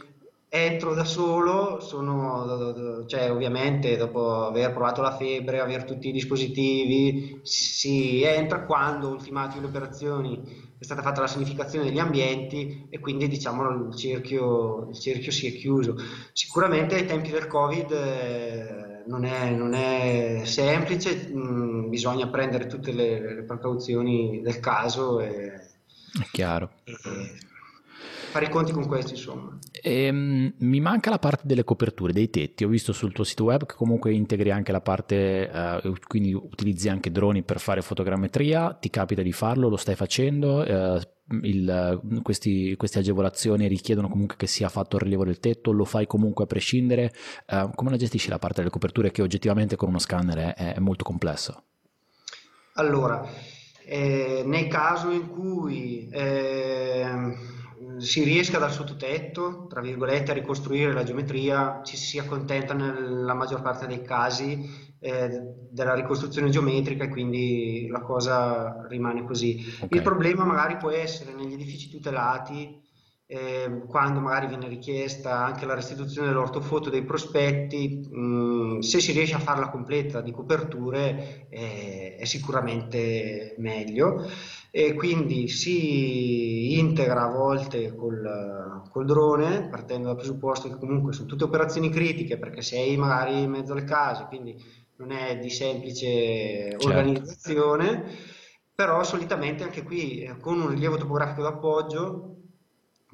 entro 0.50 0.94
da 0.94 1.06
solo, 1.06 1.80
sono, 1.80 3.06
cioè 3.08 3.32
ovviamente 3.32 3.96
dopo 3.96 4.46
aver 4.46 4.74
provato 4.74 5.02
la 5.02 5.16
febbre, 5.16 5.62
aver 5.62 5.86
tutti 5.86 6.10
i 6.10 6.12
dispositivi, 6.12 7.40
si 7.44 8.24
entra 8.24 8.66
quando, 8.66 9.08
ultimati 9.08 9.62
le 9.62 9.68
operazioni, 9.68 10.75
è 10.86 10.88
stata 10.88 11.02
fatta 11.02 11.22
la 11.22 11.28
sanificazione 11.28 11.86
degli 11.86 12.00
ambienti 12.00 12.88
e 12.90 13.00
quindi 13.00 13.28
diciamo 13.28 13.88
il 13.88 13.96
cerchio, 13.96 14.90
il 14.90 15.00
cerchio 15.00 15.32
si 15.32 15.48
è 15.48 15.58
chiuso. 15.58 15.96
Sicuramente 16.32 16.96
ai 16.96 17.06
tempi 17.06 17.32
del 17.32 17.48
Covid... 17.48 17.92
Eh, 17.92 18.94
non 19.08 19.24
è, 19.24 19.52
non 19.52 19.76
è 19.76 20.42
semplice, 20.46 21.28
mh, 21.32 21.38
mm, 21.38 21.90
bisogna 21.90 22.28
prendere 22.28 22.66
tutte 22.66 22.92
le, 22.92 23.36
le, 23.36 23.44
precauzioni 23.44 24.42
del 24.42 24.60
caso 24.60 25.20
e, 25.20 25.54
è 25.54 26.28
chiaro. 26.32 26.72
E 26.86 26.96
fare 28.36 28.46
i 28.46 28.50
conti 28.50 28.72
con 28.72 28.86
questo, 28.86 29.14
insomma. 29.14 29.58
E, 29.88 30.10
um, 30.10 30.52
mi 30.58 30.80
manca 30.80 31.12
la 31.12 31.20
parte 31.20 31.44
delle 31.46 31.64
coperture, 31.64 32.12
dei 32.12 32.32
tetti. 32.32 32.64
Ho 32.64 32.68
visto 32.68 32.92
sul 32.92 33.14
tuo 33.14 33.24
sito 33.24 33.44
web 33.44 33.68
che 33.68 33.76
comunque 33.76 34.12
integri 34.12 34.50
anche 34.50 34.72
la 34.72 34.82
parte, 34.82 35.48
uh, 35.84 35.94
quindi 36.08 36.34
utilizzi 36.34 36.90
anche 36.90 37.12
droni 37.12 37.44
per 37.44 37.60
fare 37.60 37.84
fotogrammetria. 37.84 38.74
Ti 38.74 38.90
capita 38.90 39.22
di 39.22 39.32
farlo? 39.32 39.70
Lo 39.70 39.78
stai 39.78 39.94
facendo? 39.94 40.64
Uh, 40.64 41.00
il, 41.44 42.20
questi, 42.24 42.76
queste 42.78 42.98
agevolazioni 42.98 43.68
richiedono 43.68 44.10
comunque 44.10 44.38
che 44.38 44.48
sia 44.48 44.70
fatto 44.70 44.96
il 44.96 45.04
rilievo 45.04 45.24
del 45.24 45.40
tetto, 45.40 45.72
lo 45.72 45.86
fai 45.86 46.08
comunque 46.08 46.46
a 46.46 46.48
prescindere. 46.48 47.14
Uh, 47.48 47.70
come 47.76 47.92
la 47.92 47.98
gestisci 47.98 48.30
la 48.30 48.40
parte 48.40 48.62
delle 48.62 48.72
coperture 48.72 49.12
che 49.12 49.22
oggettivamente 49.22 49.76
con 49.76 49.90
uno 49.90 50.00
scanner 50.00 50.56
è, 50.56 50.74
è 50.74 50.80
molto 50.80 51.04
complesso? 51.04 51.62
Allora, 52.74 53.24
eh, 53.86 54.42
nel 54.48 54.68
caso 54.68 55.12
in 55.12 55.30
cui 55.30 56.10
eh, 56.10 57.36
si 57.98 58.24
riesca 58.24 58.58
dal 58.58 58.72
sottotetto, 58.72 59.68
tra 59.68 59.82
virgolette, 59.82 60.32
a 60.32 60.34
ricostruire 60.34 60.94
la 60.94 61.04
geometria, 61.04 61.82
ci 61.84 61.98
si 61.98 62.18
accontenta 62.18 62.74
nella 62.74 63.34
maggior 63.34 63.62
parte 63.62 63.88
dei 63.88 64.02
casi 64.02 64.70
eh, 65.00 65.42
della 65.70 65.94
ricostruzione 65.94 66.50
geometrica 66.50 67.04
e 67.04 67.10
quindi 67.10 67.88
la 67.90 68.02
cosa 68.02 68.86
rimane 68.88 69.24
così. 69.24 69.64
Okay. 69.76 69.98
Il 69.98 70.02
problema 70.02 70.44
magari 70.46 70.78
può 70.78 70.90
essere 70.90 71.34
negli 71.34 71.54
edifici 71.54 71.90
tutelati 71.90 72.84
eh, 73.28 73.82
quando 73.88 74.20
magari 74.20 74.48
viene 74.48 74.68
richiesta 74.68 75.44
anche 75.44 75.66
la 75.66 75.74
restituzione 75.74 76.28
dell'ortofoto 76.28 76.92
dei 76.92 77.04
prospetti, 77.04 78.08
mh, 78.08 78.20
mm, 78.20 78.80
se 78.80 79.00
si 79.00 79.12
riesce 79.14 79.36
a 79.36 79.40
farla 79.40 79.70
completa 79.70 80.22
di 80.22 80.32
coperture 80.32 81.48
eh, 81.50 82.16
è 82.20 82.26
sicuramente 82.26 83.56
meglio 83.58 84.28
e 84.70 84.94
quindi 84.94 85.48
si 85.48 86.78
integra 86.78 87.24
a 87.24 87.32
volte 87.32 87.96
col, 87.96 88.84
col, 88.92 89.06
drone 89.06 89.70
partendo 89.70 90.08
dal 90.08 90.18
presupposto 90.18 90.70
che 90.70 90.78
comunque 90.78 91.14
sono 91.14 91.28
tutte 91.28 91.46
operazioni 91.46 91.90
critiche 91.90 92.38
perché 92.38 92.62
sei 92.62 92.96
magari 92.98 93.42
in 93.42 93.50
mezzo 93.50 93.72
alle 93.72 93.86
case, 93.86 94.26
quindi 94.28 94.56
non 94.98 95.12
è 95.12 95.38
di 95.40 95.50
semplice 95.50 96.70
certo. 96.72 96.88
organizzazione, 96.88 98.04
però 98.74 99.04
solitamente 99.04 99.64
anche 99.64 99.84
qui 99.84 100.22
eh, 100.22 100.38
con 100.38 100.60
un 100.60 100.70
rilievo 100.70 100.98
topografico 100.98 101.42
d'appoggio 101.42 102.35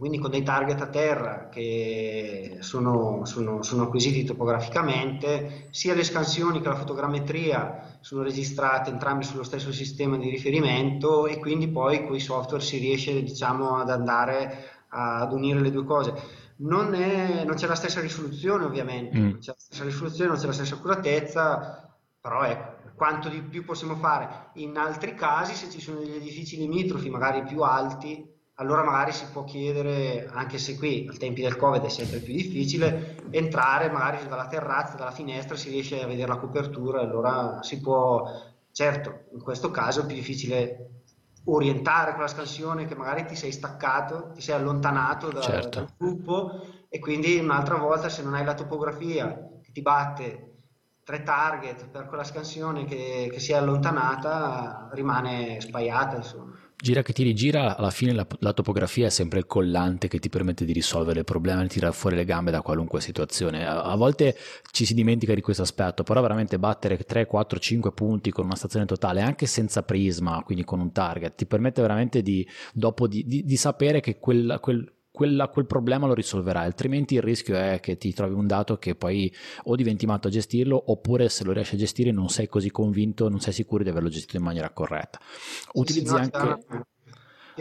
quindi 0.02 0.18
con 0.18 0.32
dei 0.32 0.42
target 0.42 0.82
a 0.82 0.88
terra 0.88 1.48
che 1.48 2.58
sono, 2.62 3.24
sono, 3.26 3.62
sono, 3.62 3.84
acquisiti 3.84 4.24
topograficamente, 4.24 5.68
sia 5.70 5.94
le 5.94 6.04
scansioni 6.04 6.60
che 6.60 6.70
la 6.70 6.76
fotogrammetria 6.76 8.00
sono 8.00 8.24
registrate 8.24 8.90
entrambi 8.90 9.26
sullo 9.26 9.44
stesso 9.44 9.72
sistema 9.72 10.18
di 10.18 10.32
riferimento 10.32 11.28
e 11.28 11.38
quindi 11.38 11.68
poi 11.68 12.04
con 12.04 12.16
i 12.16 12.20
software 12.20 12.64
si 12.64 12.80
riesce 12.80 13.22
diciamo, 13.22 13.78
ad 13.78 13.92
andare 13.92 14.70
ad 14.88 15.34
unire 15.34 15.60
le 15.60 15.70
due 15.70 15.86
cose. 15.86 16.16
Non, 16.56 16.96
è, 16.96 17.44
non 17.46 17.54
c'è 17.54 17.68
la 17.68 17.76
stessa 17.76 18.02
risoluzione 18.02 18.66
ovviamente, 18.66 19.16
mm. 19.20 19.22
non 19.22 19.38
c'è 19.38 19.52
la 19.52 19.60
stessa 19.60 19.84
risoluzione, 19.84 20.32
non 20.32 20.40
c'è 20.40 20.48
la 20.48 20.54
stessa 20.54 20.74
accuratezza, 20.74 21.96
però 22.20 22.42
ecco, 22.42 22.90
quanto 22.96 23.30
di 23.30 23.40
più 23.44 23.64
possiamo 23.64 23.96
fare. 23.98 24.50
In 24.54 24.78
altri 24.78 25.14
casi, 25.14 25.54
se 25.54 25.70
ci 25.70 25.80
sono 25.80 26.00
degli 26.00 26.16
edifici 26.16 26.58
limitrofi, 26.58 27.08
magari 27.08 27.44
più 27.44 27.62
alti, 27.62 28.31
allora 28.62 28.84
magari 28.84 29.12
si 29.12 29.26
può 29.32 29.44
chiedere, 29.44 30.30
anche 30.32 30.60
se 30.60 30.78
qui 30.78 31.08
ai 31.10 31.18
tempi 31.18 31.42
del 31.42 31.58
Covid 31.58 31.82
è 31.84 31.90
sempre 31.90 32.20
più 32.20 32.32
difficile, 32.32 33.18
entrare 33.32 33.90
magari 33.90 34.28
dalla 34.28 34.48
terrazza, 34.48 34.96
dalla 34.96 35.12
finestra, 35.12 35.56
si 35.56 35.72
riesce 35.72 36.02
a 36.02 36.06
vedere 36.06 36.28
la 36.28 36.38
copertura, 36.38 37.02
allora 37.02 37.64
si 37.64 37.80
può, 37.80 38.24
certo, 38.72 39.24
in 39.34 39.42
questo 39.42 39.72
caso 39.72 40.02
è 40.02 40.06
più 40.06 40.16
difficile 40.16 40.90
orientare 41.46 42.14
quella 42.14 42.28
scansione 42.28 42.86
che 42.86 42.94
magari 42.94 43.26
ti 43.26 43.36
sei 43.36 43.52
staccato, 43.52 44.30
ti 44.36 44.42
sei 44.42 44.54
allontanato 44.54 45.30
da, 45.30 45.42
certo. 45.42 45.80
dal 45.80 45.90
gruppo 45.98 46.62
e 46.88 47.00
quindi 47.00 47.40
un'altra 47.40 47.78
volta 47.78 48.10
se 48.10 48.22
non 48.22 48.36
hai 48.36 48.46
la 48.46 48.54
topografia 48.54 49.50
che 49.64 49.72
ti 49.72 49.82
batte 49.82 50.50
tre 51.04 51.24
target 51.24 51.88
per 51.88 52.06
quella 52.06 52.24
scansione 52.24 52.86
che, 52.86 53.28
che 53.32 53.40
si 53.40 53.54
è 53.54 53.56
allontanata 53.56 54.90
rimane 54.92 55.60
spaiata 55.62 56.18
insomma. 56.18 56.61
Gira 56.82 57.04
che 57.04 57.14
ti 57.14 57.22
rigira, 57.22 57.78
alla 57.78 57.92
fine 57.92 58.12
la, 58.12 58.26
la, 58.40 58.54
topografia 58.54 59.06
è 59.06 59.12
sempre 59.12 59.38
il 59.38 59.46
collante 59.46 60.08
che 60.08 60.18
ti 60.18 60.30
permette 60.30 60.66
di 60.66 60.74
risolvere 60.74 61.20
il 61.20 61.26
problema, 61.26 61.62
di 61.62 61.68
tirare 61.68 61.94
fuori 61.94 62.16
le 62.16 62.26
gambe 62.26 62.50
da 62.50 62.64
qualunque 62.64 63.02
situazione. 63.02 63.68
A, 63.68 63.84
a, 63.84 63.96
volte 63.96 64.36
ci 64.72 64.84
si 64.84 64.96
dimentica 64.96 65.36
di 65.36 65.42
questo 65.42 65.62
aspetto, 65.62 66.02
però 66.02 66.22
veramente 66.22 66.58
battere 66.58 66.98
3, 66.98 67.28
4, 67.28 67.60
5 67.60 67.92
punti 67.92 68.32
con 68.32 68.46
una 68.46 68.56
stazione 68.56 68.88
totale, 68.88 69.22
anche 69.22 69.46
senza 69.46 69.84
prisma, 69.84 70.42
quindi 70.44 70.64
con 70.64 70.80
un 70.80 70.92
target, 70.92 71.36
ti 71.36 71.46
permette 71.46 71.82
veramente 71.82 72.24
di, 72.24 72.48
dopo 72.74 73.08
di, 73.08 73.26
di, 73.28 73.44
di 73.44 73.56
sapere 73.58 74.00
che 74.00 74.18
quel, 74.18 74.58
quel 74.60 74.92
quella, 75.12 75.50
quel 75.50 75.66
problema 75.66 76.08
lo 76.08 76.14
risolverai, 76.14 76.66
altrimenti 76.66 77.16
il 77.16 77.22
rischio 77.22 77.56
è 77.56 77.80
che 77.82 77.98
ti 77.98 78.14
trovi 78.14 78.34
un 78.34 78.48
dato 78.48 78.78
che 78.78 78.96
poi 78.96 79.32
o 79.64 79.76
diventi 79.76 80.06
matto 80.06 80.30
a 80.30 80.32
gestirlo 80.32 80.82
oppure 80.92 81.30
se 81.30 81.44
lo 81.44 81.52
riesci 81.52 81.76
a 81.76 81.78
gestire 81.78 82.12
non 82.12 82.30
sei 82.30 82.48
così 82.48 82.72
convinto, 82.72 83.28
non 83.28 83.42
sei 83.42 83.54
sicuro 83.54 83.84
di 83.84 83.90
averlo 83.90 84.10
gestito 84.10 84.38
in 84.38 84.44
maniera 84.44 84.70
corretta. 84.72 85.20
Utilizzi 85.74 86.16
sì, 86.16 86.30
no, 86.32 86.86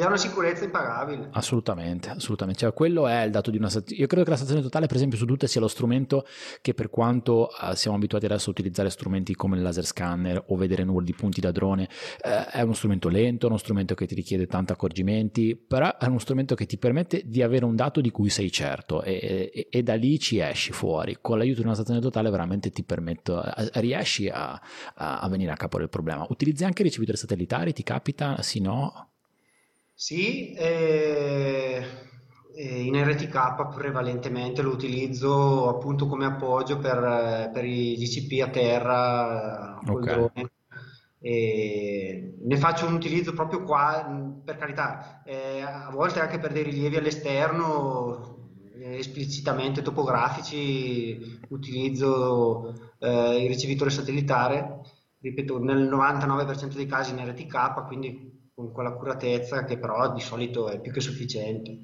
anche... 0.01 0.03
dà 0.03 0.07
una 0.09 0.17
sicurezza 0.17 0.65
impagabile. 0.65 1.29
Assolutamente, 1.33 2.11
assolutamente. 2.11 2.61
Cioè, 2.61 2.73
quello 2.73 3.07
è 3.07 3.23
il 3.23 3.31
dato 3.31 3.51
di 3.51 3.57
una. 3.57 3.69
Io 3.89 4.07
credo 4.07 4.25
che 4.25 4.31
la 4.31 4.37
stazione 4.37 4.63
totale, 4.63 4.87
per 4.87 4.97
esempio, 4.97 5.19
su 5.19 5.25
tutte 5.27 5.47
sia 5.47 5.61
lo 5.61 5.69
strumento 5.69 6.27
che 6.61 6.75
per 6.75 6.91
quanto 6.91 7.49
uh, 7.61 7.75
siamo 7.75 7.97
abituati 7.97 8.25
adesso 8.25 8.49
a 8.49 8.53
utilizzare 8.53 8.91
strumenti 8.91 9.35
come 9.35 9.57
il 9.57 9.63
laser 9.63 9.85
scanner 9.85 10.45
o 10.49 10.57
vedere 10.57 10.85
numeri 10.85 11.05
di 11.05 11.15
punti 11.15 11.41
da 11.41 11.51
drone, 11.51 11.89
uh, 12.25 12.51
è 12.51 12.61
uno 12.63 12.73
strumento 12.73 13.09
lento, 13.09 13.47
uno 13.47 13.57
strumento 13.57 13.95
che 13.95 14.07
ti 14.07 14.15
richiede 14.15 14.47
tanti 14.47 14.73
accorgimenti, 14.73 15.57
però 15.57 15.97
è 15.97 16.07
uno 16.07 16.19
strumento 16.19 16.55
che 16.55 16.67
ti 16.67 16.79
permette 16.79 17.23
di 17.25 17.43
avere 17.43 17.65
un 17.65 17.77
dato 17.77 18.01
di 18.01 18.11
cui 18.11 18.31
sei 18.31 18.51
certo 18.51 19.03
e, 19.03 19.51
e, 19.53 19.69
e 19.71 19.83
da 19.83 19.95
lì 19.95 20.19
ci 20.19 20.39
esci 20.39 20.73
fuori. 20.73 21.19
Con 21.21 21.39
l'aiuto 21.39 21.61
di 21.61 21.67
una 21.67 21.75
stazione 21.75 22.01
totale 22.01 22.31
veramente 22.31 22.71
ti 22.71 22.85
permetto, 22.85 23.43
uh, 23.45 23.69
riesci 23.75 24.29
a, 24.29 24.61
a, 24.95 25.21
a 25.21 25.29
venire 25.29 25.53
a 25.53 25.57
capo 25.57 25.79
del 25.79 25.89
problema. 25.89 26.27
Utilizzi 26.29 26.65
anche 26.65 26.83
ricevitori 26.83 27.17
satellitari, 27.17 27.73
ti 27.73 27.83
capita? 27.83 28.41
Sì, 28.43 28.61
no? 28.61 29.10
Sì, 30.01 30.55
eh, 30.55 31.85
eh, 32.55 32.83
in 32.83 32.97
RTK 33.05 33.75
prevalentemente 33.75 34.63
lo 34.63 34.71
utilizzo 34.71 35.69
appunto 35.69 36.07
come 36.07 36.25
appoggio 36.25 36.79
per, 36.79 37.51
per 37.53 37.65
i 37.67 37.97
GCP 37.97 38.43
a 38.43 38.49
terra 38.49 39.79
col 39.85 40.03
Ok. 40.03 40.11
drone. 40.11 40.53
E 41.19 42.35
ne 42.41 42.57
faccio 42.57 42.87
un 42.87 42.95
utilizzo 42.95 43.35
proprio 43.35 43.63
qua, 43.63 44.41
per 44.43 44.57
carità, 44.57 45.23
eh, 45.23 45.61
a 45.61 45.91
volte 45.91 46.21
anche 46.21 46.39
per 46.39 46.53
dei 46.53 46.63
rilievi 46.63 46.97
all'esterno, 46.97 48.49
eh, 48.79 48.97
esplicitamente 48.97 49.83
topografici, 49.83 51.41
utilizzo 51.51 52.95
eh, 53.01 53.43
il 53.43 53.49
ricevitore 53.49 53.91
satellitare, 53.91 54.81
ripeto, 55.21 55.59
nel 55.63 55.87
99% 55.91 56.77
dei 56.77 56.87
casi 56.87 57.11
in 57.13 57.23
RTK, 57.23 57.87
quindi 57.87 58.30
con 58.61 58.73
quell'accuratezza 58.73 59.65
che 59.65 59.79
però 59.79 60.13
di 60.13 60.21
solito 60.21 60.69
è 60.69 60.79
più 60.81 60.93
che 60.93 61.01
sufficiente. 61.01 61.79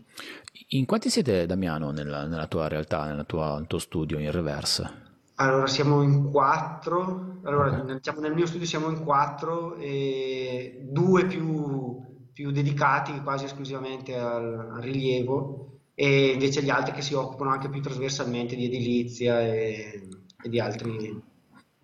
In 0.68 0.84
quanti 0.84 1.08
siete, 1.10 1.46
Damiano, 1.46 1.90
nella, 1.90 2.26
nella 2.26 2.46
tua 2.46 2.68
realtà, 2.68 3.06
nella 3.06 3.24
tua- 3.24 3.56
nel 3.56 3.66
tuo 3.66 3.78
studio 3.78 4.18
in 4.18 4.30
reverse? 4.30 5.04
Allora, 5.36 5.66
siamo 5.66 6.02
in 6.02 6.30
quattro, 6.30 7.40
allora, 7.42 7.82
nel, 7.82 7.96
diciamo, 7.96 8.20
nel 8.20 8.34
mio 8.34 8.46
studio 8.46 8.66
siamo 8.66 8.88
in 8.88 9.02
quattro 9.02 9.76
e 9.76 10.80
due 10.82 11.26
più, 11.26 12.00
più 12.32 12.50
dedicati 12.50 13.20
quasi 13.22 13.44
esclusivamente 13.44 14.16
al, 14.16 14.70
al 14.74 14.80
rilievo 14.80 15.80
e 15.94 16.32
invece 16.32 16.62
gli 16.62 16.70
altri 16.70 16.92
che 16.92 17.02
si 17.02 17.14
occupano 17.14 17.50
anche 17.50 17.68
più 17.68 17.82
trasversalmente 17.82 18.56
di 18.56 18.64
edilizia 18.64 19.40
e, 19.40 20.08
e 20.42 20.48
di 20.48 20.60
altri... 20.60 21.34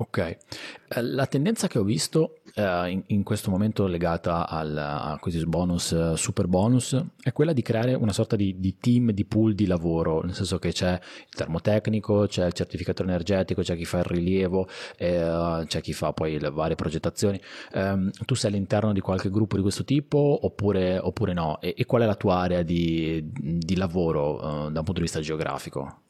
Ok, 0.02 0.18
Eh, 0.18 1.00
la 1.00 1.26
tendenza 1.26 1.68
che 1.68 1.78
ho 1.78 1.84
visto 1.84 2.40
eh, 2.54 2.90
in, 2.90 3.04
in 3.06 3.22
questo 3.22 3.50
momento 3.50 3.86
legata 3.86 4.48
al, 4.48 4.76
a 4.76 5.16
questi 5.20 5.42
bonus, 5.46 5.92
eh, 5.92 6.16
super 6.16 6.48
bonus, 6.48 7.00
è 7.22 7.32
quella 7.32 7.52
di 7.52 7.62
creare 7.62 7.94
una 7.94 8.12
sorta 8.12 8.34
di, 8.34 8.58
di 8.58 8.78
team, 8.78 9.12
di 9.12 9.24
pool 9.24 9.54
di 9.54 9.66
lavoro, 9.66 10.20
nel 10.22 10.34
senso 10.34 10.58
che 10.58 10.72
c'è 10.72 10.92
il 10.92 11.34
termotecnico, 11.34 12.26
c'è 12.26 12.46
il 12.46 12.52
certificatore 12.52 13.10
energetico, 13.10 13.62
c'è 13.62 13.76
chi 13.76 13.84
fa 13.84 13.98
il 13.98 14.04
rilievo, 14.04 14.66
eh, 14.98 15.64
c'è 15.66 15.80
chi 15.80 15.92
fa 15.92 16.12
poi 16.12 16.40
le 16.40 16.50
varie 16.50 16.74
progettazioni. 16.74 17.40
Ehm, 17.72 18.10
tu 18.26 18.34
sei 18.34 18.50
all'interno 18.50 18.92
di 18.92 19.00
qualche 19.00 19.30
gruppo 19.30 19.54
di 19.56 19.62
questo 19.62 19.84
tipo 19.84 20.40
oppure, 20.42 20.98
oppure 20.98 21.32
no? 21.32 21.60
E, 21.60 21.74
e 21.76 21.86
qual 21.86 22.02
è 22.02 22.06
la 22.06 22.16
tua 22.16 22.38
area 22.38 22.62
di, 22.62 23.30
di 23.32 23.76
lavoro 23.76 24.40
eh, 24.40 24.72
da 24.72 24.78
un 24.80 24.84
punto 24.84 24.94
di 24.94 25.02
vista 25.02 25.20
geografico? 25.20 26.00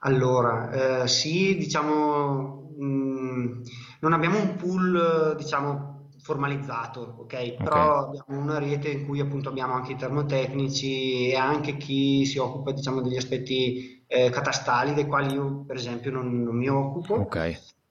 Allora, 0.00 1.02
eh, 1.02 1.08
sì, 1.08 1.56
diciamo, 1.56 2.70
mh, 2.78 3.62
non 4.00 4.12
abbiamo 4.12 4.38
un 4.40 4.56
pool, 4.56 5.34
diciamo, 5.36 6.10
formalizzato, 6.20 7.00
ok? 7.20 7.60
Ok, 7.60 7.62
Però 7.62 7.98
abbiamo 8.06 8.40
una 8.40 8.58
rete 8.58 8.90
in 8.90 9.06
cui 9.06 9.20
appunto 9.20 9.48
abbiamo 9.48 9.72
anche 9.74 9.92
i 9.92 9.96
termotecnici 9.96 11.30
e 11.30 11.36
anche 11.36 11.76
chi 11.76 12.24
si 12.26 12.38
occupa, 12.38 12.72
diciamo, 12.72 13.00
degli 13.00 13.16
aspetti 13.16 14.04
eh, 14.06 14.30
catastali, 14.30 14.94
dei 14.94 15.06
quali 15.06 15.34
io, 15.34 15.64
per 15.64 15.76
esempio, 15.76 16.10
non, 16.12 16.42
non 16.42 16.56
mi 16.56 16.68
occupo. 16.68 17.26
ok. 17.26 17.36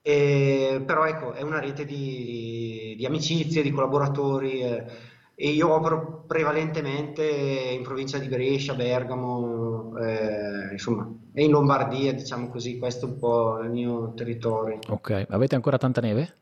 E- 0.02 0.82
però 0.86 1.04
ecco, 1.06 1.32
è 1.32 1.42
una 1.42 1.58
rete 1.60 1.84
di, 1.84 2.94
di 2.96 3.04
amicizie, 3.06 3.62
di 3.62 3.70
collaboratori 3.72 4.60
eh, 4.62 4.84
e 5.34 5.50
io 5.50 5.72
opero 5.74 6.24
prevalentemente 6.26 7.24
in 7.24 7.82
provincia 7.82 8.18
di 8.18 8.28
Brescia, 8.28 8.74
Bergamo, 8.74 9.65
eh, 9.98 10.72
insomma, 10.72 11.08
e 11.32 11.44
in 11.44 11.50
Lombardia, 11.50 12.12
diciamo 12.12 12.48
così, 12.48 12.78
questo 12.78 13.06
è 13.06 13.08
un 13.10 13.18
po' 13.18 13.58
il 13.60 13.70
mio 13.70 14.12
territorio. 14.14 14.78
Ok, 14.88 15.26
avete 15.28 15.54
ancora 15.54 15.78
tanta 15.78 16.00
neve? 16.00 16.34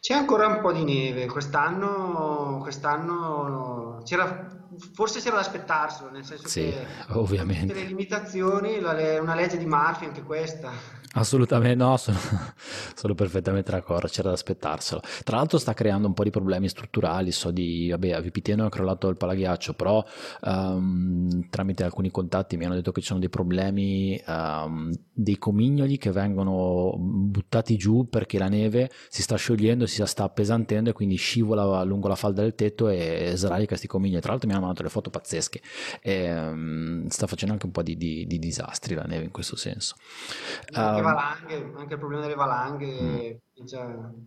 C'è 0.00 0.14
ancora 0.14 0.46
un 0.46 0.60
po' 0.60 0.72
di 0.72 0.84
neve, 0.84 1.26
quest'anno, 1.26 2.58
quest'anno 2.62 4.00
c'era, 4.04 4.46
forse 4.94 5.20
c'era 5.20 5.34
da 5.34 5.40
aspettarselo, 5.42 6.10
nel 6.10 6.24
senso 6.24 6.48
Sì, 6.48 6.62
che 6.62 6.70
tutte 6.70 7.12
le 7.12 7.18
ovviamente. 7.18 7.74
limitazioni, 7.84 8.80
la 8.80 9.20
una 9.20 9.34
legge 9.34 9.58
di 9.58 9.66
Murphy 9.66 10.06
anche 10.06 10.22
questa. 10.22 10.70
Assolutamente 11.12 11.74
no, 11.74 11.96
sono, 11.96 12.18
sono 12.94 13.14
perfettamente 13.14 13.70
d'accordo, 13.70 14.08
c'era 14.08 14.28
da 14.28 14.34
aspettarselo. 14.34 15.00
Tra 15.24 15.36
l'altro 15.36 15.58
sta 15.58 15.72
creando 15.72 16.06
un 16.06 16.12
po' 16.12 16.22
di 16.22 16.30
problemi 16.30 16.68
strutturali, 16.68 17.32
so 17.32 17.50
di, 17.50 17.88
vabbè, 17.88 18.10
a 18.10 18.20
Vipiteno 18.20 18.66
è 18.66 18.68
crollato 18.68 19.08
il 19.08 19.16
palaghiaccio, 19.16 19.72
però 19.72 20.04
ehm, 20.44 21.48
tramite 21.48 21.82
alcuni 21.84 22.10
contatti 22.10 22.58
mi 22.58 22.66
hanno 22.66 22.74
detto 22.74 22.92
che 22.92 23.00
ci 23.00 23.06
sono 23.06 23.20
dei 23.20 23.30
problemi, 23.30 24.22
ehm, 24.24 24.92
dei 25.10 25.38
comignoli 25.38 25.96
che 25.96 26.10
vengono 26.10 26.94
buttati 26.98 27.76
giù 27.78 28.06
perché 28.08 28.38
la 28.38 28.48
neve 28.48 28.90
si 29.08 29.22
sta 29.22 29.36
sciogliendo, 29.36 29.86
si 29.86 30.04
sta 30.04 30.24
appesantendo 30.24 30.90
e 30.90 30.92
quindi 30.92 31.16
scivola 31.16 31.82
lungo 31.84 32.08
la 32.08 32.16
falda 32.16 32.42
del 32.42 32.54
tetto 32.54 32.88
e 32.88 33.32
sradica 33.34 33.68
questi 33.68 33.86
comignoli. 33.86 34.20
Tra 34.20 34.32
l'altro 34.32 34.46
mi 34.46 34.54
hanno 34.54 34.64
mandato 34.64 34.84
le 34.84 34.90
foto 34.90 35.08
pazzesche 35.08 35.62
e 36.02 36.12
ehm, 36.24 37.06
sta 37.08 37.26
facendo 37.26 37.54
anche 37.54 37.64
un 37.66 37.72
po' 37.72 37.82
di, 37.82 37.96
di- 37.96 38.26
di 38.26 38.38
disastri 38.38 38.94
la 38.94 39.04
neve 39.04 39.24
in 39.24 39.30
questo 39.30 39.56
senso. 39.56 39.96
Ehm, 40.74 40.97
valanghe, 41.02 41.72
anche 41.76 41.92
il 41.94 41.98
problema 41.98 42.22
delle 42.22 42.34
mm. 42.34 42.38
valanghe, 42.38 43.42
già- 43.64 43.86
Mm, 43.86 44.22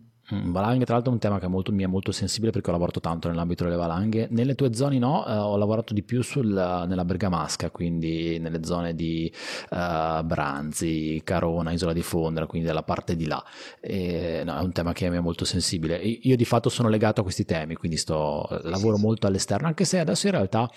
Valanghe, 0.50 0.84
tra 0.84 0.94
l'altro, 0.94 1.10
è 1.10 1.14
un 1.14 1.20
tema 1.20 1.38
che 1.38 1.44
è 1.46 1.48
molto- 1.48 1.72
mi 1.72 1.82
è 1.82 1.86
molto 1.86 2.10
sensibile 2.10 2.50
perché 2.52 2.70
ho 2.70 2.72
lavorato 2.72 3.00
tanto 3.00 3.28
nell'ambito 3.28 3.64
delle 3.64 3.76
valanghe. 3.76 4.28
Nelle 4.30 4.54
tue 4.54 4.72
zone 4.74 4.98
no, 4.98 5.26
eh, 5.26 5.32
ho 5.32 5.56
lavorato 5.56 5.92
di 5.92 6.02
più 6.02 6.22
sul- 6.22 6.46
nella 6.88 7.04
Bergamasca, 7.04 7.70
quindi 7.70 8.38
nelle 8.38 8.64
zone 8.64 8.94
di 8.94 9.30
eh, 9.70 10.20
Branzi, 10.24 11.20
Carona, 11.24 11.72
Isola 11.72 11.92
di 11.92 12.02
Fondra, 12.02 12.46
quindi 12.46 12.66
dalla 12.66 12.82
parte 12.82 13.14
di 13.16 13.26
là. 13.26 13.42
E, 13.80 14.42
no, 14.44 14.56
è 14.56 14.62
un 14.62 14.72
tema 14.72 14.92
che 14.92 15.10
mi 15.10 15.16
è 15.16 15.20
molto 15.20 15.44
sensibile. 15.44 15.96
Io 15.96 16.36
di 16.36 16.44
fatto 16.44 16.68
sono 16.68 16.88
legato 16.88 17.20
a 17.20 17.22
questi 17.24 17.44
temi, 17.44 17.74
quindi 17.74 17.96
sto, 17.98 18.46
lavoro 18.62 18.96
molto 18.96 19.26
all'esterno, 19.26 19.66
anche 19.66 19.84
se 19.84 19.98
adesso 19.98 20.26
in 20.26 20.32
realtà 20.32 20.70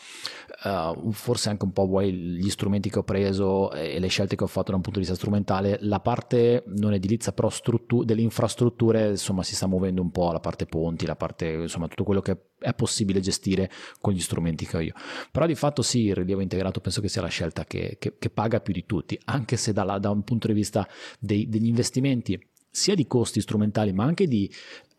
eh, 0.64 0.94
forse 1.12 1.50
anche 1.50 1.64
un 1.66 1.72
po' 1.72 1.86
vuoi 1.86 2.12
gli 2.14 2.50
strumenti 2.50 2.90
che 2.90 3.00
ho 3.00 3.04
preso 3.04 3.72
e 3.72 4.00
le 4.00 4.08
scelte 4.08 4.36
che 4.36 4.44
ho 4.44 4.48
fatto 4.48 4.72
da 4.72 4.78
un 4.78 4.82
punto 4.82 5.00
di 5.00 5.06
vista 5.06 5.18
strumentale, 5.20 5.78
la 5.82 6.00
parte 6.00 6.64
non 6.68 6.94
edilizia 6.94 7.32
però 7.32 7.50
struttu- 7.50 8.04
delle 8.04 8.22
infrastrutture 8.22 9.10
insomma 9.10 9.44
si 9.46 9.56
sta 9.56 9.68
muovendo 9.68 10.02
un 10.02 10.12
po' 10.12 10.32
la 10.34 10.40
parte 10.42 10.66
ponti, 10.66 11.06
la 11.06 11.16
parte 11.16 11.48
insomma 11.48 11.88
tutto 11.88 12.04
quello 12.04 12.22
che 12.22 12.38
è 12.60 12.74
possibile 12.74 13.20
gestire 13.22 13.70
con 14.02 14.12
gli 14.14 14.20
strumenti 14.20 14.66
che 14.66 14.78
ho 14.78 14.82
io. 14.82 14.94
Però 15.32 15.46
di 15.46 15.56
fatto 15.56 15.82
sì, 15.82 16.06
il 16.06 16.16
rilievo 16.16 16.42
integrato 16.42 16.82
penso 16.82 17.00
che 17.00 17.08
sia 17.08 17.22
la 17.22 17.28
scelta 17.30 17.64
che, 17.66 17.96
che- 18.00 18.16
che 18.20 18.30
paga 18.30 18.60
più 18.60 18.74
di 18.74 18.86
tutti, 18.86 19.18
anche 19.26 19.56
se 19.56 19.72
dalla- 19.72 20.00
da 20.00 20.10
un 20.10 20.24
punto 20.24 20.48
di 20.48 20.54
vista 20.54 20.88
dei- 21.20 21.48
degli 21.48 21.68
investimenti 21.68 22.38
sia 22.70 22.96
di 22.96 23.08
costi 23.08 23.40
strumentali 23.40 23.94
ma 23.94 24.04
anche 24.04 24.28
di 24.28 24.52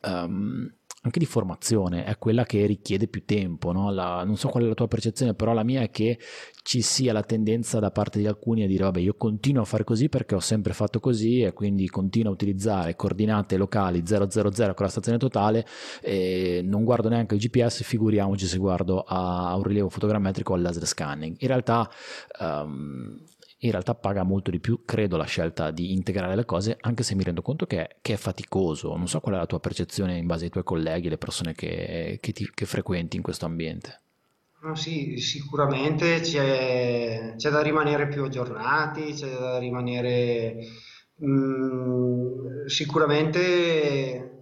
ehm, 0.03 0.72
anche 1.07 1.20
di 1.20 1.24
formazione 1.24 2.04
è 2.04 2.18
quella 2.18 2.44
che 2.44 2.66
richiede 2.66 3.07
più 3.07 3.24
tempo, 3.24 3.70
no? 3.70 3.92
La- 3.92 4.24
non 4.24 4.36
so 4.36 4.48
qual 4.48 4.64
è 4.64 4.66
la 4.66 4.74
tua 4.74 4.88
percezione, 4.88 5.34
però 5.34 5.52
la 5.52 5.62
mia 5.62 5.82
è 5.82 5.90
che 5.90 6.18
ci 6.62 6.82
sia 6.82 7.12
la 7.12 7.22
tendenza 7.22 7.78
da 7.78 7.92
parte 7.92 8.18
di 8.18 8.26
alcuni 8.26 8.64
a 8.64 8.66
dire 8.66 8.82
vabbè 8.82 8.98
io 8.98 9.14
continuo 9.14 9.62
a 9.62 9.64
fare 9.64 9.84
così 9.84 10.09
perché 10.09 10.34
ho 10.34 10.40
sempre 10.40 10.72
fatto 10.72 10.98
così 10.98 11.42
e 11.42 11.52
quindi 11.52 11.88
continuo 11.88 12.30
a 12.30 12.34
utilizzare 12.34 12.96
coordinate 12.96 13.57
locali 13.57 14.02
000 14.04 14.26
con 14.74 14.84
la 14.84 14.88
stazione 14.88 15.16
totale 15.16 15.64
e 16.02 16.61
non 16.64 16.82
guardo 16.82 17.09
neanche 17.09 17.36
il 17.36 17.40
GPS, 17.40 17.84
figuriamoci 17.84 18.46
se 18.46 18.59
guardo 18.59 19.02
a 19.02 19.54
un 19.54 19.62
rilievo 19.62 19.88
fotogrammetrico 19.88 20.52
o 20.52 20.57
al 20.57 20.62
laser 20.62 20.86
scanning. 20.86 21.36
In 21.38 21.46
realtà 21.46 21.88
ehm, 22.40 23.20
in 23.61 23.70
realtà 23.70 23.94
paga 23.94 24.22
molto 24.22 24.50
di 24.50 24.61
più, 24.61 24.82
credo, 24.84 25.16
la 25.16 25.24
scelta 25.24 25.70
di 25.70 25.92
integrare 25.92 26.34
le 26.36 26.44
cose, 26.44 26.76
anche 26.80 27.02
se 27.02 27.14
mi 27.14 27.22
rendo 27.24 27.42
conto 27.42 27.66
che 27.66 27.86
è, 27.86 27.96
che 28.00 28.14
è 28.14 28.16
faticoso. 28.16 28.94
Non 28.96 29.09
so 29.09 29.20
qual 29.20 29.34
è 29.36 29.38
la 29.38 29.46
tua 29.46 29.61
percezione 29.61 30.16
in 30.18 30.26
base 30.26 30.44
ai 30.44 30.50
tuoi 30.50 30.64
colleghi, 30.64 31.09
le 31.09 31.18
persone 31.18 31.54
che, 31.54 32.18
che 32.20 32.32
ti- 32.32 32.50
che 32.52 32.66
frequenti 32.66 33.16
in 33.16 33.22
questo 33.22 33.46
ambiente. 33.46 34.00
No, 34.62 34.74
sì, 34.74 35.18
sicuramente 35.18 36.20
c'è 36.20 37.34
c'è 37.36 37.50
da 37.50 37.61
rimanere 37.62 38.09
più 38.09 38.24
aggiornati, 38.24 39.12
c'è 39.12 39.28
da 39.30 39.59
rimanere... 39.59 40.57
mm, 41.24 42.66
sicuramente 42.66 44.36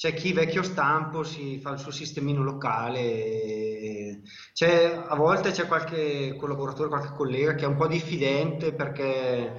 c'è 0.00 0.14
chi 0.14 0.32
vecchio 0.32 0.62
stampo 0.62 1.22
si 1.24 1.60
fa 1.60 1.72
il 1.72 1.78
suo 1.78 1.90
sistemino 1.90 2.42
locale, 2.42 4.22
c'è- 4.54 4.94
a 5.06 5.14
volte 5.14 5.50
c'è 5.50 5.66
qualche 5.66 6.34
collaboratore, 6.36 6.88
qualche 6.88 7.12
collega 7.14 7.54
che 7.54 7.66
è 7.66 7.68
un 7.68 7.76
po' 7.76 7.86
diffidente 7.86 8.72
perché 8.72 9.54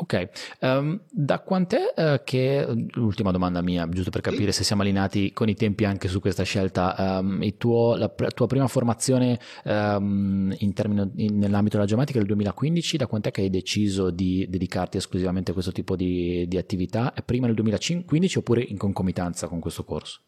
Ok, 0.01 0.29
um, 0.61 0.99
da 1.11 1.41
quant'è 1.41 1.93
uh, 1.95 2.21
che, 2.23 2.65
l'ultima 2.93 3.29
domanda 3.29 3.61
mia, 3.61 3.87
giusto 3.87 4.09
per 4.09 4.21
capire 4.21 4.51
se 4.51 4.63
siamo 4.63 4.81
allineati 4.81 5.31
con 5.31 5.47
i 5.47 5.53
tempi 5.53 5.85
anche 5.85 6.07
su 6.07 6.19
questa 6.19 6.41
scelta, 6.41 7.19
um, 7.21 7.47
tuo, 7.57 7.95
la 7.95 8.09
pre- 8.09 8.29
tua 8.29 8.47
prima 8.47 8.67
formazione 8.67 9.39
um, 9.63 10.51
in 10.57 10.73
termine, 10.73 11.11
in, 11.17 11.37
nell'ambito 11.37 11.75
della 11.75 11.87
geomatica 11.87 12.17
è 12.17 12.21
del 12.21 12.29
2015, 12.29 12.97
da 12.97 13.05
quant'è 13.05 13.29
che 13.29 13.41
hai 13.41 13.51
deciso 13.51 14.09
di 14.09 14.47
dedicarti 14.49 14.97
esclusivamente 14.97 15.51
a 15.51 15.53
questo 15.53 15.71
tipo 15.71 15.95
di, 15.95 16.47
di 16.47 16.57
attività? 16.57 17.13
È 17.13 17.21
prima 17.21 17.45
nel 17.45 17.53
2015 17.53 18.39
oppure 18.39 18.63
in 18.63 18.77
concomitanza 18.77 19.47
con 19.47 19.59
questo 19.59 19.83
corso? 19.83 20.21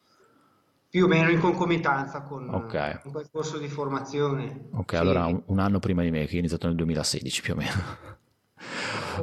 Più 0.88 1.06
o 1.06 1.08
meno 1.08 1.32
in 1.32 1.40
concomitanza 1.40 2.22
con, 2.22 2.48
okay. 2.48 3.00
con 3.02 3.12
quel 3.12 3.28
corso 3.32 3.58
di 3.58 3.68
formazione. 3.68 4.68
Ok, 4.74 4.92
sì. 4.92 4.98
allora 4.98 5.26
un, 5.26 5.42
un 5.48 5.58
anno 5.58 5.80
prima 5.80 6.04
di 6.04 6.12
me, 6.12 6.28
che 6.28 6.36
ho 6.36 6.38
iniziato 6.38 6.68
nel 6.68 6.76
2016 6.76 7.42
più 7.42 7.54
o 7.54 7.56
meno. 7.56 8.22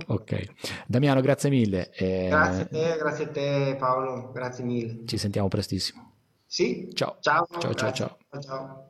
Ok, 0.06 0.44
Damiano, 0.86 1.20
grazie 1.20 1.50
mille. 1.50 1.90
Eh... 1.92 2.28
Grazie 2.28 2.62
a 2.62 2.66
te, 2.66 2.96
grazie 2.98 3.24
a 3.24 3.28
te 3.28 3.76
Paolo, 3.78 4.30
grazie 4.32 4.64
mille. 4.64 5.04
Ci 5.06 5.18
sentiamo 5.18 5.48
prestissimo. 5.48 6.08
Sì. 6.46 6.88
Ciao. 6.92 7.18
Ciao. 7.20 7.46
Ciao, 7.58 7.74
ciao, 7.74 7.92
ciao. 7.92 8.18
ciao. 8.40 8.89